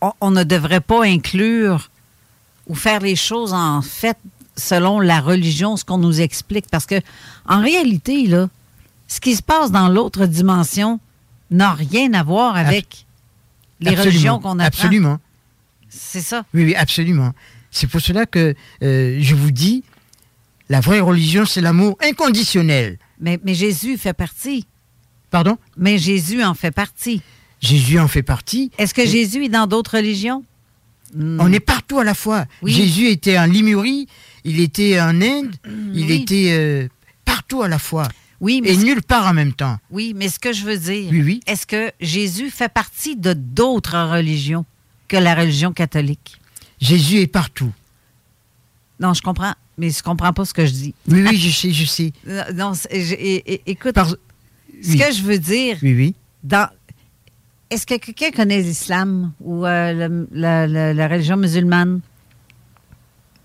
[0.00, 1.90] on, on ne devrait pas inclure
[2.66, 4.18] ou faire les choses en fait
[4.56, 6.66] selon la religion, ce qu'on nous explique.
[6.70, 7.00] Parce que
[7.46, 8.48] en réalité, là,
[9.08, 11.00] ce qui se passe dans l'autre dimension
[11.50, 13.06] n'a rien à voir avec
[13.80, 14.64] les Absolument, religions qu'on apprend.
[14.84, 15.18] Absolument.
[15.88, 16.44] C'est ça.
[16.54, 17.32] Oui, oui, absolument.
[17.70, 19.82] C'est pour cela que euh, je vous dis,
[20.68, 22.98] la vraie religion, c'est l'amour inconditionnel.
[23.20, 24.66] Mais, mais Jésus fait partie.
[25.30, 25.58] Pardon?
[25.76, 27.22] Mais Jésus en fait partie.
[27.60, 28.70] Jésus en fait partie.
[28.78, 30.44] Est-ce que Et- Jésus est dans d'autres religions?
[31.14, 31.38] Hmm.
[31.40, 32.46] On est partout à la fois.
[32.62, 32.72] Oui.
[32.72, 34.08] Jésus était en Limurie,
[34.44, 35.54] il était en Inde,
[35.94, 36.12] il oui.
[36.22, 36.88] était euh,
[37.26, 38.08] partout à la fois.
[38.42, 39.78] Oui, mais Et nulle part en même temps.
[39.90, 41.40] Oui, mais ce que je veux dire, Oui, oui.
[41.46, 44.66] est-ce que Jésus fait partie de d'autres religions
[45.08, 46.38] que la religion catholique?
[46.80, 47.72] Jésus est partout.
[48.98, 50.94] Non, je comprends, mais je comprends pas ce que je dis.
[51.08, 52.12] Oui, oui, je sais, je sais.
[52.54, 54.16] Non, je- écoute, Par- ce
[54.90, 54.98] oui.
[54.98, 56.14] que je veux dire, Oui, oui.
[56.42, 56.68] dans,
[57.70, 62.00] est-ce que quelqu'un connaît l'islam ou euh, le- la, la- la religion musulmane?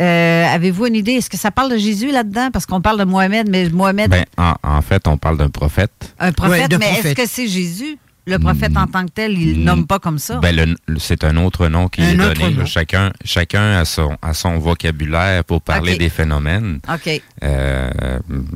[0.02, 1.14] Euh, Avez-vous une idée?
[1.14, 2.50] Est-ce que ça parle de Jésus là-dedans?
[2.52, 5.92] Parce qu'on parle de Mohamed, mais Mohamed, Ben, en, en fait, on parle d'un prophète.
[6.20, 7.98] un prophète, Ouais, mais est-ce que c'est Jésus?
[8.28, 9.64] Le prophète en tant que tel, il ne Mm.
[9.64, 10.40] nomme pas comme ça.
[10.40, 12.54] Ben, c'est un autre nom qui Un est donné.
[12.56, 12.66] nom.
[12.66, 16.80] Chacun, chacun a, son, a son vocabulaire pour parler des phénomènes.
[16.94, 17.22] OK.
[17.44, 17.90] Euh,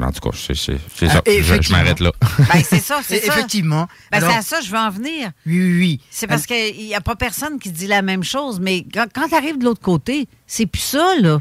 [0.01, 0.51] en tout cas, c'est
[1.03, 1.21] Ah, ça.
[1.25, 2.11] Je- Je, m'arrête là.
[2.37, 3.33] Ben, c'est ça, c'est ça.
[3.33, 3.87] Effectivement.
[4.11, 5.31] Ben, c'est à ça que je veux en venir.
[5.45, 6.01] oui, oui, oui.
[6.09, 9.29] C'est parce qu'il n'y a pas personne qui dit la même chose, mais quand, quand
[9.29, 11.39] tu arrives de l'autre côté, c'est plus ça, là.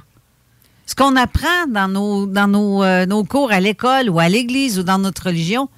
[0.87, 4.79] Ce qu'on apprend dans nos, dans nos, euh, nos cours à l'école ou à l'église
[4.79, 5.69] ou dans notre religion,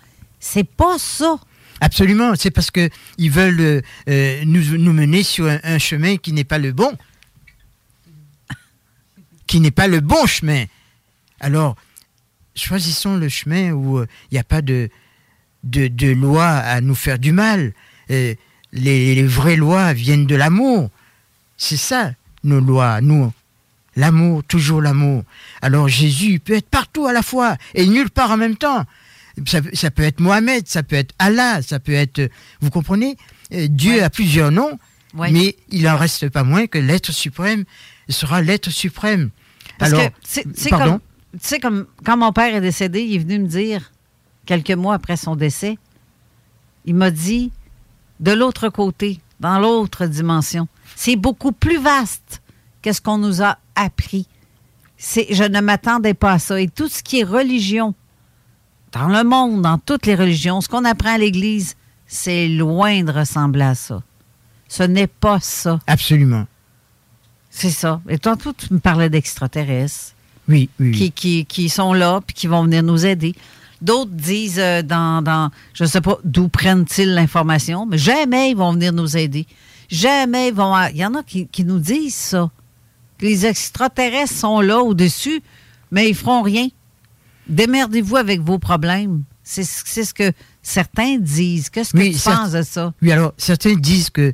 [0.41, 1.37] c'est pas ça.
[1.83, 2.89] Absolument, c'est parce que
[3.19, 6.97] ils veulent euh, euh, nous, mener sur un, chemin qui n'est pas le bon.
[9.49, 10.67] Qui n'est pas le bon chemin.
[11.41, 11.75] Alors,
[12.55, 14.91] choisissons le chemin où euh, il n'y a pas de,
[15.65, 17.73] de, loi à nous faire du mal.
[18.09, 18.39] Les,
[18.73, 20.89] les vraies lois viennent de l'amour.
[21.57, 22.13] C'est ça,
[22.45, 23.33] nos lois, nous.
[23.97, 25.25] L'amour, toujours l'amour.
[25.61, 28.87] Alors Jésus peut être partout à la fois et nulle part en même temps.
[29.47, 32.31] Ça, ça peut être Mohamed, ça peut être Allah, ça peut être...
[32.61, 33.17] Vous comprenez?
[33.53, 34.79] Euh, Dieu a plusieurs noms,
[35.15, 37.65] mais il en reste pas moins que l'être suprême
[38.09, 39.31] sera l'être suprême.
[39.79, 41.01] Parce Alors, que, c'est comme,
[41.33, 43.93] tu sais, comme quand mon père est décédé, il est venu me dire,
[44.45, 45.79] quelques mois après son décès,
[46.85, 47.53] il m'a dit,
[48.21, 52.43] de l'autre côté, dans l'autre dimension, c'est beaucoup plus vaste
[52.83, 54.27] que ce qu'on nous a appris.
[54.99, 56.61] C'est, je ne m'attendais pas à ça.
[56.61, 57.95] Et tout ce qui est religion,
[58.93, 63.11] dans le monde, dans toutes les religions, ce qu'on apprend à l'Église, c'est loin de
[63.11, 64.03] ressembler à ça.
[64.69, 65.81] Ce n'est pas ça.
[65.87, 66.47] Absolument.
[67.51, 68.01] C'est ça.
[68.09, 70.15] Et tantôt, tu me parlais d'extraterrestres.
[70.49, 70.93] Oui, oui.
[70.93, 73.35] Qui, qui, qui sont là puis qui vont venir nous aider.
[73.81, 78.57] D'autres disent euh, dans, dans, je ne sais pas d'où prennent-ils l'information, mais jamais ils
[78.57, 79.47] vont venir nous aider.
[79.91, 80.75] Jamais ils vont.
[80.89, 82.51] Il y en a qui, qui nous disent ça.
[83.19, 85.43] Que les extraterrestres sont là au-dessus,
[85.91, 86.69] mais ils feront rien.
[87.53, 89.23] Démerdez-vous avec vos problèmes.
[89.45, 91.69] C'est ce que certains disent.
[91.71, 92.95] Qu'est-ce que Oui, tu penses de ça?
[93.03, 94.33] Oui, alors certains disent que,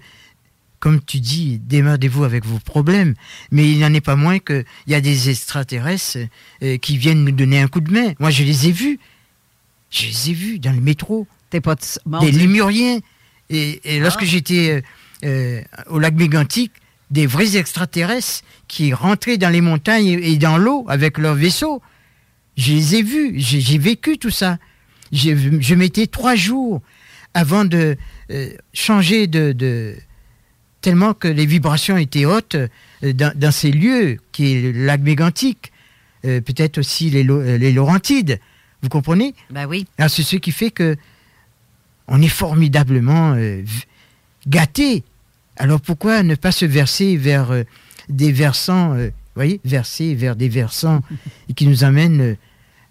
[0.80, 3.14] comme tu dis, démerdez-vous avec vos problèmes,
[3.50, 6.18] mais il n'en est pas moins qu'il y a des extraterrestres
[6.62, 8.12] euh, qui viennent nous donner un coup de main.
[8.20, 8.98] Moi, je les ai vus.
[9.90, 11.26] Je les ai vus dans le métro.
[11.50, 11.74] T'es pas
[12.06, 12.98] mon des lémuriens.
[13.50, 14.26] Et, et lorsque Ah.
[14.26, 14.80] j'étais euh,
[15.24, 16.70] euh, au lac Mégantic,
[17.10, 21.80] des vrais extraterrestres qui rentraient dans les montagnes et, et dans l'eau avec leurs vaisseaux.
[22.58, 24.58] Je les ai vus, j'ai vécu tout ça.
[25.12, 26.82] J'ai- Je mettais trois jours
[27.32, 27.96] avant de
[28.30, 29.94] euh, changer de, de-
[30.82, 32.68] tellement que les vibrations étaient hautes euh,
[33.14, 35.72] dans, dans ces lieux qui est le lac Mégantic,
[36.24, 38.38] euh, peut-être aussi les, Lau- les Laurentides.
[38.82, 39.34] Vous comprenez?
[39.50, 39.86] Ben oui.
[39.96, 40.96] Alors, c'est ce qui fait que
[42.08, 43.36] on est formidablement
[44.46, 45.04] gâté.
[45.56, 47.52] Alors pourquoi ne pas se verser vers
[48.08, 51.02] des versants, vous voyez, verser vers des versants
[51.56, 52.36] qui nous amènent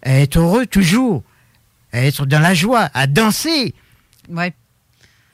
[0.02, 1.22] à être heureux toujours,
[1.92, 3.74] à être dans la joie, à danser
[4.28, 4.52] Ouais.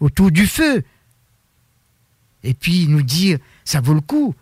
[0.00, 0.82] autour du feu.
[2.42, 4.34] Et puis nous dire, ça vaut le coup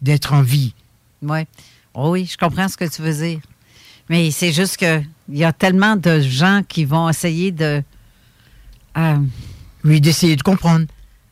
[0.00, 0.74] d'être en vie.
[1.22, 1.46] Ouais.
[1.94, 3.40] Oh oui, je comprends ce que tu veux dire.
[4.08, 7.82] Mais c'est juste que il y a tellement de gens qui vont essayer de.
[8.96, 9.18] euh,
[9.84, 10.86] Oui, d'essayer de comprendre.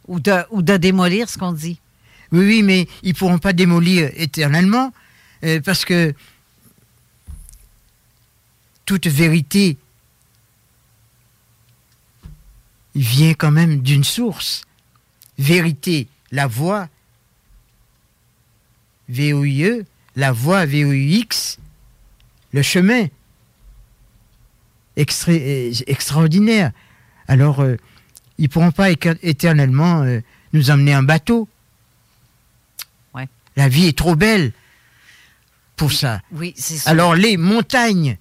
[0.07, 1.81] ou, de, ou de démolir ce qu'on dit.
[2.33, 4.93] Oui, oui, mais ils ne pourront pas démolir éternellement
[5.45, 6.15] euh, parce que
[8.89, 9.77] toute vérité
[12.95, 14.65] vient quand même d'une source.
[15.37, 16.89] Vérité, la voix,
[19.11, 19.85] V-O-I-E,
[20.17, 21.59] la voix, V-O-I-X,
[22.53, 23.09] le chemin.
[24.97, 26.73] Extra- euh, extraordinaire.
[27.29, 27.77] Alors, euh,
[28.39, 30.21] ils ne pourront pas éternellement euh,
[30.55, 31.47] nous emmener en bateau.
[33.13, 33.29] Ouais.
[33.55, 34.55] La vie est trop belle
[35.77, 36.23] pour ça.
[36.33, 36.89] Oui, c'est ça.
[36.91, 38.17] Alors les montagnes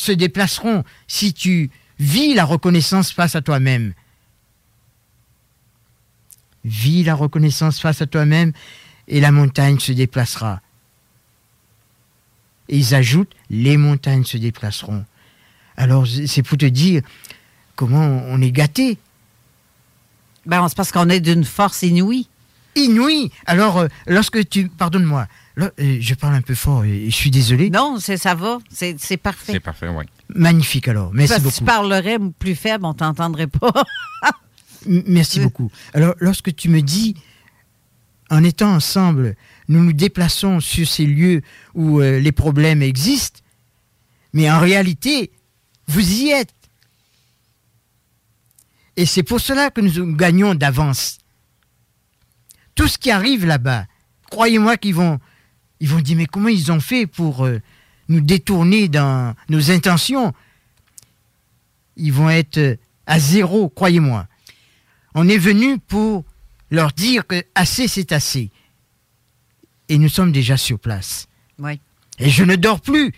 [0.00, 3.92] se déplaceront si tu vis la reconnaissance face à toi-même.
[6.64, 8.52] Vis la reconnaissance face à toi-même
[9.08, 10.60] et la montagne se déplacera.
[12.68, 15.04] Et ils ajoutent, les montagnes se déplaceront.
[15.76, 17.02] Alors c'est pour te dire
[17.76, 18.98] comment on est gâté.
[20.46, 22.28] Ben, c'est parce qu'on est d'une force inouïe.
[22.76, 23.30] Inouïe.
[23.46, 25.26] Alors euh, lorsque tu, pardonne-moi,
[25.60, 27.70] là, je parle un peu fort et je suis désolé.
[27.70, 28.58] Non, c'est ça va.
[28.70, 29.52] C'est parfait.
[29.52, 30.04] C'est parfait, oui.
[30.28, 31.12] Magnifique alors.
[31.12, 31.58] Merci Parce beaucoup.
[31.58, 33.72] tu parlerais plus faible, on t'entendrait pas.
[34.86, 35.70] Merci beaucoup.
[35.92, 37.14] Alors, lorsque tu me dis,
[38.30, 39.36] en étant ensemble,
[39.68, 41.42] nous nous déplaçons sur ces lieux
[41.74, 43.40] où euh, les problèmes existent,
[44.32, 45.32] mais en réalité,
[45.88, 46.54] vous y êtes.
[48.96, 51.18] Et c'est pour cela que nous gagnons d'avance.
[52.74, 53.86] Tout ce qui arrive là-bas,
[54.30, 55.18] croyez-moi qu'ils vont,
[55.80, 57.60] ils vont dire, mais comment ils ont fait pour euh,
[58.08, 60.34] nous détourner dans nos intentions?
[61.96, 62.76] Ils vont être euh,
[63.06, 64.26] à zéro, croyez-moi.
[65.14, 66.24] On est venu pour
[66.70, 68.50] leur dire que assez c'est assez.
[69.88, 71.26] Et nous sommes déjà sur place.
[71.58, 71.80] Oui.
[72.18, 73.12] Et je ne dors plus.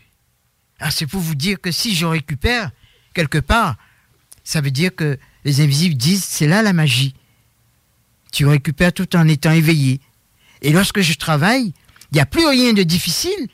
[0.78, 2.70] Ah, c'est pour vous dire que si je récupère
[3.12, 3.76] quelque part,
[4.44, 7.14] ça veut dire que les invisibles disent c'est là la magie.
[8.32, 10.00] Tu récupères tout en étant éveillé.
[10.62, 11.74] Et lorsque je travaille,
[12.12, 13.48] il n'y a plus rien de difficile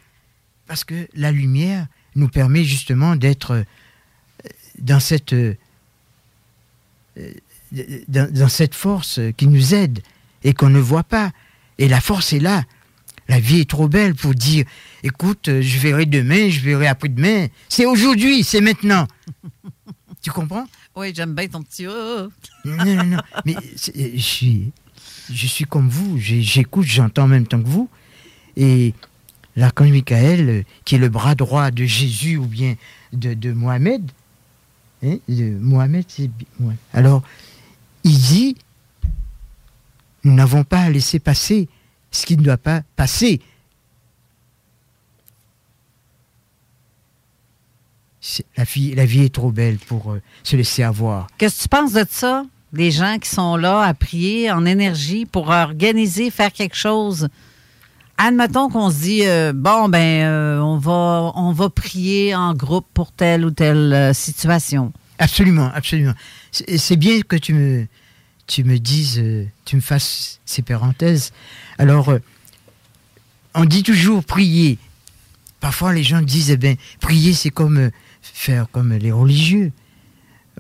[0.67, 1.87] parce que la lumière
[2.17, 3.63] nous permet justement d'être euh,
[4.81, 5.55] dans cette euh,
[7.19, 7.33] euh,
[8.09, 10.01] dans, dans cette force qui nous aide
[10.43, 11.31] et qu'on ne voit pas.
[11.79, 12.65] Et la force est là.
[13.29, 14.65] La vie est trop belle pour dire,
[15.03, 17.49] écoute, je verrai demain, je verrai après-demain.
[17.69, 19.07] C'est aujourd'hui, c'est maintenant.
[20.23, 20.67] tu comprends?
[20.97, 21.87] Oui, j'aime bien ton petit.
[21.87, 22.29] oh.
[22.65, 23.19] Non, non, non.
[23.45, 24.73] Mais je suis,
[25.31, 26.19] je suis comme vous.
[26.19, 27.91] J'écoute, j'entends en même temps que vous.
[28.59, 28.93] Et
[29.55, 32.75] l'archange Michael, euh, qui est le bras droit de Jésus ou bien
[33.13, 34.11] de, Mohamed.
[35.05, 36.05] Hein, de Mohamed,
[36.61, 36.75] ouais.
[36.93, 37.23] Alors,
[38.03, 38.57] il dit,
[40.25, 41.69] nous n'avons pas à laisser passer
[42.11, 43.41] ce qui ne doit pas passer.
[48.57, 51.29] La vie, est trop belle pour euh, se laisser avoir.
[51.39, 52.45] Qu'est-ce que tu penses de ça?
[52.73, 57.29] Les gens qui sont là à prier en énergie pour organiser, faire quelque chose.
[58.21, 62.87] Admettons qu'on se dit, euh, bon, ben, euh, on, va, on va prier en groupe
[62.93, 64.93] pour telle ou telle euh, situation.
[65.21, 66.15] Absolument, absolument.
[66.51, 67.87] C'est bien que tu me,
[68.49, 69.23] tu me dises,
[69.65, 71.33] tu me fasses ces parenthèses.
[71.79, 72.13] Alors,
[73.55, 74.79] on dit toujours prier.
[75.61, 77.91] Parfois, les gens disent, eh bien, prier, c'est comme
[78.21, 79.71] faire comme les religieux.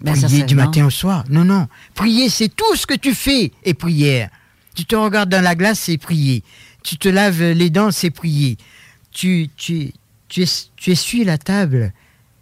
[0.00, 0.64] Ben, prier du non.
[0.64, 1.24] matin au soir.
[1.28, 1.66] Non, non.
[1.94, 4.30] Prier, c'est tout ce que tu fais est prière.
[4.74, 6.44] Tu te regardes dans la glace, c'est prier.
[6.82, 8.56] Tu te laves les dents, c'est prier.
[9.10, 9.92] Tu, tu,
[10.28, 11.92] tu, es- tu essuies la table,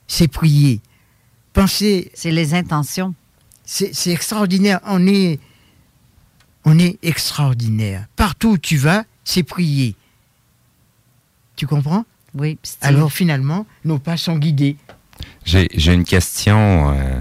[0.07, 0.81] c'est prier.
[1.53, 2.11] Penser.
[2.15, 3.15] C'est les intentions.
[3.65, 4.81] C'est c'est extraordinaire.
[4.85, 5.41] On est,
[6.65, 8.07] on est extraordinaire.
[8.15, 9.97] Partout où tu vas, c'est prier.
[11.57, 12.05] Tu comprends?
[12.35, 12.59] Oui.
[12.83, 14.77] Alors finalement, nos pas sont guidés.
[15.45, 16.93] J'ai j'ai une question.
[16.93, 17.21] euh,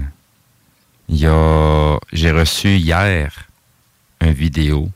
[1.08, 3.46] il y a, j'ai reçu hier
[4.20, 4.90] une vidéo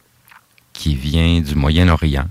[0.81, 2.27] qui vient du Moyen-Orient.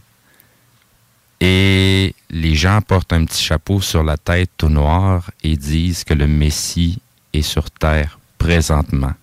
[1.39, 6.15] Et les gens portent un petit chapeau sur la tête tout noir et disent que
[6.15, 6.99] le Messie
[7.31, 9.13] est sur terre présentement.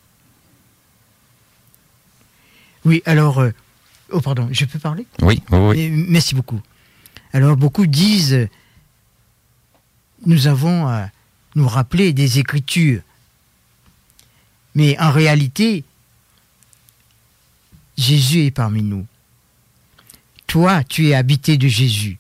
[2.85, 3.41] Oui, alors.
[3.41, 3.51] euh,
[4.13, 5.05] oh, pardon, je peux parler?
[5.21, 5.87] Oui, oui, oui.
[5.91, 6.61] Euh, Merci beaucoup.
[7.33, 8.49] Alors, beaucoup disent
[10.25, 11.11] nous avons à
[11.57, 13.03] nous rappeler des Écritures.
[14.77, 15.83] Mais en réalité,
[17.99, 19.05] Jésus est parmi nous.
[20.47, 22.19] Toi, tu es habité de Jésus.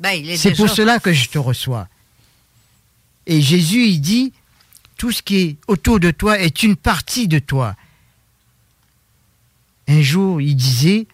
[0.00, 1.88] Ben, est C'est pour cela que je te reçois.
[3.26, 4.32] Et Jésus, il dit,
[4.96, 7.76] tout ce qui est autour de toi est une partie de toi.
[9.88, 11.06] Un jour, il disait,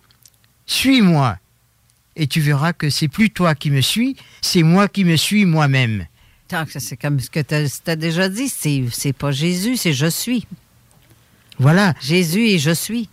[0.67, 1.39] suis-moi,
[2.17, 5.45] et tu verras que c'est plus toi qui me suis, c'est moi qui me suis
[5.45, 6.07] moi-même.
[6.49, 8.49] Tant que C'est comme ce que tu as, déjà dit.
[8.49, 10.47] C'est pas Jésus, c'est je suis.
[11.59, 11.95] Voilà.
[12.01, 13.09] Jésus et je suis.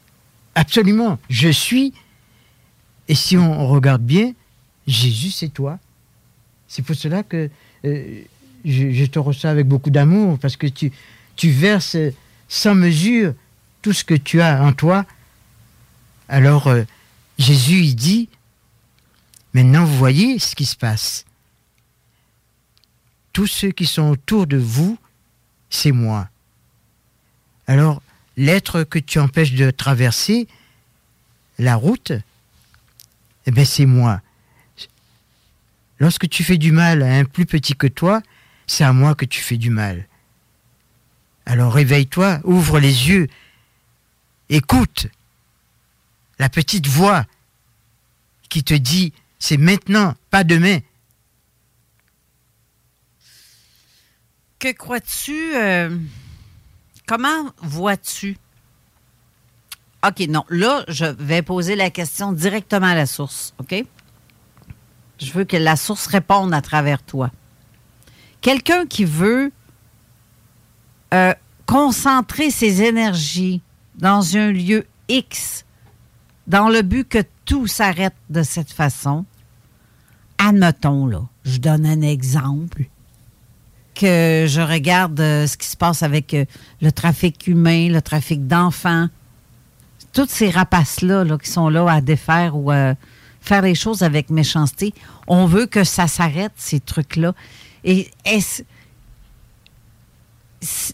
[0.56, 1.94] Absolument, je suis.
[3.08, 4.34] Et si on regarde bien,
[4.88, 5.80] Jésus, c'est toi.
[6.68, 7.50] C'est pour cela que
[7.86, 8.22] euh,
[8.64, 10.92] je, te reçois avec beaucoup d'amour, parce que tu,
[11.36, 11.98] tu verses
[12.48, 13.34] sans mesure
[13.82, 15.06] tout ce que tu as en toi.
[16.28, 16.84] Alors, euh,
[17.38, 18.30] Jésus, il dit,
[19.54, 21.26] maintenant vous voyez ce qui se passe.
[23.34, 24.98] Tous ceux qui sont autour de vous,
[25.70, 26.30] c'est moi.
[27.68, 28.02] Alors,
[28.38, 30.48] l'être que tu empêches de traverser
[31.60, 32.14] la route,
[33.46, 34.22] eh bien, c'est moi.
[36.00, 38.22] Lorsque tu fais du mal à un plus petit que toi,
[38.68, 40.08] c'est à moi que tu fais du mal.
[41.46, 43.28] Alors réveille-toi, ouvre les yeux,
[44.50, 45.08] écoute
[46.40, 47.26] la petite voix
[48.50, 50.80] qui te dit c'est maintenant, pas demain.
[54.60, 55.56] Que crois-tu?
[55.56, 55.96] euh,
[57.06, 58.38] comment vois-tu?
[60.08, 60.44] OK, non.
[60.50, 63.84] Là, je vais poser la question directement à la source, OK?
[65.20, 67.32] Je veux que la source réponde à travers toi.
[68.42, 69.52] Quelqu'un qui veut
[71.14, 71.34] euh,
[71.66, 73.62] concentrer ses énergies
[73.96, 75.66] dans un lieu X,
[76.48, 79.26] dans le but que tout s'arrête de cette façon,
[80.38, 82.86] admettons, là, je donne un exemple
[83.96, 86.46] que je regarde euh, ce qui se passe avec euh,
[86.82, 89.08] le trafic humain, le trafic d'enfants,
[90.16, 92.96] toutes ces rapaces-là là, qui sont là à défaire ou à
[93.42, 94.94] faire les choses avec méchanceté,
[95.28, 97.34] on veut que ça s'arrête, ces trucs-là.
[97.84, 98.64] Et est-ce-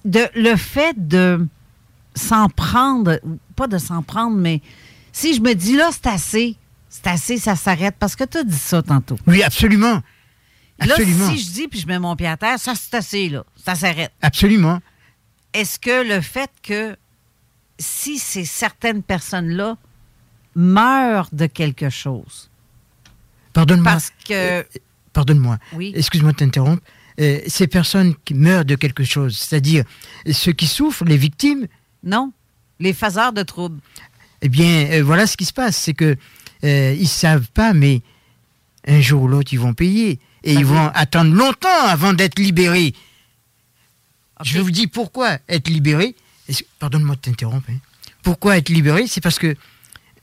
[0.03, 1.47] de, le fait de
[2.15, 3.21] s'en prendre,
[3.55, 4.61] pas de s'en prendre, mais
[5.13, 6.57] si je me dis là, c'est assez,
[6.89, 9.17] c'est assez, ça s'arrête, parce que tu as dit ça tantôt.
[9.27, 10.01] Oui, absolument.
[10.79, 11.29] Là, Absolument.
[11.29, 13.43] si je dis puis je mets mon pied à terre, ça c'est assez, là.
[13.63, 14.11] Ça s'arrête.
[14.21, 14.79] Absolument.
[15.53, 16.97] Est-ce que le fait que
[17.81, 19.77] si ces certaines personnes-là
[20.55, 22.49] meurent de quelque chose,
[23.53, 23.91] Pardonne-moi.
[23.91, 24.65] parce que.
[25.13, 25.57] Pardonne-moi.
[25.73, 25.91] Oui.
[25.95, 26.83] Excuse-moi de t'interrompre.
[27.19, 29.83] Euh, ces personnes qui meurent de quelque chose, c'est-à-dire
[30.31, 31.67] ceux qui souffrent, les victimes?
[32.03, 32.31] Non.
[32.79, 33.79] Les faiseurs de troubles.
[34.41, 36.15] Eh bien, euh, voilà ce qui se passe, c'est que
[36.63, 38.01] euh, ils savent pas, mais
[38.87, 42.93] un jour ou l'autre, ils vont payer et ils vont attendre longtemps avant d'être libérés.
[44.43, 46.15] Je vous dis pourquoi être libéré.
[46.79, 47.69] Pardonne-moi de t'interrompre.
[47.69, 47.77] hein.
[48.23, 49.07] Pourquoi être libéré?
[49.07, 49.55] C'est parce que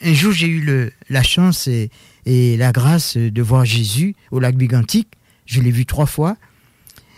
[0.00, 1.90] un jour, j'ai eu la chance et,
[2.24, 5.08] la grâce de voir Jésus au lac Bigantique.
[5.46, 6.36] Je l'ai vu trois fois.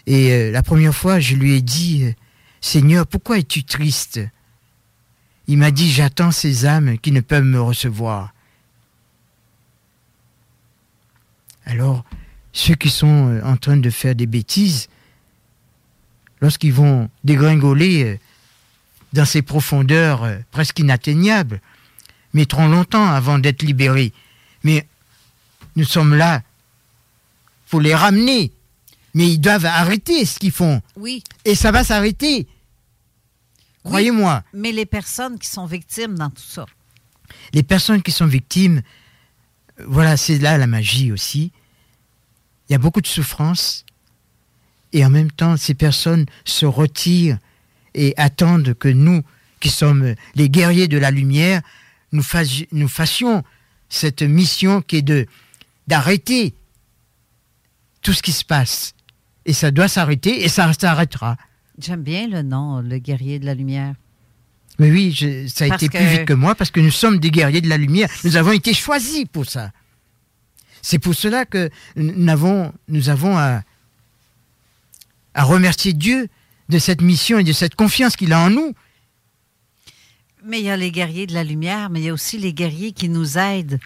[0.06, 2.12] Et euh, la première fois, je lui ai dit, euh,
[2.60, 4.20] Seigneur, pourquoi es-tu triste
[5.46, 8.32] Il m'a dit, j'attends ces âmes qui ne peuvent me recevoir.
[11.66, 12.04] Alors,
[12.52, 14.88] ceux qui sont euh, en train de faire des bêtises,
[16.40, 18.20] lorsqu'ils vont dégringoler
[19.12, 21.60] dans ces profondeurs euh, presque inatteignables,
[22.32, 24.12] mettront longtemps avant d'être libérés.
[24.62, 24.86] Mais
[25.76, 26.42] nous sommes là
[27.68, 28.52] pour les ramener.
[29.14, 30.82] Mais ils doivent arrêter ce qu'ils font.
[30.96, 31.24] Oui.
[31.44, 32.46] Et ça va s'arrêter.
[33.84, 34.44] Croyez-moi.
[34.52, 36.66] Mais les personnes qui sont victimes dans tout ça.
[37.52, 38.82] Les personnes qui sont victimes,
[39.86, 41.52] voilà, c'est là la magie aussi.
[42.68, 43.84] Il y a beaucoup de souffrance.
[44.92, 47.38] Et en même temps, ces personnes se retirent
[47.94, 49.22] et attendent que nous,
[49.60, 51.60] qui sommes les guerriers de la lumière,
[52.12, 53.42] nous, fassi- nous fassions
[53.88, 55.26] cette mission qui est de
[55.88, 56.54] d'arrêter
[58.02, 58.94] tout ce qui se passe.
[59.44, 61.36] Et ça doit s'arrêter et ça s'arrêtera.
[61.78, 63.94] J'aime bien le nom, le guerrier de la lumière.
[64.78, 66.90] Mais oui, je- ça a Parce été que- plus vite que moi parce que nous
[66.92, 68.08] sommes des guerriers de la lumière.
[68.24, 69.72] Nous avons été choisis pour ça.
[70.82, 73.62] C'est pour cela que nous avons, nous avons à,
[75.34, 76.28] à remercier Dieu
[76.70, 78.72] de cette mission et de cette confiance qu'il a en nous.
[80.44, 82.54] Mais il y a les guerriers de la lumière, mais il y a aussi les
[82.54, 83.78] guerriers qui nous aident.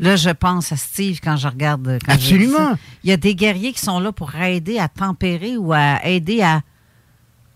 [0.00, 1.98] Là, je pense à Steve quand je regarde.
[2.04, 2.76] Quand Absolument.
[3.04, 6.42] Il y a des guerriers qui sont là pour aider à tempérer ou à aider
[6.42, 6.62] à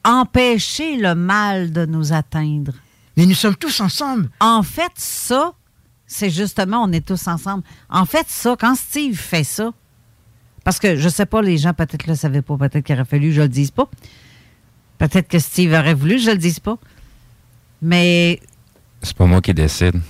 [0.05, 2.74] empêcher le mal de nous atteindre.
[3.16, 4.28] Mais nous sommes tous ensemble.
[4.40, 5.55] En fait, ça,
[6.06, 7.65] c'est justement, on est tous ensemble.
[7.89, 9.73] En fait, ça, quand Steve fait ça,
[10.65, 13.28] parce que je sais pas, les gens peut-être le savaient pas, peut-être qu'il aurait fallu
[13.28, 13.89] que je le dise pas.
[14.98, 16.76] Peut-être que Steve aurait voulu que je le dise pas.
[17.82, 18.40] Mais
[19.02, 20.00] C'est pas moi qui décide.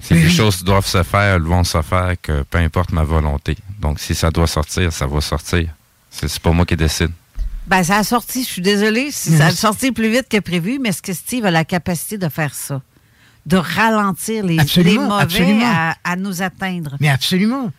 [0.00, 3.56] Si les choses doivent se faire, elles vont se faire, que peu importe ma volonté.
[3.80, 5.68] Donc, si ça doit sortir, ça va sortir.
[6.10, 7.10] C'est pas moi qui décide.
[7.68, 10.80] Ben, ça a sorti, je suis désolée, si ça a sorti plus vite que prévu,
[10.80, 12.82] mais est-ce que Steve a la capacité de faire ça?
[13.46, 15.60] De ralentir les, les mauvais.
[15.64, 16.96] À, à nous atteindre.
[17.00, 17.70] Mais absolument.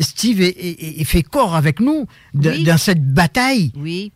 [0.00, 2.64] Steve est, est- est fait corps avec nous de- Oui.
[2.64, 3.70] dans cette bataille.
[3.76, 4.12] Oui.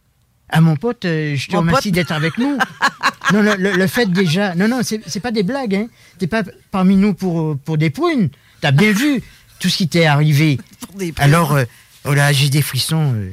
[0.51, 2.59] À mon pote, euh, je te Mon remercie d'être avec nous.
[3.33, 4.55] non, le, le- le fait déjà.
[4.55, 5.75] Non, non, c'est pas des blagues.
[5.75, 5.89] Hein.
[6.19, 8.29] T'es pas parmi nous pour, pour des prunes.
[8.61, 9.23] T'as bien vu
[9.59, 10.59] tout ce qui t'est arrivé.
[11.17, 11.65] Alors, euh,
[12.05, 13.15] oh là, j'ai des frissons.
[13.15, 13.33] euh.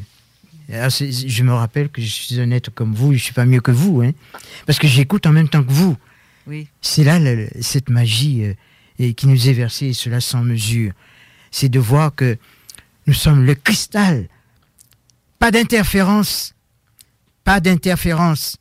[0.74, 3.14] Alors, c'est- je me rappelle que je suis honnête comme vous.
[3.14, 4.02] Je suis pas mieux que vous.
[4.02, 4.12] Hein,
[4.66, 5.98] parce que j'écoute en même temps que vous.
[6.48, 6.68] Oui.
[6.82, 8.54] C'est là le- cette magie euh,
[9.00, 10.94] et qui nous est versée, et cela sans mesure.
[11.52, 12.38] C'est de voir que
[13.06, 14.28] nous sommes le cristal.
[15.40, 16.54] Pas d'interférence.
[17.44, 18.58] Pas d'interférence.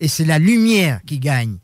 [0.00, 1.56] Et c'est la lumière qui gagne.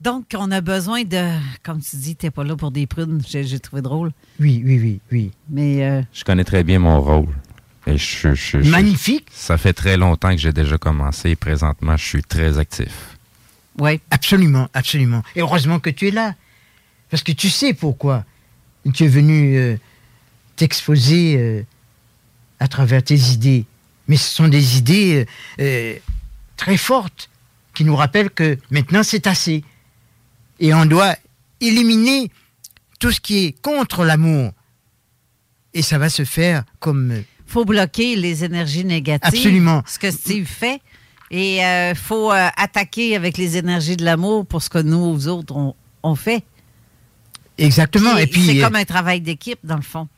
[0.00, 1.30] Donc, on a besoin de.
[1.62, 3.22] Comme tu dis, t'es pas là pour des prunes.
[3.26, 4.10] J'ai trouvé drôle.
[4.40, 5.30] Oui, oui, oui, oui.
[5.48, 5.84] Mais.
[5.84, 7.28] euh, Je connais très bien mon rôle.
[7.86, 9.28] Et je, je- je- Magnifique.
[9.32, 11.36] Ça fait très longtemps que j'ai déjà commencé.
[11.36, 13.16] Présentement, je suis très actif.
[13.78, 14.00] Oui.
[14.10, 15.22] Absolument, absolument.
[15.36, 16.34] Et heureusement que tu es là.
[17.10, 18.24] Parce que tu sais pourquoi
[18.92, 19.76] tu es venu euh,
[20.56, 21.62] t'exposer euh,
[22.60, 23.64] à travers tes idées.
[24.08, 25.26] Mais ce sont des idées
[25.58, 25.94] euh, euh,
[26.56, 27.30] très fortes
[27.74, 29.64] qui nous rappellent que maintenant c'est assez.
[30.60, 31.16] Et on doit
[31.60, 32.30] éliminer
[33.00, 34.52] tout ce qui est contre l'amour.
[35.72, 37.10] Et ça va se faire comme...
[37.10, 39.28] euh, faut bloquer les énergies négatives.
[39.28, 39.82] Absolument.
[39.86, 40.80] Ce que Steve fait.
[41.30, 45.56] Et il faut euh, attaquer avec les énergies de l'amour pour ce que nous, autres,
[45.56, 46.44] on, on fait.
[47.58, 48.16] Exactement.
[48.16, 50.08] Et puis, c'est comme un travail d'équipe, dans le fond.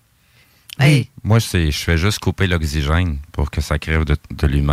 [0.81, 1.11] Oui.
[1.23, 4.73] Moi, je fais juste couper l'oxygène pour que ça crève de, de l'humain.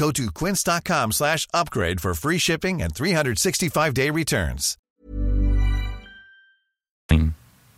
[0.00, 4.76] Go to quince.com slash upgrade for free shipping and 365-day returns.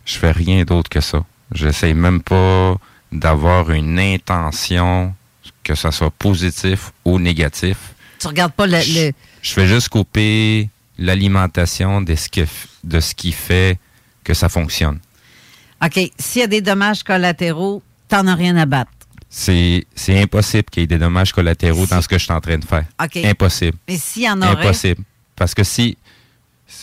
[0.05, 1.23] Je fais rien d'autre que ça.
[1.53, 2.77] J'essaye même pas
[3.11, 5.13] d'avoir une intention,
[5.63, 7.77] que ça soit positif ou négatif.
[8.19, 8.77] Tu regardes pas le.
[8.77, 12.45] le- Je fais juste couper l'alimentation de ce, que-
[12.83, 13.77] de ce qui fait
[14.23, 14.99] que ça fonctionne.
[15.83, 18.91] OK, s'il y a des dommages collatéraux, t'en as rien à battre.
[19.35, 22.39] C'est c'est impossible qu'il y ait des dommages collatéraux dans ce que je suis en
[22.39, 22.85] train de faire.
[23.25, 23.75] Impossible.
[23.87, 24.51] Mais s'il y en aurait?
[24.51, 25.03] Impossible.
[25.35, 25.97] Parce que si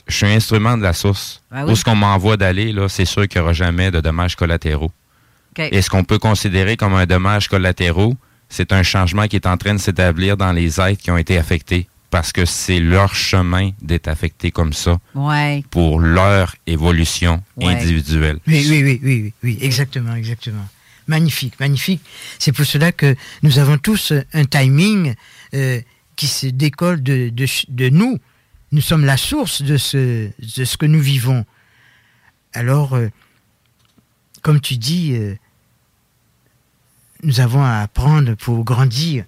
[0.08, 1.72] je suis un instrument de la source, Ben oui.
[1.72, 4.90] où ce qu'on m'envoie d'aller, là, c'est sûr qu'il n'y aura jamais de dommages collatéraux.
[5.58, 8.16] Et ce qu'on peut considérer comme un dommage collatéraux,
[8.48, 11.38] c'est un changement qui est en train de s'établir dans les êtres qui ont été
[11.38, 11.86] affectés.
[12.10, 15.62] Parce que c'est leur chemin d'être affectés comme ça Ouais.
[15.70, 17.66] pour leur évolution Ouais.
[17.74, 18.40] individuelle.
[18.48, 20.66] Oui, oui, oui, oui, oui, oui, exactement, exactement.
[21.14, 22.00] Magnifique, magnifique.
[22.38, 25.14] C'est pour cela que nous avons tous un timing
[25.54, 25.80] euh,
[26.14, 28.18] qui se décolle de, de, nous.
[28.70, 30.28] Nous sommes la source de ce,
[30.58, 31.44] de ce que nous vivons.
[32.52, 33.08] Alors, euh,
[34.42, 35.34] comme tu dis, euh,
[37.24, 39.24] nous avons à apprendre pour grandir.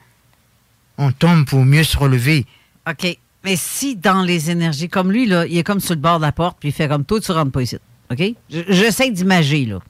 [0.98, 2.46] On tombe pour mieux se relever.
[2.88, 3.18] OK.
[3.44, 6.24] Mais si dans les énergies, comme lui, là, il est comme sur le bord de
[6.24, 7.76] la porte, puis il fait comme toi, tu rentres pas ici.
[8.12, 8.22] OK?
[8.48, 9.80] Je- J'essaie d'imager, là.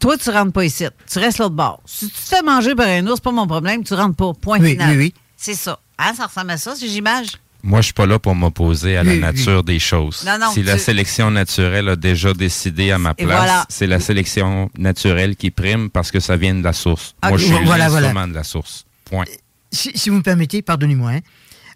[0.00, 0.84] Toi, tu rentres pas ici.
[1.10, 1.80] Tu restes l'autre bord.
[1.86, 4.32] Si tu te fais manger par un ours, c'est pas mon problème, tu rentres pas.
[4.34, 4.90] Point Oui, final.
[4.90, 5.14] oui, oui.
[5.36, 5.78] C'est ça.
[5.98, 7.28] Hein, ça ressemble à ça, si j'image?
[7.62, 10.24] Moi, je suis pas là pour m'opposer à la nature des choses.
[10.26, 13.66] Non, non, si la sélection naturelle a déjà décidé à ma place, voilà.
[13.68, 17.14] c'est la sélection naturelle qui prime parce que ça vient de la source.
[17.22, 18.26] Moi, je suis voilà, voilà.
[18.26, 18.86] de la source.
[19.04, 19.26] Point.
[19.70, 21.20] Si, si vous me permettez, pardonnez-moi, hein,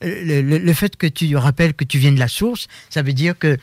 [0.01, 3.13] le, le- le fait que tu rappelles que tu viens de la source, ça veut
[3.13, 3.59] dire que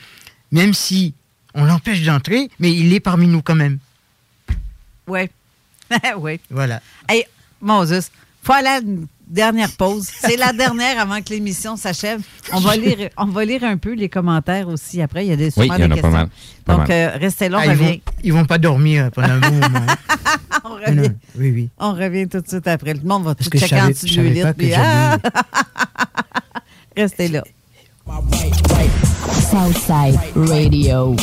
[0.51, 1.15] même si
[1.55, 3.79] on l'empêche d'entrer, mais il est parmi nous quand même.
[5.11, 5.29] Oui.
[6.17, 6.39] oui.
[6.49, 6.81] Voilà.
[7.09, 7.25] Hey,
[7.61, 8.09] Moses,
[8.41, 10.07] faut aller à une dernière pause.
[10.21, 12.21] C'est la dernière avant que l'émission s'achève.
[12.53, 15.25] On va lire, on va lire un peu les commentaires aussi après.
[15.25, 16.29] Il y a des, Oui, il y en des a pas mal.
[16.65, 16.97] Pas Donc, mal.
[16.97, 19.85] euh, restez là, on Ah, ils, vont, ils vont pas dormir pendant un moment.
[20.63, 20.95] on revient.
[20.95, 21.69] non, oui, oui.
[21.77, 22.93] On revient tout de suite après.
[22.93, 25.17] Le monde va tout checker en dessous du puis, ah!
[26.95, 27.43] Restez là.
[29.49, 31.15] Southside Radio.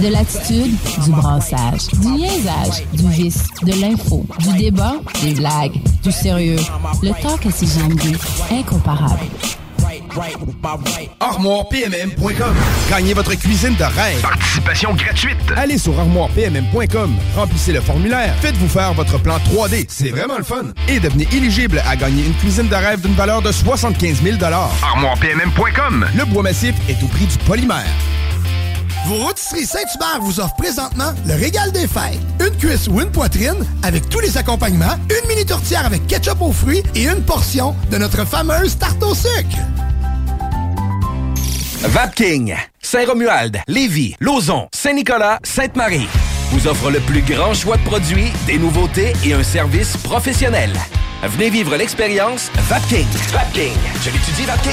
[0.00, 6.12] De l'attitude, du brassage, du niaisage, du vice, de l'info, du débat, des blagues, du
[6.12, 6.58] sérieux.
[7.02, 7.98] Le talk à ses jambes
[8.50, 9.20] incomparable.
[11.20, 12.54] ArmoirePMM.com.
[12.90, 14.20] Gagnez votre cuisine de rêve.
[14.22, 15.36] Participation gratuite.
[15.56, 17.14] Allez sur ArmoirePMM.com.
[17.34, 18.34] Remplissez le formulaire.
[18.40, 19.86] Faites-vous faire votre plan 3D.
[19.88, 20.72] C'est vraiment le fun.
[20.88, 26.06] Et devenez éligible à gagner une cuisine de rêve d'une valeur de 75 000 ArmoirePMM.com.
[26.16, 27.86] Le bois massif est au prix du polymère.
[29.06, 32.18] Vos rôtisseries Saint-Hubert vous offrent présentement le régal des fêtes.
[32.40, 36.50] Une cuisse ou une poitrine avec tous les accompagnements, une mini tourtière avec ketchup aux
[36.50, 39.58] fruits et une portion de notre fameuse tarte au sucre.
[41.82, 46.08] Vapking, Saint-Romuald, Lévis, Lauson, Saint-Nicolas, Sainte-Marie
[46.50, 50.72] vous offre le plus grand choix de produits, des nouveautés et un service professionnel.
[51.22, 53.06] Venez vivre l'expérience Vapking.
[53.32, 53.74] Vapking.
[54.02, 54.72] Je l'étudie, Vapking.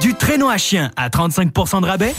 [0.00, 2.14] Du traîneau à chien à 35% de rabais?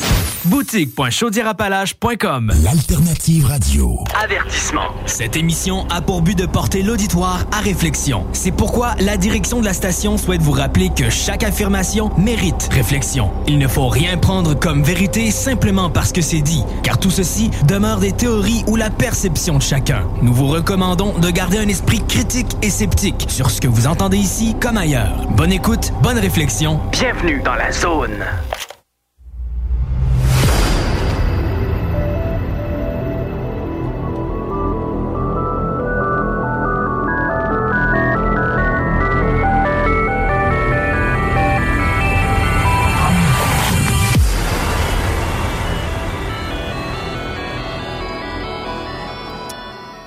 [0.46, 4.00] Boutique.chaudierapalache.com L'alternative radio.
[4.24, 4.90] Avertissement.
[5.06, 8.26] Cette émission a pour but de porter l'auditoire à réflexion.
[8.34, 13.32] C'est pourquoi la direction de la station souhaite vous rappeler que chaque affirmation mérite réflexion.
[13.48, 17.50] Il ne faut rien prendre comme vérité simplement parce que c'est dit, car tout ceci
[17.68, 20.04] demeure des théories ou la perception de chacun.
[20.22, 24.18] Nous vous recommandons de garder un esprit critique et sceptique sur ce que vous entendez
[24.18, 25.26] ici comme ailleurs.
[25.36, 26.80] Bonne écoute, bonne réflexion.
[26.92, 28.26] Bienvenue dans la zone.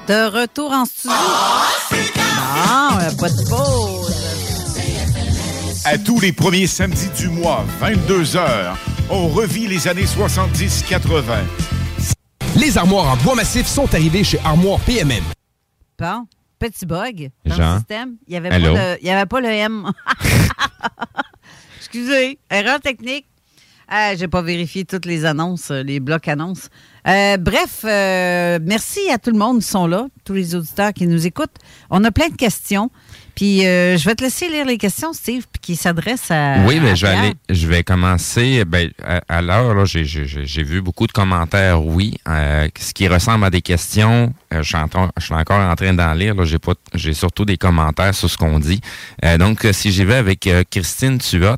[0.06, 1.16] De retour en studio.
[2.68, 4.03] Non, euh, pas de pause.
[5.84, 8.74] À tous les premiers samedis du mois, 22h,
[9.10, 11.20] on revit les années 70-80.
[12.58, 15.22] Les armoires en bois massif sont arrivées chez Armoire PMM.
[15.98, 16.26] Bon,
[16.58, 17.72] petit bug dans Jean?
[17.74, 18.16] le système.
[18.26, 19.90] Il n'y avait pas le M.
[21.78, 23.26] Excusez, erreur technique.
[23.92, 26.70] Euh, J'ai pas vérifié toutes les annonces, euh, les blocs annonces.
[27.06, 31.06] Euh, bref, euh, merci à tout le monde qui sont là, tous les auditeurs qui
[31.06, 31.56] nous écoutent.
[31.90, 32.90] On a plein de questions.
[33.34, 36.58] Puis euh, je vais te laisser lire les questions, Steve, qui s'adressent à.
[36.66, 38.64] Oui, mais à je vais, aller- je vais commencer.
[38.64, 42.14] Ben, à, à l'heure, là, j'ai- j'ai j'ai vu beaucoup de commentaires, oui.
[42.28, 45.60] Euh, ce qui ressemble à des questions, euh, je, suis en train- je suis encore
[45.60, 46.34] en train d'en lire.
[46.36, 46.44] là.
[46.44, 48.80] J'ai pas, j'ai surtout des commentaires sur ce qu'on dit.
[49.24, 51.56] Euh, donc, euh, si j'y vais avec euh, Christine Tuot,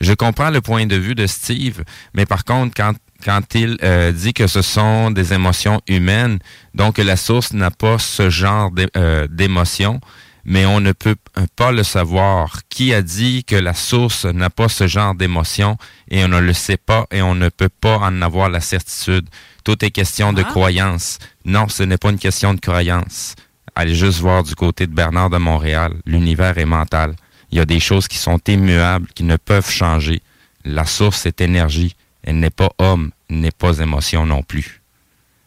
[0.00, 1.82] je comprends le point de vue de Steve,
[2.14, 2.92] mais par contre, quand
[3.24, 6.38] quand il euh, dit que ce sont des émotions humaines,
[6.74, 8.88] donc la source n'a pas ce genre d'é-
[9.30, 10.00] d'émotions,
[10.46, 11.16] mais on ne peut
[11.56, 12.60] pas le savoir.
[12.68, 15.76] Qui a dit que la source n'a pas ce genre d'émotions
[16.10, 19.28] et on ne le sait pas et on ne peut pas en avoir la certitude?
[19.64, 20.50] Tout est question de Ah.
[20.50, 21.18] croyance.
[21.44, 23.34] Non, ce n'est pas une question de croyance.
[23.74, 25.92] Allez juste voir du côté de Bernard de Montréal.
[26.06, 27.16] L'univers est mental.
[27.50, 30.22] Il y a des choses qui sont immuables, qui ne peuvent changer.
[30.64, 31.94] La source est énergie.
[32.22, 34.80] Elle n'est pas homme, n'est pas émotion non plus.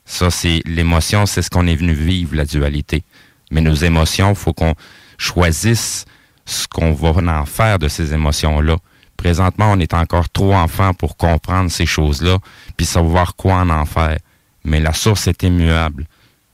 [0.05, 3.03] Ça, c'est l'émotion, c'est ce qu'on est venu vivre, la dualité.
[3.51, 4.75] Mais nos émotions, faut qu'on
[5.17, 6.05] choisisse
[6.45, 8.77] ce qu'on va en faire de ces émotions-là.
[9.17, 12.37] Présentement, on est encore trop enfant pour comprendre ces choses-là,
[12.77, 14.17] puis savoir quoi en en faire.
[14.63, 16.05] Mais la source est immuable.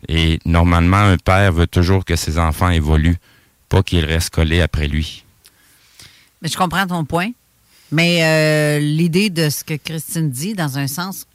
[0.08, 3.18] Et normalement, un père veut toujours que ses enfants évoluent,
[3.70, 5.24] pas qu'ils restent collés après lui.
[6.42, 7.30] Mais je comprends ton point.
[7.92, 11.28] Mais euh, l'idée de ce que Christine dit, dans un sens,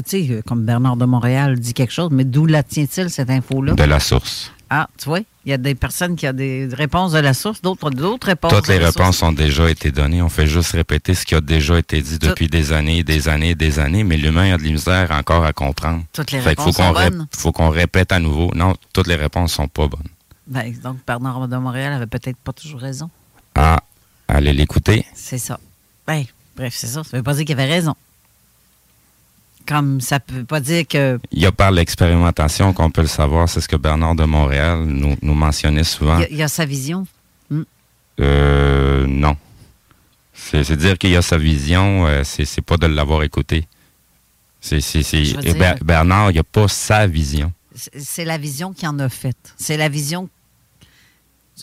[0.00, 3.30] tu sais, euh, comme Bernard de Montréal dit quelque chose, mais d'où la tient-il, cette
[3.30, 3.74] info-là?
[3.74, 4.52] De la source.
[4.70, 7.60] Ah, tu vois, il y a des personnes qui ont des réponses de la source,
[7.60, 8.52] d'autres d'autres réponses.
[8.54, 9.22] Toutes les réponses source.
[9.22, 10.22] ont déjà été données.
[10.22, 13.54] On fait juste répéter ce qui a déjà été dit depuis des années, des années,
[13.54, 16.04] des années, mais l'humain a de la misère encore à comprendre.
[16.14, 17.26] Toutes les Fait réponses faut qu'on sont bonnes.
[17.36, 18.50] faut qu'on répète à nouveau.
[18.54, 20.08] Non, toutes les réponses sont pas bonnes.
[20.46, 23.10] Ben, donc, Bernard de Montréal avait peut-être pas toujours raison.
[23.54, 23.78] Ah,
[24.26, 25.04] allez l'écouter.
[25.14, 25.60] C'est ça.
[26.06, 26.24] Ben,
[26.56, 27.04] bref, c'est ça.
[27.04, 27.94] Ça veut pas dire qu'il avait raison.
[29.66, 31.18] Comme ça peut pas dire que.
[31.30, 33.48] Il y a par l'expérimentation qu'on peut le savoir.
[33.48, 36.18] C'est ce que Bernard de Montréal nous, nous mentionnait souvent.
[36.18, 37.06] Il y a- il y, a sa vision?
[37.50, 37.62] Hmm.
[38.20, 39.36] Euh, non.
[40.34, 43.66] C'est dire qu'il y a sa vision, euh, c'est pas de l'avoir écouté.
[44.60, 47.52] C'est dire- Bernard, il n'y a pas sa vision.
[47.74, 49.36] C'est- la vision qui en a fait.
[49.56, 50.28] C'est la vision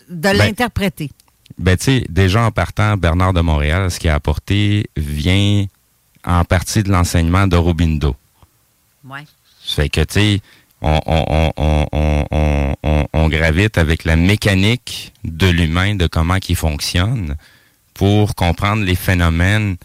[0.09, 1.11] de Ben, l'interpréter.
[1.57, 5.65] Ben, tu sais, déjà en partant, Bernard de Montréal, ce qu'il a apporté vient
[6.30, 8.15] en partie de l'enseignement d'Aurobindo.
[9.03, 9.26] Ouais.
[9.65, 10.41] Ça fait que, tu sais,
[10.81, 10.99] on,
[13.30, 17.35] gravite avec la mécanique de l'humain, de comment il fonctionne,
[17.93, 19.77] pour comprendre les phénomènes,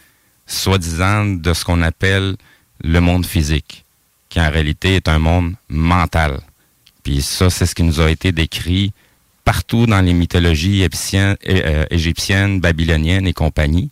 [0.47, 2.37] soi-disant, de ce qu'on appelle
[2.83, 3.85] le monde physique,
[4.29, 6.41] qui en réalité est un monde mental.
[7.03, 8.93] Puis ça, c'est ce qui nous a été décrit
[9.45, 13.91] partout dans les mythologies égyptiennes, euh, égyptiennes babyloniennes et compagnie.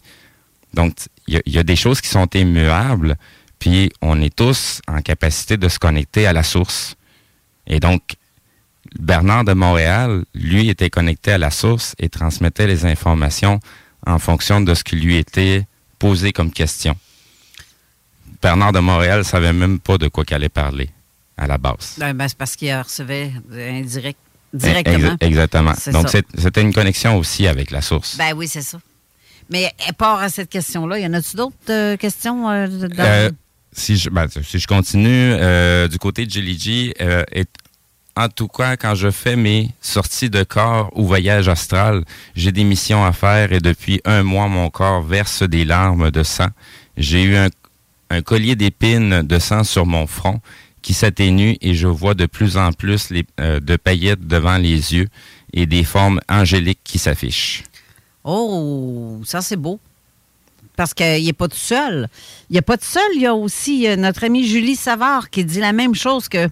[0.73, 0.95] Donc,
[1.33, 3.17] il y, a- il y a des choses qui sont immuables,
[3.59, 6.95] puis on est tous en capacité de se connecter à la source.
[7.67, 8.03] Et donc,
[8.99, 13.61] Bernard de Montréal, lui, était connecté à la source et transmettait les informations
[14.07, 15.65] en fonction de ce qui lui était
[15.99, 16.97] posé comme question.
[18.43, 20.91] Bernard de Montréal savait même pas de quoi qu'il allait parler
[21.39, 21.95] à la base.
[21.99, 24.19] Ben, ben, c'est parce qu'il recevait indirect,
[24.53, 25.15] directement.
[25.15, 25.73] Ex- exactement.
[25.93, 28.17] Donc, c'était une connexion aussi avec la source.
[28.19, 28.79] Ben oui, c'est ça.
[29.51, 32.49] Mais à part à cette question-là, y en a-tu d'autres euh, questions?
[32.51, 33.31] euh, dans- Euh,
[33.73, 35.35] si, je, ben, si je continue,
[35.89, 36.95] du côté de Jelly G,
[38.15, 42.05] en tout cas, quand je fais mes sorties de corps ou voyage astral,
[42.37, 46.23] j'ai des missions à faire et depuis un mois, mon corps verse des larmes de
[46.23, 46.49] sang.
[46.99, 47.49] J'ai eu un,
[48.11, 50.41] un collier d'épines de sang sur mon front
[50.83, 54.93] qui s'atténue et je vois de plus en plus les, euh, de paillettes devant les
[54.95, 55.09] yeux
[55.55, 57.63] et des formes angéliques qui s'affichent.
[58.25, 59.79] Oh, ça c'est beau.
[60.77, 62.09] Parce qu'il n'est pas tout seul.
[62.51, 63.03] Il n'est pas tout seul.
[63.15, 66.49] Il y a aussi euh, notre amie Julie Savard qui dit la même chose que,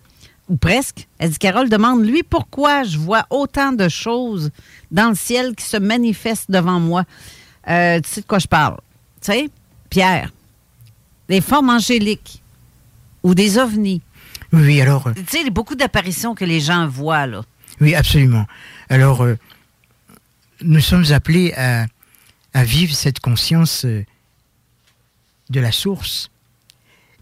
[0.48, 1.06] ou presque.
[1.18, 4.50] Elle dit Carole demande, lui, pourquoi je vois autant de choses
[4.90, 7.04] dans le ciel qui se manifestent devant moi?
[7.68, 8.76] Euh, tu sais de quoi je parle?
[9.22, 9.50] Tu sais,
[9.88, 10.30] Pierre,
[11.28, 12.42] des formes angéliques
[13.22, 14.02] ou des ovnis.
[14.52, 17.42] Oui, alors, euh, Tu sais, il y a beaucoup d'apparitions que les gens voient, là.
[17.80, 18.46] oui, absolument.
[18.88, 19.36] Alors, euh,
[20.62, 21.86] nous sommes appelés à,
[22.54, 24.04] à vivre cette conscience euh,
[25.50, 26.30] de la source.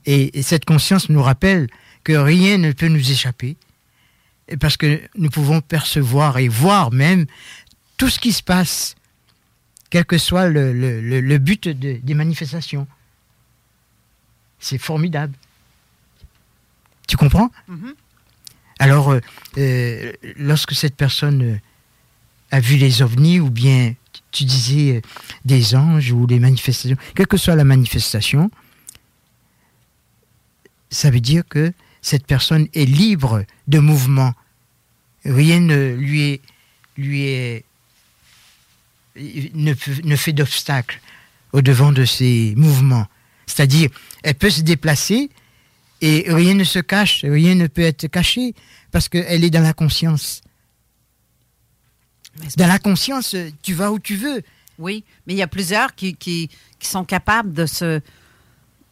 [0.07, 1.69] Et, et cette conscience nous rappelle
[2.05, 3.57] que rien ne peut nous échapper,
[4.61, 7.27] parce que nous pouvons percevoir et voir même
[7.99, 8.95] tout ce qui se passe,
[9.91, 12.87] quel que soit le, le- le- le but de- des manifestations.
[14.59, 15.35] C'est formidable.
[17.07, 17.51] Tu comprends?
[18.79, 19.21] Alors, euh,
[19.59, 21.61] euh, lorsque cette personne
[22.51, 23.95] a vu les ovnis, ou bien
[24.33, 25.01] tu- disais euh,
[25.45, 28.51] des anges ou des manifestations, quelle que soit la manifestation,
[30.91, 31.73] ça veut dire que
[32.03, 34.33] cette personne est libre de mouvement.
[35.25, 36.41] Rien ne lui
[37.23, 37.65] est,
[39.17, 41.01] ne, ne fait d'obstacle
[41.53, 43.07] au devant de ses mouvements.
[43.47, 43.91] C'est-à-dire,
[44.23, 45.31] elle peut se déplacer
[46.01, 48.55] et rien ne se cache, rien ne peut être caché
[48.93, 50.43] parce qu'elle est dans la conscience.
[52.57, 54.43] Dans la conscience, tu vas où tu veux.
[54.79, 56.49] Oui, mais il y a plusieurs qui, qui,
[56.79, 58.01] qui sont capables de se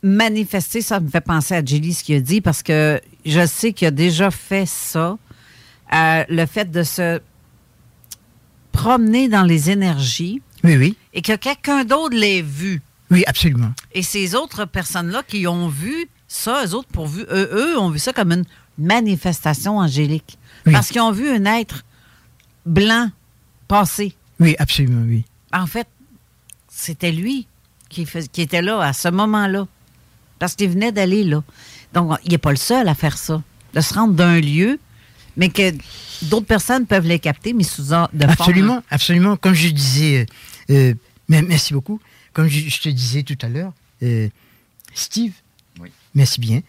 [0.02, 0.81] manifester.
[0.82, 3.89] Ça me fait penser à Julie ce qu'il a dit parce que je sais qu'il
[3.89, 5.18] a déjà fait ça.
[5.94, 7.20] Euh, le fait de se
[8.73, 10.43] promener dans les énergies.
[10.64, 10.97] Oui, oui.
[11.14, 12.82] Et que quelqu'un d'autre l'ait vu.
[13.10, 13.73] Oui, absolument.
[13.93, 17.90] Et ces autres personnes-là qui ont vu ça, eux autres, pour vu, eux, eux ont
[17.90, 18.44] vu ça comme une
[18.78, 20.39] manifestation angélique.
[20.64, 21.85] Parce qu'ils ont vu un être
[22.64, 23.10] blanc
[23.69, 24.15] passer.
[24.41, 25.25] Oui, absolument, oui.
[25.53, 25.89] En fait,
[26.69, 27.47] c'était lui
[27.89, 29.67] qui, qui était là à ce moment-là.
[30.39, 31.43] Parce qu'il venait d'aller là.
[31.95, 33.43] Donc, il n'est pas le seul à faire ça.
[33.73, 34.79] De se rendre d'un lieu,
[35.37, 35.73] mais que
[36.23, 38.83] d'autres personnes peuvent les capter, mais sous de Absolument, forme...
[38.91, 39.37] absolument.
[39.37, 40.27] Comme je disais,
[40.71, 40.95] euh,
[41.29, 42.01] merci beaucoup.
[42.33, 43.73] Comme je, te disais tout à l'heure,
[44.03, 44.29] euh,
[44.95, 45.33] Steve,
[46.15, 46.61] merci bien.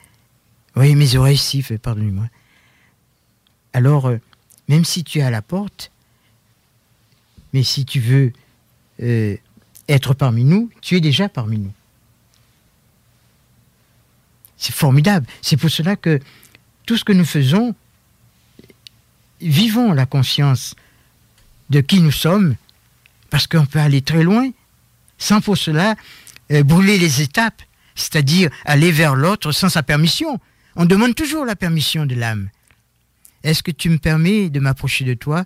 [0.76, 2.28] Oui, mes oreilles sifflent, pardonnez-moi.
[3.74, 4.18] Alors, euh,
[4.70, 5.92] même si tu es à la porte,
[7.58, 8.34] mais si tu veux
[9.88, 11.74] être parmi nous, tu es déjà parmi nous.
[14.58, 15.26] C'est formidable.
[15.42, 16.20] C'est pour cela que
[16.86, 17.74] tout ce que nous faisons,
[19.42, 20.76] vivons la conscience
[21.72, 22.56] de qui nous sommes,
[23.32, 24.52] parce qu'on peut aller très loin,
[25.18, 25.96] sans pour cela
[26.52, 27.64] euh, brûler les étapes,
[27.96, 30.40] c'est-à-dire aller vers l'autre sans sa permission.
[30.76, 32.52] On demande toujours la permission de l'âme.
[33.42, 35.44] Est-ce que tu me permets de m'approcher de toi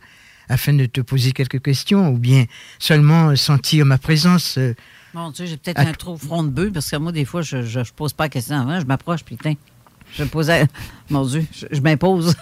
[0.52, 2.46] afin de te poser quelques questions ou bien
[2.78, 4.76] seulement sentir ma présence euh,
[5.14, 7.58] Mon Dieu, j'ai peut-être un trop front de bœuf parce que moi, des fois, je
[7.58, 9.38] ne pose pas la question avant, je m'approche, puis
[10.18, 10.66] je me posais.
[11.10, 12.36] Mon Dieu, je, m'impose.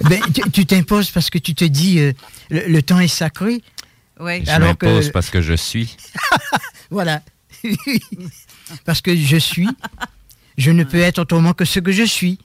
[0.08, 0.20] ben,
[0.52, 2.12] tu t'imposes parce que tu te dis euh,
[2.50, 3.62] le, temps est sacré.
[4.18, 4.44] Oui.
[4.44, 5.96] Je m'impose parce que je suis.
[6.90, 7.22] voilà.
[8.84, 9.68] parce que je suis.
[10.58, 12.38] Je ne peux être autrement que ce que je suis.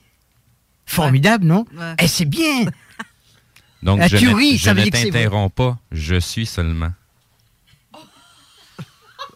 [0.86, 1.66] Formidable, non?
[2.00, 2.66] Et eh, c'est bien.
[3.86, 6.92] Donc, je ne, t'interromps pas, je suis seulement.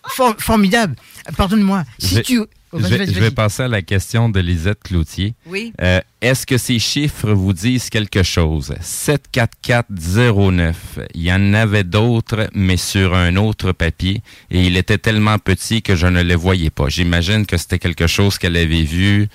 [0.40, 0.96] formidable.
[1.38, 1.84] Pardonne-moi.
[2.00, 2.40] Si tu...
[2.72, 5.34] Oh, je, vais, passer à la question de Lisette Cloutier.
[5.48, 5.74] Oui.
[5.82, 8.76] Euh, est-ce que ces chiffres vous disent quelque chose?
[8.80, 11.00] 74409.
[11.16, 14.22] Il y en avait d'autres, mais sur un autre papier.
[14.52, 16.90] Et il était tellement petit que je ne les voyais pas.
[16.90, 19.30] J'imagine que c'était quelque chose qu'elle avait vu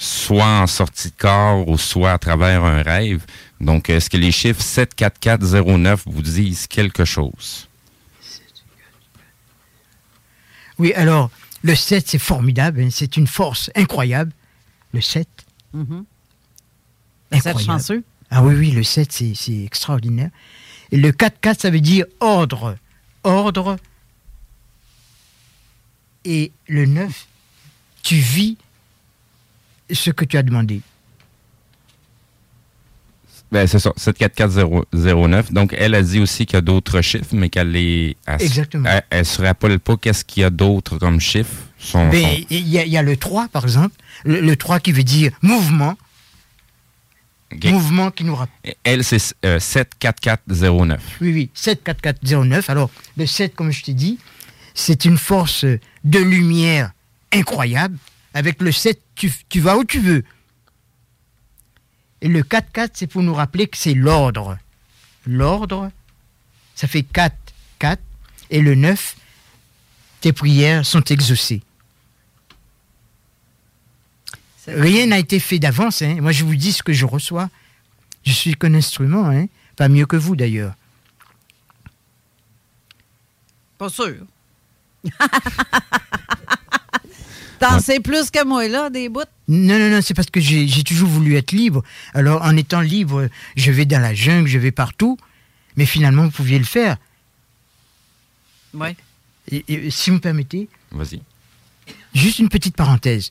[0.00, 3.24] soit en sortie de corps ou soit à travers un rêve.
[3.60, 7.68] Donc, est-ce que les chiffres 74409 vous disent quelque chose?
[10.78, 11.30] Oui, alors,
[11.62, 12.88] le 7, c'est formidable, hein.
[12.90, 14.32] c'est une force incroyable.
[14.92, 15.28] Le 7.
[15.74, 16.00] Mm
[17.32, 18.02] Le 7 chanceux.
[18.30, 20.30] Ah oui, oui, le 7, c'est extraordinaire.
[20.90, 22.76] Et le 4-4, ça veut dire ordre.
[23.24, 23.76] Ordre.
[26.24, 27.26] Et le 9,
[28.02, 28.56] tu vis
[29.92, 30.80] ce que tu as demandé.
[33.52, 35.52] Ben, c'est ça, 74409.
[35.52, 38.16] Donc, elle a dit aussi qu'il y a d'autres chiffres, mais qu'elle est.
[38.38, 38.88] Exactement.
[39.10, 41.54] Elle, ne se rappelle pas qu'est-ce qu'il y a d'autre comme chiffres.
[41.94, 43.96] Ben, il y, a le 3, par exemple.
[44.24, 45.96] Le, 3 qui veut dire mouvement.
[47.64, 48.74] Mouvement qui nous rappelle.
[48.84, 51.00] Elle, c'est 74409.
[51.00, 52.70] Euh, oui, oui, 74409.
[52.70, 54.18] Alors, le 7, comme je t'ai dit,
[54.74, 55.64] c'est une force
[56.04, 56.92] de lumière
[57.32, 57.96] incroyable.
[58.34, 60.22] Avec le 7, tu, tu vas où tu veux.
[62.22, 64.58] Et le 4-4, c'est pour nous rappeler que c'est l'ordre.
[65.26, 65.90] L'ordre,
[66.74, 67.34] ça fait 4,
[67.78, 68.00] 4.
[68.50, 69.16] Et le 9,
[70.20, 71.62] tes prières sont exaucées.
[74.66, 76.02] Rien n'a été fait d'avance.
[76.02, 76.18] Hein.
[76.20, 77.48] Moi, je vous dis ce que je reçois.
[78.24, 79.46] Je suis qu'un instrument, hein.
[79.76, 80.74] pas mieux que vous d'ailleurs.
[83.78, 84.16] Pas sûr.
[87.58, 89.22] T'en sais plus que moi, là, des bouts?
[89.50, 91.82] Non, non, non, c'est parce que j'ai toujours voulu être libre.
[92.14, 95.18] Alors, en étant libre, je vais dans la jungle, je vais partout.
[95.76, 96.98] Mais finalement, vous pouviez le faire.
[98.72, 98.90] Oui.
[99.50, 100.68] Et, si vous me permettez.
[100.92, 101.20] Vas-y.
[102.14, 103.30] Juste une petite parenthèse.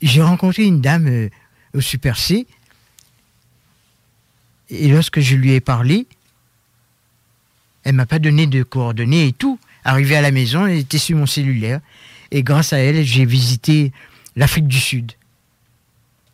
[0.00, 1.28] J'ai rencontré une dame euh,
[1.74, 2.46] au Super C.
[4.70, 6.06] Et lorsque je lui ai parlé,
[7.84, 9.58] elle m'a pas donné de coordonnées et tout.
[9.84, 11.80] Arrivé à la maison, elle était sur mon cellulaire.
[12.30, 13.92] Et grâce à elle, j'ai visité
[14.34, 15.12] l'Afrique du Sud.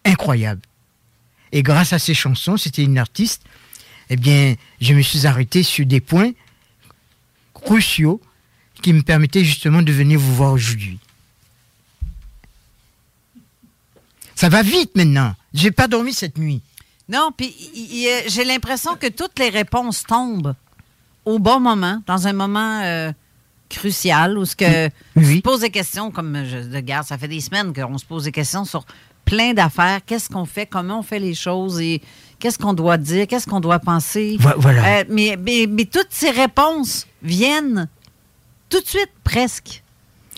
[0.04, 0.62] Incroyable.
[1.52, 3.42] Et grâce à ses chansons, c'était une artiste,
[4.10, 6.32] eh bien, je me suis arrêté sur des points
[7.54, 8.20] cruciaux
[8.82, 10.98] qui me permettaient justement de venir vous voir aujourd'hui.
[14.34, 15.34] Ça va vite maintenant.
[15.54, 16.62] J'ai pas dormi cette nuit.
[17.08, 17.54] Non, puis
[18.26, 20.54] j'ai l'impression que toutes les réponses tombent
[21.24, 23.12] au bon moment, dans un moment euh,
[23.72, 27.28] crucial, où ce que on se pose des questions, comme je de garde, ça fait
[27.28, 28.84] des semaines qu'on se pose des questions sur
[29.24, 30.00] plein d'affaires.
[30.04, 31.80] Qu'est-ce qu'on fait, comment on fait les choses?
[31.80, 32.00] Et
[32.38, 34.36] qu'est-ce qu'on doit dire, qu'est-ce qu'on doit penser?
[34.38, 35.00] Vo- voilà.
[35.00, 37.88] Euh, mais, mais, mais toutes ces réponses viennent
[38.68, 39.82] tout de suite, presque.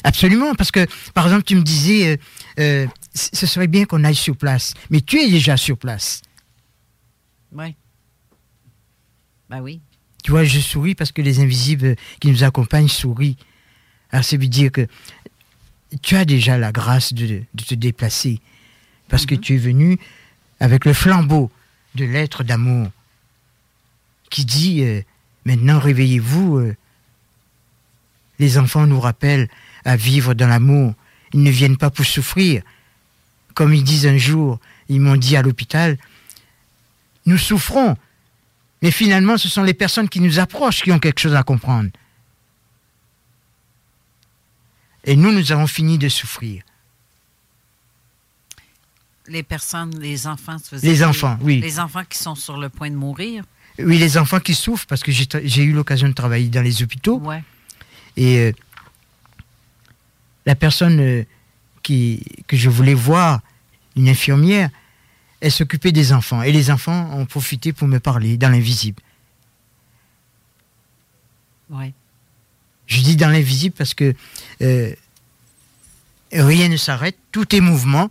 [0.03, 2.17] Absolument, parce que, par exemple, tu me disais, euh,
[2.61, 4.75] euh, ce serait bien qu'on aille sur place.
[4.91, 6.21] Mais tu es déjà sur place.
[7.53, 7.75] Oui.
[9.49, 9.81] Ben oui.
[10.25, 13.37] Tu vois, je souris parce que les invisibles qui nous accompagnent sourient.
[14.11, 14.87] Alors, ça veut dire que
[16.01, 18.41] tu as déjà la grâce de, de te déplacer.
[19.09, 19.99] Parce que tu es venu
[20.61, 21.51] avec le flambeau
[21.95, 22.91] de l'être d'amour
[24.31, 25.03] qui dit euh,
[25.45, 26.57] maintenant réveillez-vous.
[26.57, 26.77] euh,
[28.39, 29.49] les enfants nous rappellent
[29.85, 30.95] à vivre dans l'amour.
[31.35, 32.63] Ils ne viennent pas pour souffrir.
[33.53, 35.99] Comme ils disent un jour, ils m'ont dit à l'hôpital,
[37.27, 37.97] nous souffrons,
[38.85, 41.89] mais finalement ce sont les personnes qui nous approchent qui ont quelque chose à comprendre.
[45.05, 46.63] Et nous, nous avons fini de souffrir.
[49.27, 51.61] Les personnes, les enfants, Les enfants, oui.
[51.61, 53.45] Les enfants qui sont sur le point de mourir?
[53.79, 57.21] Oui, les enfants qui souffrent, parce que j'ai eu l'occasion de travailler dans les hôpitaux.
[57.21, 57.43] Ouais.
[58.19, 58.53] Et euh,
[60.45, 61.25] la personne euh,
[61.83, 63.41] qui, que je voulais voir,
[63.97, 64.69] une infirmière,
[65.45, 66.41] elle s'occupait des enfants.
[66.43, 69.03] Et les enfants ont profité pour me parler dans l'invisible.
[71.69, 71.93] Ouais.
[72.87, 74.15] Je dis dans l'invisible parce que
[74.63, 74.95] euh,
[76.33, 78.11] rien ne s'arrête, tout est mouvement,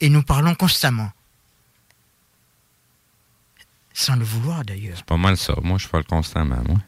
[0.00, 1.12] et nous parlons constamment.
[3.92, 4.94] Sans le vouloir d'ailleurs.
[4.96, 5.54] C'est pas mal ça.
[5.62, 6.78] Moi, je parle constamment, moi.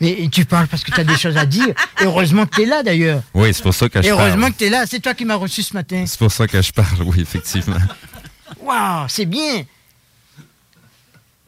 [0.00, 1.68] Et tu parles parce que tu as des choses à dire.
[1.68, 1.74] Et
[2.04, 3.22] heureusement que tu es là d'ailleurs.
[3.34, 4.52] Oui, c'est pour ça que je Et heureusement parle.
[4.52, 4.84] que tu es là.
[4.84, 6.04] C'est toi qui m'as reçu ce matin.
[6.06, 7.76] C'est pour ça que je parle, oui, effectivement.
[8.60, 9.64] Waouh, c'est bien.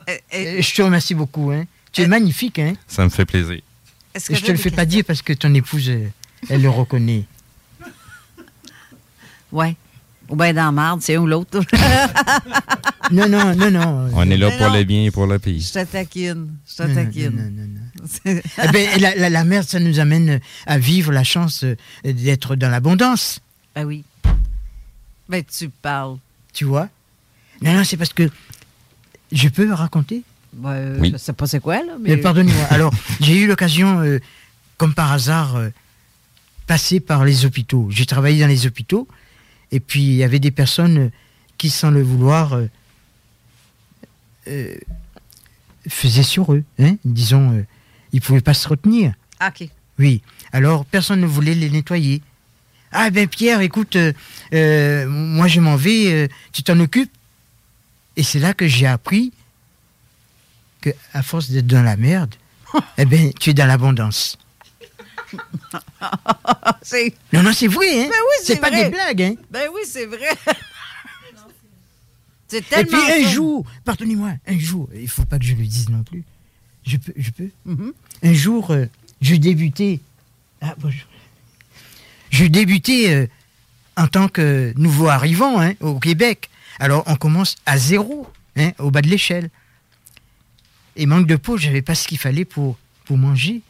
[0.09, 1.51] Euh, je te remercie beaucoup.
[1.51, 1.65] Hein.
[1.93, 2.59] Tu es magnifique.
[2.59, 2.75] Hein.
[2.87, 3.61] Ça me fait plaisir.
[4.15, 6.09] Et je te le fais pas dire parce que ton épouse, euh,
[6.49, 7.25] elle le reconnaît.
[9.53, 9.77] Ouais.
[10.29, 11.61] Ou bien dans la marde, c'est un ou l'autre.
[13.11, 14.11] non, non, non, non.
[14.13, 14.75] On est là Mais pour non.
[14.75, 15.59] le bien et pour le pire.
[15.59, 16.55] Je te taquine.
[16.69, 17.81] Je te Non, non, non,
[18.65, 22.57] Eh ben, la, la- la merde, ça nous amène à vivre la chance euh, d'être
[22.57, 23.41] dans l'abondance.
[23.75, 24.05] Ah oui.
[25.31, 26.19] Ben, tu parles.
[26.59, 26.89] Tu vois
[27.63, 28.29] Non, non, c'est parce que
[29.31, 31.13] je peux raconter Ben, euh, Oui.
[31.13, 31.93] Pas c'est quoi, là.
[32.01, 32.17] Mais Mais...
[32.17, 32.65] pardonnez-moi.
[32.71, 34.19] Alors, j'ai eu l'occasion, euh,
[34.77, 35.69] comme par hasard, euh,
[36.67, 37.87] passer par les hôpitaux.
[37.93, 39.07] J'ai travaillé dans les hôpitaux,
[39.71, 41.13] et puis il y avait des personnes
[41.59, 42.67] qui, sans le vouloir, euh,
[44.49, 44.75] euh,
[45.87, 46.65] faisaient sur eux.
[46.81, 47.63] Hein, disons, euh,
[48.13, 49.15] ils ne pouvaient pas se retenir.
[49.39, 49.69] Ah, OK.
[50.01, 50.23] Oui.
[50.53, 52.21] Alors, personne ne voulait les nettoyer.
[52.93, 54.13] Ah ben Pierre, écoute, euh,
[54.55, 57.13] euh, moi je m'en vais, euh, tu t'en occupes.
[58.17, 59.33] Et c'est là que j'ai appris
[60.81, 62.35] que à force d'être dans la merde,
[62.99, 64.39] eh ben tu es dans l'abondance.
[67.33, 68.09] Non, non, c'est vrai, hein?
[68.09, 68.85] Ben oui, c'est, pas vrai.
[68.85, 69.35] des blagues, hein?
[69.51, 70.29] Ben oui, c'est vrai.
[72.49, 72.99] c'est Et tellement.
[72.99, 76.25] puis un jour, pardonnez-moi, un jour, il faut pas que je le dise non plus.
[76.87, 77.51] Je peux, je peux.
[77.67, 77.93] Mhm.
[78.23, 78.87] Un jour, euh,
[79.21, 80.01] je débutais.
[80.63, 81.08] Ah, bonjour.
[82.31, 83.27] Je débutais euh,
[83.97, 86.51] en tant que nouveau arrivant hein, au Québec.
[86.79, 88.27] Alors, on commence à zéro,
[88.57, 89.51] hein, au bas de l'échelle.
[90.97, 93.63] Et manque de peau, j'avais pas ce qu'il fallait pour, pour manger.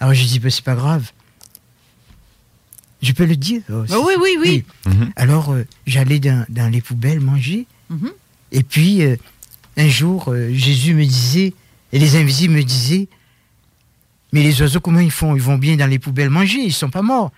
[0.00, 1.10] Alors, je dis, bah, c'est pas grave.
[3.02, 4.64] Je peux le dire oh, Ah oui, oui, oui.
[5.16, 7.66] Alors, euh, j'allais dans, dans les poubelles manger.
[7.90, 8.10] Mhm.
[8.52, 9.16] Et puis, euh,
[9.76, 11.52] un jour, euh, Jésus me disait,
[11.92, 13.08] et les invisibles me disaient,
[14.34, 15.36] mais les oiseaux, comment ils font?
[15.36, 17.30] Ils vont bien dans les poubelles manger, ils sont pas morts.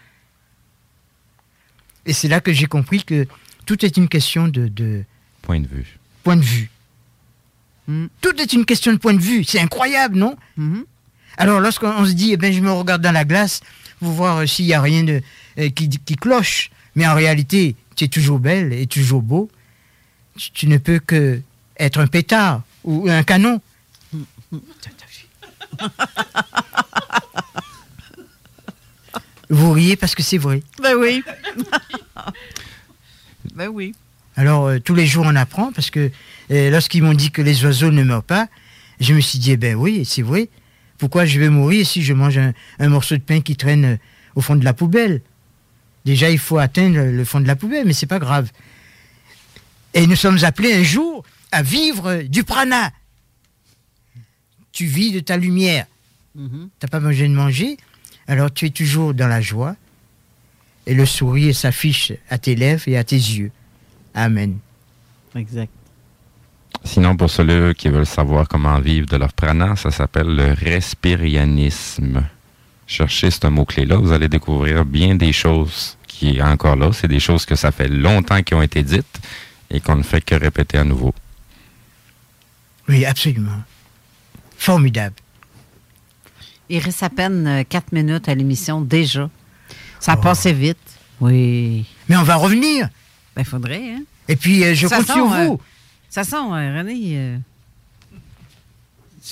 [2.07, 3.27] Et c'est là que j'ai compris que
[3.67, 5.05] tout est une question de, de
[5.43, 5.99] Point de vue.
[6.25, 6.71] point de vue.
[8.23, 9.45] Tout est une question de point de vue.
[9.45, 10.37] C'est incroyable, non?
[11.37, 13.61] Alors, lorsqu'on on se dit, eh ben, je me regarde dans la glace
[14.01, 15.21] pour voir euh, s'il n'y a rien de,
[15.59, 19.51] euh, qui, qui cloche, mais en réalité, tu es toujours belle et toujours beau,
[20.39, 21.43] tu, tu ne peux que
[21.79, 23.61] être un pétard ou un canon.
[29.49, 30.63] Vous riez parce que c'est vrai.
[30.83, 31.23] Ben oui.
[33.55, 33.95] ben oui.
[34.37, 36.11] Alors, euh, tous les jours, on apprend, parce que
[36.51, 38.49] euh, lorsqu'ils m'ont dit que les oiseaux ne meurent pas,
[39.01, 40.49] je me suis dit, eh ben oui, c'est vrai.
[40.99, 43.97] Pourquoi je vais mourir si je mange un, un morceau de pain qui traîne euh,
[44.35, 45.23] au fond de la poubelle?
[46.05, 48.51] Déjà, il faut atteindre le fond de la poubelle, mais c'est pas grave.
[49.95, 52.93] Et nous sommes appelés un jour à vivre du prana.
[54.73, 55.87] Tu vis de ta lumière.
[56.35, 56.69] Mhm.
[56.79, 57.79] T'as pas besoin de manger,
[58.29, 59.77] alors tu es toujours dans la joie.
[60.87, 63.51] Et le sourire s'affiche à tes lèvres et à tes yeux.
[64.15, 64.59] Amen.
[65.35, 65.71] Exact.
[66.85, 72.25] Sinon, pour ceux qui veulent savoir comment vivre de leur prana, ça s'appelle le respirianisme.
[72.87, 76.93] Cherchez ce mot-clé-là, vous allez découvrir bien des choses qui est encore là.
[76.93, 79.21] C'est des choses que ça fait longtemps qui ont été dites
[79.71, 81.13] et qu'on ne fait que répéter à nouveau.
[82.89, 83.63] Oui, absolument.
[84.57, 85.17] Formidable.
[86.69, 89.31] Il reste à peine 4 minutes à l'émission déjà.
[90.01, 90.21] Ça a Oh.
[90.23, 90.79] passé vite.
[91.21, 91.87] Oui.
[92.09, 92.89] Mais on va revenir.
[93.35, 94.03] Ben, faudrait, hein?
[94.29, 95.61] Et puis, euh, je Ça compte sent, sur euh, vous.
[96.11, 96.99] ça sent, euh, René.
[97.17, 97.39] euh,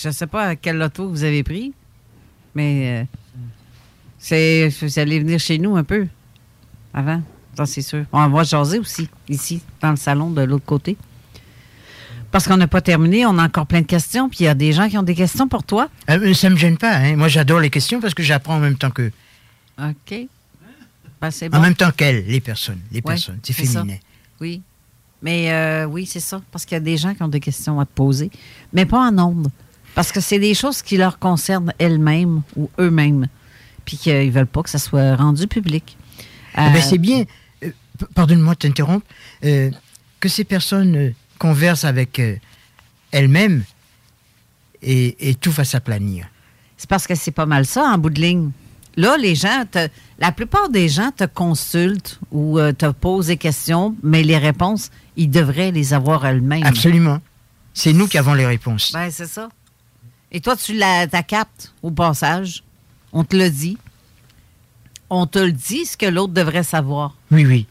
[0.02, 1.72] je ne sais pas quel loto vous avez pris,
[2.54, 3.04] mais euh,
[4.18, 6.06] c'est, vous allez venir chez nous un peu
[6.92, 7.22] avant.
[7.56, 8.04] Ça, c'est sûr.
[8.12, 10.96] On va jaser aussi, ici, dans le salon de l'autre côté.
[12.34, 14.54] Parce qu'on n'a pas terminé, on a encore plein de questions, puis il y a
[14.54, 15.88] des gens qui ont des questions pour toi.
[16.10, 16.96] Euh, ça me gêne pas.
[16.96, 17.14] hein.
[17.14, 19.12] Moi, j'adore les questions parce que j'apprends en même temps qu'eux.
[19.78, 20.26] OK.
[21.20, 21.56] Ben, bon.
[21.56, 22.80] En même temps qu'elles, les personnes.
[22.90, 23.38] Les Ouais, personnes.
[23.44, 23.82] C'est ça.
[23.82, 23.98] féminin.
[24.40, 24.62] Oui.
[25.22, 26.42] Mais euh, oui, c'est ça.
[26.50, 28.32] Parce qu'il y a des gens qui ont des questions à te poser,
[28.72, 29.48] mais pas en nombre.
[29.94, 33.28] Parce que c'est des choses qui leur concernent elles-mêmes ou eux-mêmes.
[33.84, 35.96] Puis qu'ils ne veulent pas que ça soit rendu public.
[36.54, 37.22] Eh ben, Euh, c'est bien,
[38.16, 39.06] pardonne-moi de t'interrompre,
[39.40, 41.14] que ces personnes
[41.48, 42.36] conversent avec euh,
[43.12, 43.64] elles-mêmes
[44.80, 46.26] et, et tout va s'aplanir.
[46.78, 48.50] C'est parce que c'est pas mal ça en bout de ligne.
[48.96, 49.88] Là, les gens, te-
[50.18, 54.90] la plupart des gens te consultent ou euh, te posent des questions, mais les réponses,
[55.16, 56.64] ils devraient les avoir eux-mêmes.
[56.64, 57.18] Absolument.
[57.74, 58.92] C'est nous qui avons les réponses.
[58.92, 59.48] Ben, c'est ça.
[60.32, 62.62] Et toi, tu la, la captes au passage.
[63.12, 63.76] On te le dit.
[65.10, 67.14] On te le dit, ce que l'autre devrait savoir.
[67.30, 67.66] Oui, oui.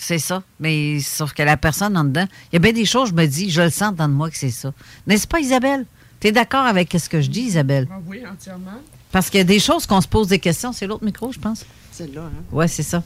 [0.00, 0.42] C'est ça.
[0.60, 3.26] Mais sauf que la personne en dedans, il y a bien des choses, je me
[3.26, 4.72] dis, je le sens dans moi que c'est ça.
[5.06, 5.86] N'est-ce pas, Isabelle?
[6.20, 7.88] Tu es d'accord avec ce que je dis, Isabelle?
[8.06, 8.80] oui, entièrement.
[9.10, 10.72] Parce qu'il y a des choses qu'on se pose des questions.
[10.72, 11.64] C'est l'autre micro, je pense.
[11.90, 12.42] C'est là, hein?
[12.52, 13.02] Oui, c'est ça.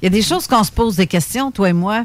[0.00, 2.04] Il y a des choses qu'on se pose des questions, toi et moi.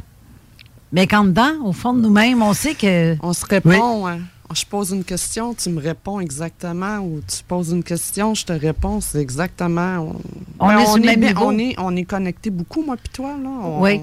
[0.92, 3.16] Mais qu'en dedans, au fond de nous-mêmes, on sait que.
[3.22, 4.08] On se répond.
[4.08, 4.20] hein?
[4.54, 8.52] Je pose une question, tu me réponds exactement, ou tu poses une question, je te
[8.52, 10.00] réponds, c'est exactement.
[10.00, 10.16] On,
[10.60, 11.46] On Ouais, est sur le même bien- niveau.
[11.46, 13.50] On est, on est connectés beaucoup, moi, puis toi, là.
[13.50, 14.02] On- Oui.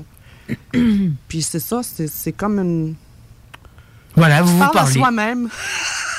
[1.29, 2.95] Puis c'est ça, c'est c'est comme une.
[4.17, 4.93] Voilà, vous vous parlez.
[4.93, 5.49] soi-même.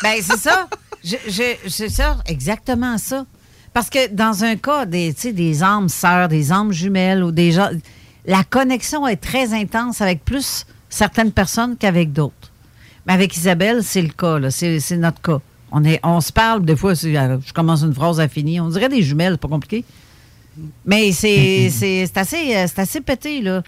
[0.02, 0.70] Ben, c'est ça.
[1.04, 3.26] Je, je- c'est ça, exactement ça.
[3.74, 7.32] Parce que dans un cas des, tu sais, des âmes sœurs, des âmes jumelles ou
[7.32, 7.70] des gens,
[8.26, 12.52] la connexion est très intense avec plus certaines personnes qu'avec d'autres.
[13.06, 14.52] Mais avec Isabelle, c'est le cas, là.
[14.52, 15.40] C'est, c'est notre cas.
[15.72, 18.64] On, est, on se parle, des fois, euh, je commence une phrase à finir.
[18.64, 19.84] On dirait des jumelles, c'est pas compliqué.
[20.86, 23.64] Mais c'est, c'est, c'est assez, euh, c'est assez pété, là.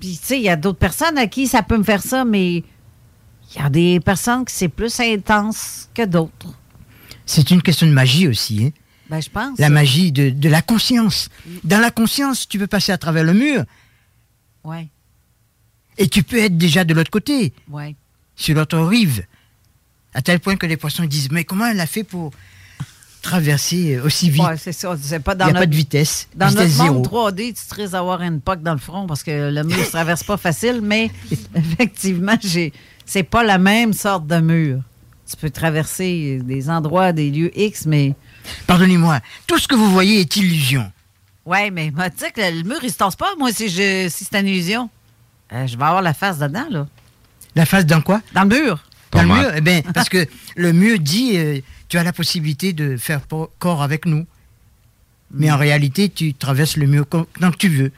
[0.00, 2.24] Puis, tu sais, il y a d'autres personnes à qui ça peut me faire ça,
[2.24, 6.54] mais il y a des personnes qui c'est plus intense que d'autres.
[7.26, 8.64] C'est une question de magie aussi.
[8.66, 8.70] hein.
[9.10, 9.58] Ben, je pense.
[9.58, 11.30] La magie de, de la conscience.
[11.64, 13.64] Dans la conscience, tu peux passer à travers le mur
[14.64, 14.88] Ouais,
[15.96, 17.96] et tu peux être déjà de l'autre côté, ouais.
[18.36, 19.24] sur l'autre rive.
[20.14, 22.32] À tel point que les poissons disent Mais comment elle a fait pour
[23.20, 24.96] traverser euh, aussi vite Ouais, c'est ça.
[25.00, 26.28] C'est pas Il dans n'y a notre, pas de vitesse.
[26.34, 26.94] Dans vitesse notre zéro.
[26.94, 29.76] monde 3D, tu te risques d'avoir une poque dans le front parce que le mur
[29.76, 31.10] ne se traverse pas facile, mais
[31.54, 32.72] effectivement, j'ai
[33.04, 34.80] c'est pas la même sorte de mur.
[35.28, 38.14] Tu peux traverser des endroits, des lieux X, mais.
[38.66, 40.90] Pardonnez-moi, tout ce que vous voyez est illusion.
[41.44, 44.08] Ouais, mais bah, tu sais que le mur, il se tasse pas, moi, si, je,
[44.10, 44.90] si c'est une illusion.
[45.52, 46.86] Euh, je vais avoir la face dedans, là.
[47.54, 48.20] La face dans quoi?
[48.34, 48.84] Dans le mur.
[49.10, 49.50] Dans le mur?
[49.56, 50.26] Eh bien, parce que
[50.56, 53.20] le mur dit euh, tu as la possibilité de faire
[53.58, 54.26] corps avec nous.
[55.30, 55.60] Mais en Mm.
[55.60, 57.26] réalité, tu traverses le mur quand
[57.58, 57.92] tu veux.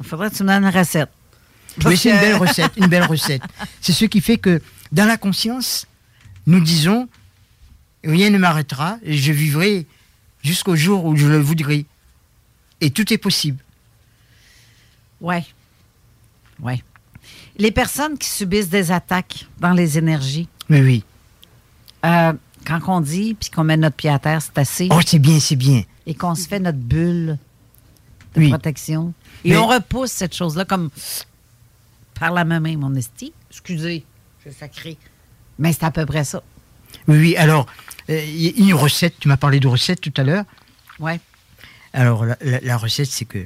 [0.00, 1.10] Il faudrait que tu me donnes une recette.
[1.84, 3.42] Mais c'est une belle recette, une belle recette.
[3.80, 4.60] C'est ce qui fait que
[4.92, 5.86] dans la conscience,
[6.46, 7.08] nous disons
[8.04, 9.86] rien ne m'arrêtera et je vivrai
[10.42, 11.86] jusqu'au jour où je le voudrai.
[12.80, 13.58] Et tout est possible.
[15.20, 15.44] Ouais.
[16.60, 16.82] Ouais.
[17.56, 21.02] Les personnes qui subissent des attaques dans les énergies, Mais oui.
[22.04, 22.32] euh,
[22.64, 24.88] quand on dit puis qu'on met notre pied à terre, c'est assez.
[24.90, 25.82] Oh, c'est bien, c'est bien.
[26.06, 27.38] Et qu'on se fait notre bulle
[28.34, 28.48] de Oui.
[28.48, 29.12] protection.
[29.44, 30.90] Et Mais- on repousse cette chose-là comme
[32.18, 33.32] par la main même, mon esti.
[33.50, 34.04] Excusez,
[34.44, 34.96] je sacré.
[35.58, 36.42] Mais c'est à peu près ça.
[37.08, 37.36] Oui, oui.
[37.36, 37.66] Alors,
[38.10, 40.44] euh, il y a une recette, tu m'as parlé de recette tout à l'heure.
[41.00, 41.20] Ouais.
[41.92, 43.44] Alors, la, la- la recette, c'est que.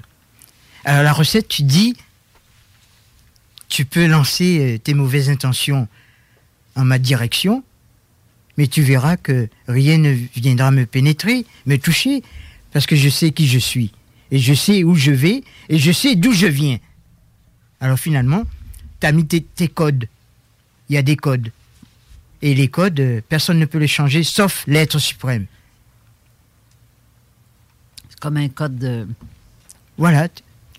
[0.85, 1.95] Alors, la recette, tu dis.
[3.69, 5.89] Tu peux lancer euh, tes mauvaises intentions
[6.75, 7.63] en ma direction,
[8.59, 12.23] mais tu verras que rien ne viendra me pénétrer, me toucher,
[12.73, 13.93] parce que je sais qui je suis.
[14.31, 16.79] Et je sais où je vais, et je sais d'où je viens.
[17.81, 18.43] Alors, finalement,
[19.01, 20.07] tu as mis tes, tes codes.
[20.91, 21.51] Il y a des codes.
[22.43, 25.47] Et les codes, euh, personne ne peut les changer, sauf l'être suprême.
[28.11, 29.07] C'est comme un code de.
[29.97, 30.29] Voilà.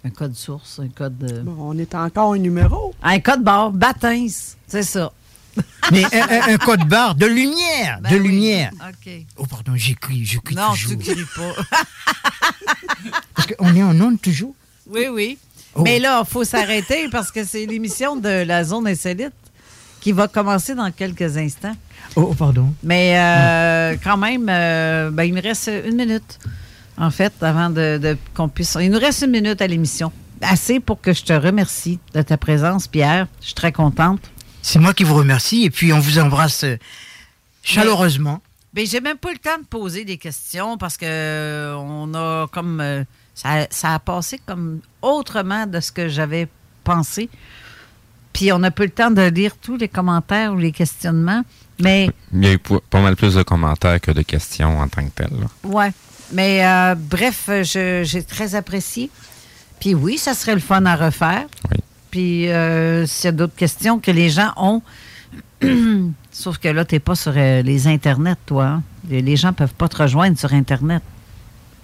[0.04, 1.18] Un code source, un code.
[1.18, 2.94] de- Bon, on est encore un numéro.
[3.02, 4.28] Un code barre, Batins,
[4.68, 5.12] c'est ça.
[5.92, 8.28] Mais un, un- un code barre de lumière, Ben de oui.
[8.30, 8.72] lumière.
[9.38, 10.92] Oh, pardon, j'écris, j'écris Non, toujours.
[10.92, 11.54] tu cries pas.
[13.36, 14.56] Parce qu'on est en onde toujours?
[14.90, 15.38] Oui, oui.
[15.76, 15.82] Oh.
[15.84, 19.34] Mais là, il faut s'arrêter parce que c'est l'émission de la zone insolite
[20.02, 21.76] qui va commencer dans quelques instants.
[22.16, 22.74] Oh, oh, pardon.
[22.84, 26.40] Mais euh, quand même, euh, ben, il me reste une minute,
[26.98, 28.76] en fait, avant de, de- qu'on puisse.
[28.82, 30.12] Il nous reste une minute à l'émission.
[30.42, 33.28] Assez pour que je te remercie de ta présence, Pierre.
[33.42, 34.22] Je suis très contente.
[34.72, 36.78] C'est moi qui vous remercie et puis on vous embrasse euh,
[37.64, 38.40] chaleureusement.
[38.76, 42.14] Mais j'ai même pas eu le temps de poser des questions parce que euh, on
[42.14, 46.48] a comme euh, ça, ça a passé comme autrement de ce que j'avais
[46.84, 47.30] pensé.
[48.32, 51.42] Puis on n'a pas eu le temps de lire tous les commentaires ou les questionnements.
[51.82, 55.04] Mais Il y a eu pas mal plus de commentaires que de questions en tant
[55.04, 55.48] que telles.
[55.64, 55.92] ouais.
[56.32, 59.10] Mais euh, bref, je- j'ai très apprécié.
[59.80, 61.48] Puis oui, ça serait le fun à refaire.
[62.12, 64.82] Puis euh, s'il y a d'autres questions que les gens ont,
[66.32, 68.66] sauf que là, tu n'es pas sur euh, les internets, toi.
[68.66, 68.84] hein.
[69.10, 71.02] Les, les gens peuvent pas te rejoindre sur Internet.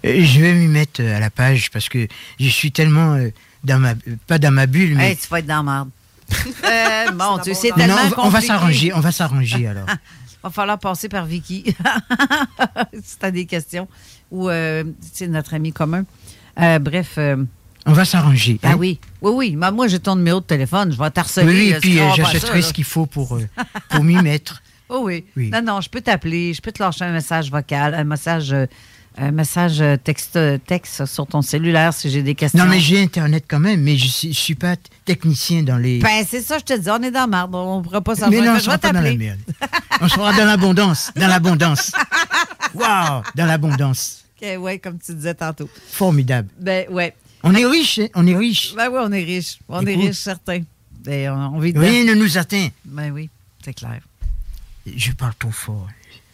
[0.06, 2.07] Euh, Je vais m'y mettre euh, à la page parce que
[2.39, 3.30] je suis tellement euh,
[3.64, 3.93] dans ma
[4.27, 5.89] pas dans ma bulle, mais Hey, tu vas être dans la merde.
[6.65, 8.47] Euh, bon, tu sais, Non, tellement non, on va- on va compliqué.
[8.47, 9.85] s'arranger, on va s'arranger alors.
[10.43, 11.64] va falloir passer par Vicky
[13.03, 13.88] si tu as des questions.
[14.31, 14.84] Ou, euh,
[15.14, 16.03] c'est notre ami commun.
[16.60, 17.15] Euh, bref.
[17.19, 17.38] euh,
[17.86, 18.60] On va s'arranger.
[18.62, 18.76] ben hein.
[18.80, 19.56] oui, oui, oui.
[19.56, 20.91] Mais moi, j'ai ton numéro de téléphone.
[20.91, 21.48] Je vais t'harceler.
[21.48, 23.48] Oui, et puis euh, vas pas j'achèterai ce qu'il faut pour, euh,
[23.90, 24.62] pour m'y mettre.
[24.90, 25.26] Oh oui.
[25.38, 25.49] Oui.
[25.49, 28.66] Non, non, je peux t'appeler, je peux te lâcher un message vocal, un message, euh,
[29.18, 32.64] un message euh, texte, texte sur ton cellulaire si j'ai des questions.
[32.64, 34.76] Non, mais j'ai Internet quand même, mais je suis, je suis pas
[35.06, 35.99] technicien dans les.
[35.99, 37.56] Ben, c'est ça, je te dis, on est dans la merde.
[37.56, 39.40] On ne pourra pas s'en mais non, on sera pas dans la merde.
[40.02, 41.91] On sera dans l'abondance, dans l'abondance.
[42.74, 44.26] Waouh, dans l'abondance.
[44.41, 45.70] OK, ouais, comme tu disais tantôt.
[45.91, 46.49] Formidable.
[46.60, 47.14] Ben, ouais.
[47.47, 48.73] On est riche, hein, on est riche.
[48.76, 49.59] Ben oui, on est riche.
[49.69, 50.61] On est riche, certain.
[51.03, 51.73] Ben, on, on vit.
[51.76, 52.69] Rien ne nous atteint.
[52.84, 53.30] Ben oui,
[53.63, 54.01] c'est clair.
[54.85, 55.88] Je parle trop fort.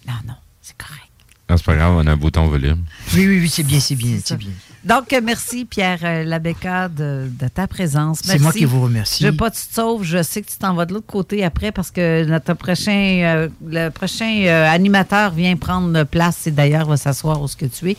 [0.08, 1.02] Non, non, c'est correct.
[1.50, 2.86] Non, c'est pas grave, on a un bouton volume.
[3.14, 4.52] Oui, oui, oui, c'est bien, c'est bien, C'est bien.
[4.86, 8.22] Donc, euh, merci, Pierre euh, Labéca, de, de ta présence.
[8.24, 9.22] C'est moi qui vous remercie.
[9.24, 10.04] Je veux pas que tu te sauves.
[10.04, 13.50] Je sais que tu t'en vas de l'autre côté après parce que notre prochain, euh,
[13.68, 17.92] le prochain euh, animateur vient prendre place et d'ailleurs va s'asseoir où ce que tu
[17.92, 17.98] es.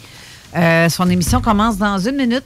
[0.56, 2.44] Euh, son émission commence dans une minute.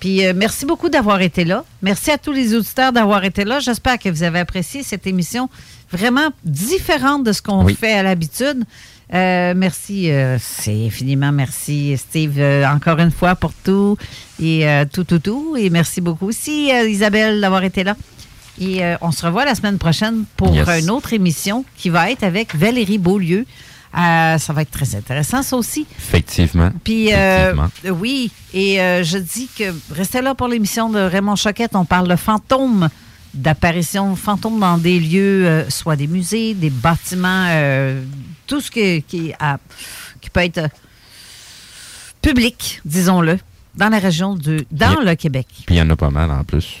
[0.00, 1.64] Puis euh, merci beaucoup d'avoir été là.
[1.82, 3.58] Merci à tous les auditeurs d'avoir été là.
[3.60, 5.48] J'espère que vous avez apprécié cette émission
[5.92, 7.74] vraiment différente de ce qu'on Oui.
[7.74, 8.64] fait à l'habitude.
[9.14, 13.96] Euh, merci, euh, c'est infiniment merci, Steve, encore une fois pour tout
[14.40, 15.56] et tout, tout, tout.
[15.58, 17.96] Et merci beaucoup aussi, Isabelle, d'avoir été là.
[18.60, 20.82] Et on se revoit la semaine prochaine pour Yes.
[20.82, 23.46] une autre émission qui va être avec Valérie Beaulieu.
[23.98, 25.84] Euh, ça va être très intéressant, ça aussi.
[25.98, 26.70] Effectivement.
[26.84, 27.98] Puis, euh, Effectivement.
[28.00, 31.74] oui, et euh, je dis que restez là pour l'émission de Raymond Choquette.
[31.74, 32.88] On parle de fantômes,
[33.34, 38.02] d'apparitions fantômes dans des lieux, euh, soit des musées, des bâtiments, euh,
[38.46, 39.58] tout ce qui, qui, a-
[40.20, 40.68] qui peut être
[42.22, 43.38] public, disons-le,
[43.74, 45.46] dans la région de, dans le Québec.
[45.66, 46.76] Puis il y en a pas mal en plus.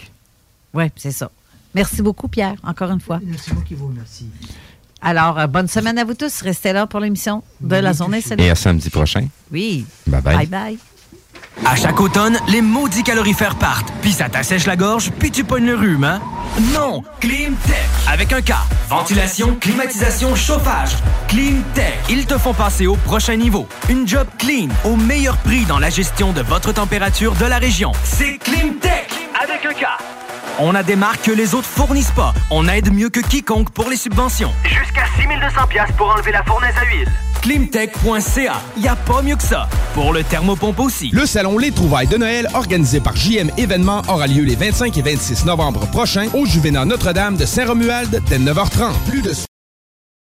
[0.74, 1.30] Oui, c'est ça.
[1.74, 3.20] Merci beaucoup, Pierre, encore une fois.
[3.38, 4.26] C'est moi qui vous remercie.
[5.00, 6.42] Alors, euh, bonne semaine à vous tous.
[6.42, 9.26] Restez là pour l'émission de la zone Et à samedi prochain.
[9.52, 9.86] Oui.
[10.06, 10.36] Bye bye.
[10.36, 10.78] Bye bye.
[11.64, 15.66] À chaque automne, les maudits calorifères partent, puis ça t'assèche la gorge, puis tu pognes
[15.66, 16.20] le rhume, hein?
[16.72, 17.02] Non!
[17.20, 17.76] Climtech!
[18.10, 18.52] Avec un K.
[18.88, 20.92] Ventilation, climatisation, chauffage.
[21.26, 21.98] Climtech.
[22.08, 23.66] Ils te font passer au prochain niveau.
[23.88, 27.92] Une job clean, au meilleur prix dans la gestion de votre température de la région.
[28.04, 29.10] C'est Climtech!
[29.42, 29.84] Avec un K.
[30.60, 32.34] On a des marques que les autres fournissent pas.
[32.50, 34.52] On aide mieux que quiconque pour les subventions.
[34.64, 37.08] Jusqu'à 6200 pièces pour enlever la fournaise à huile.
[37.42, 38.60] Climtech.ca.
[38.76, 39.68] Y a pas mieux que ça.
[39.94, 41.10] Pour le thermopompe aussi.
[41.12, 45.02] Le salon Les Trouvailles de Noël, organisé par JM Événements, aura lieu les 25 et
[45.02, 48.92] 26 novembre prochains au Juvénat Notre-Dame de Saint-Romuald dès 9h30.
[49.08, 49.32] Plus de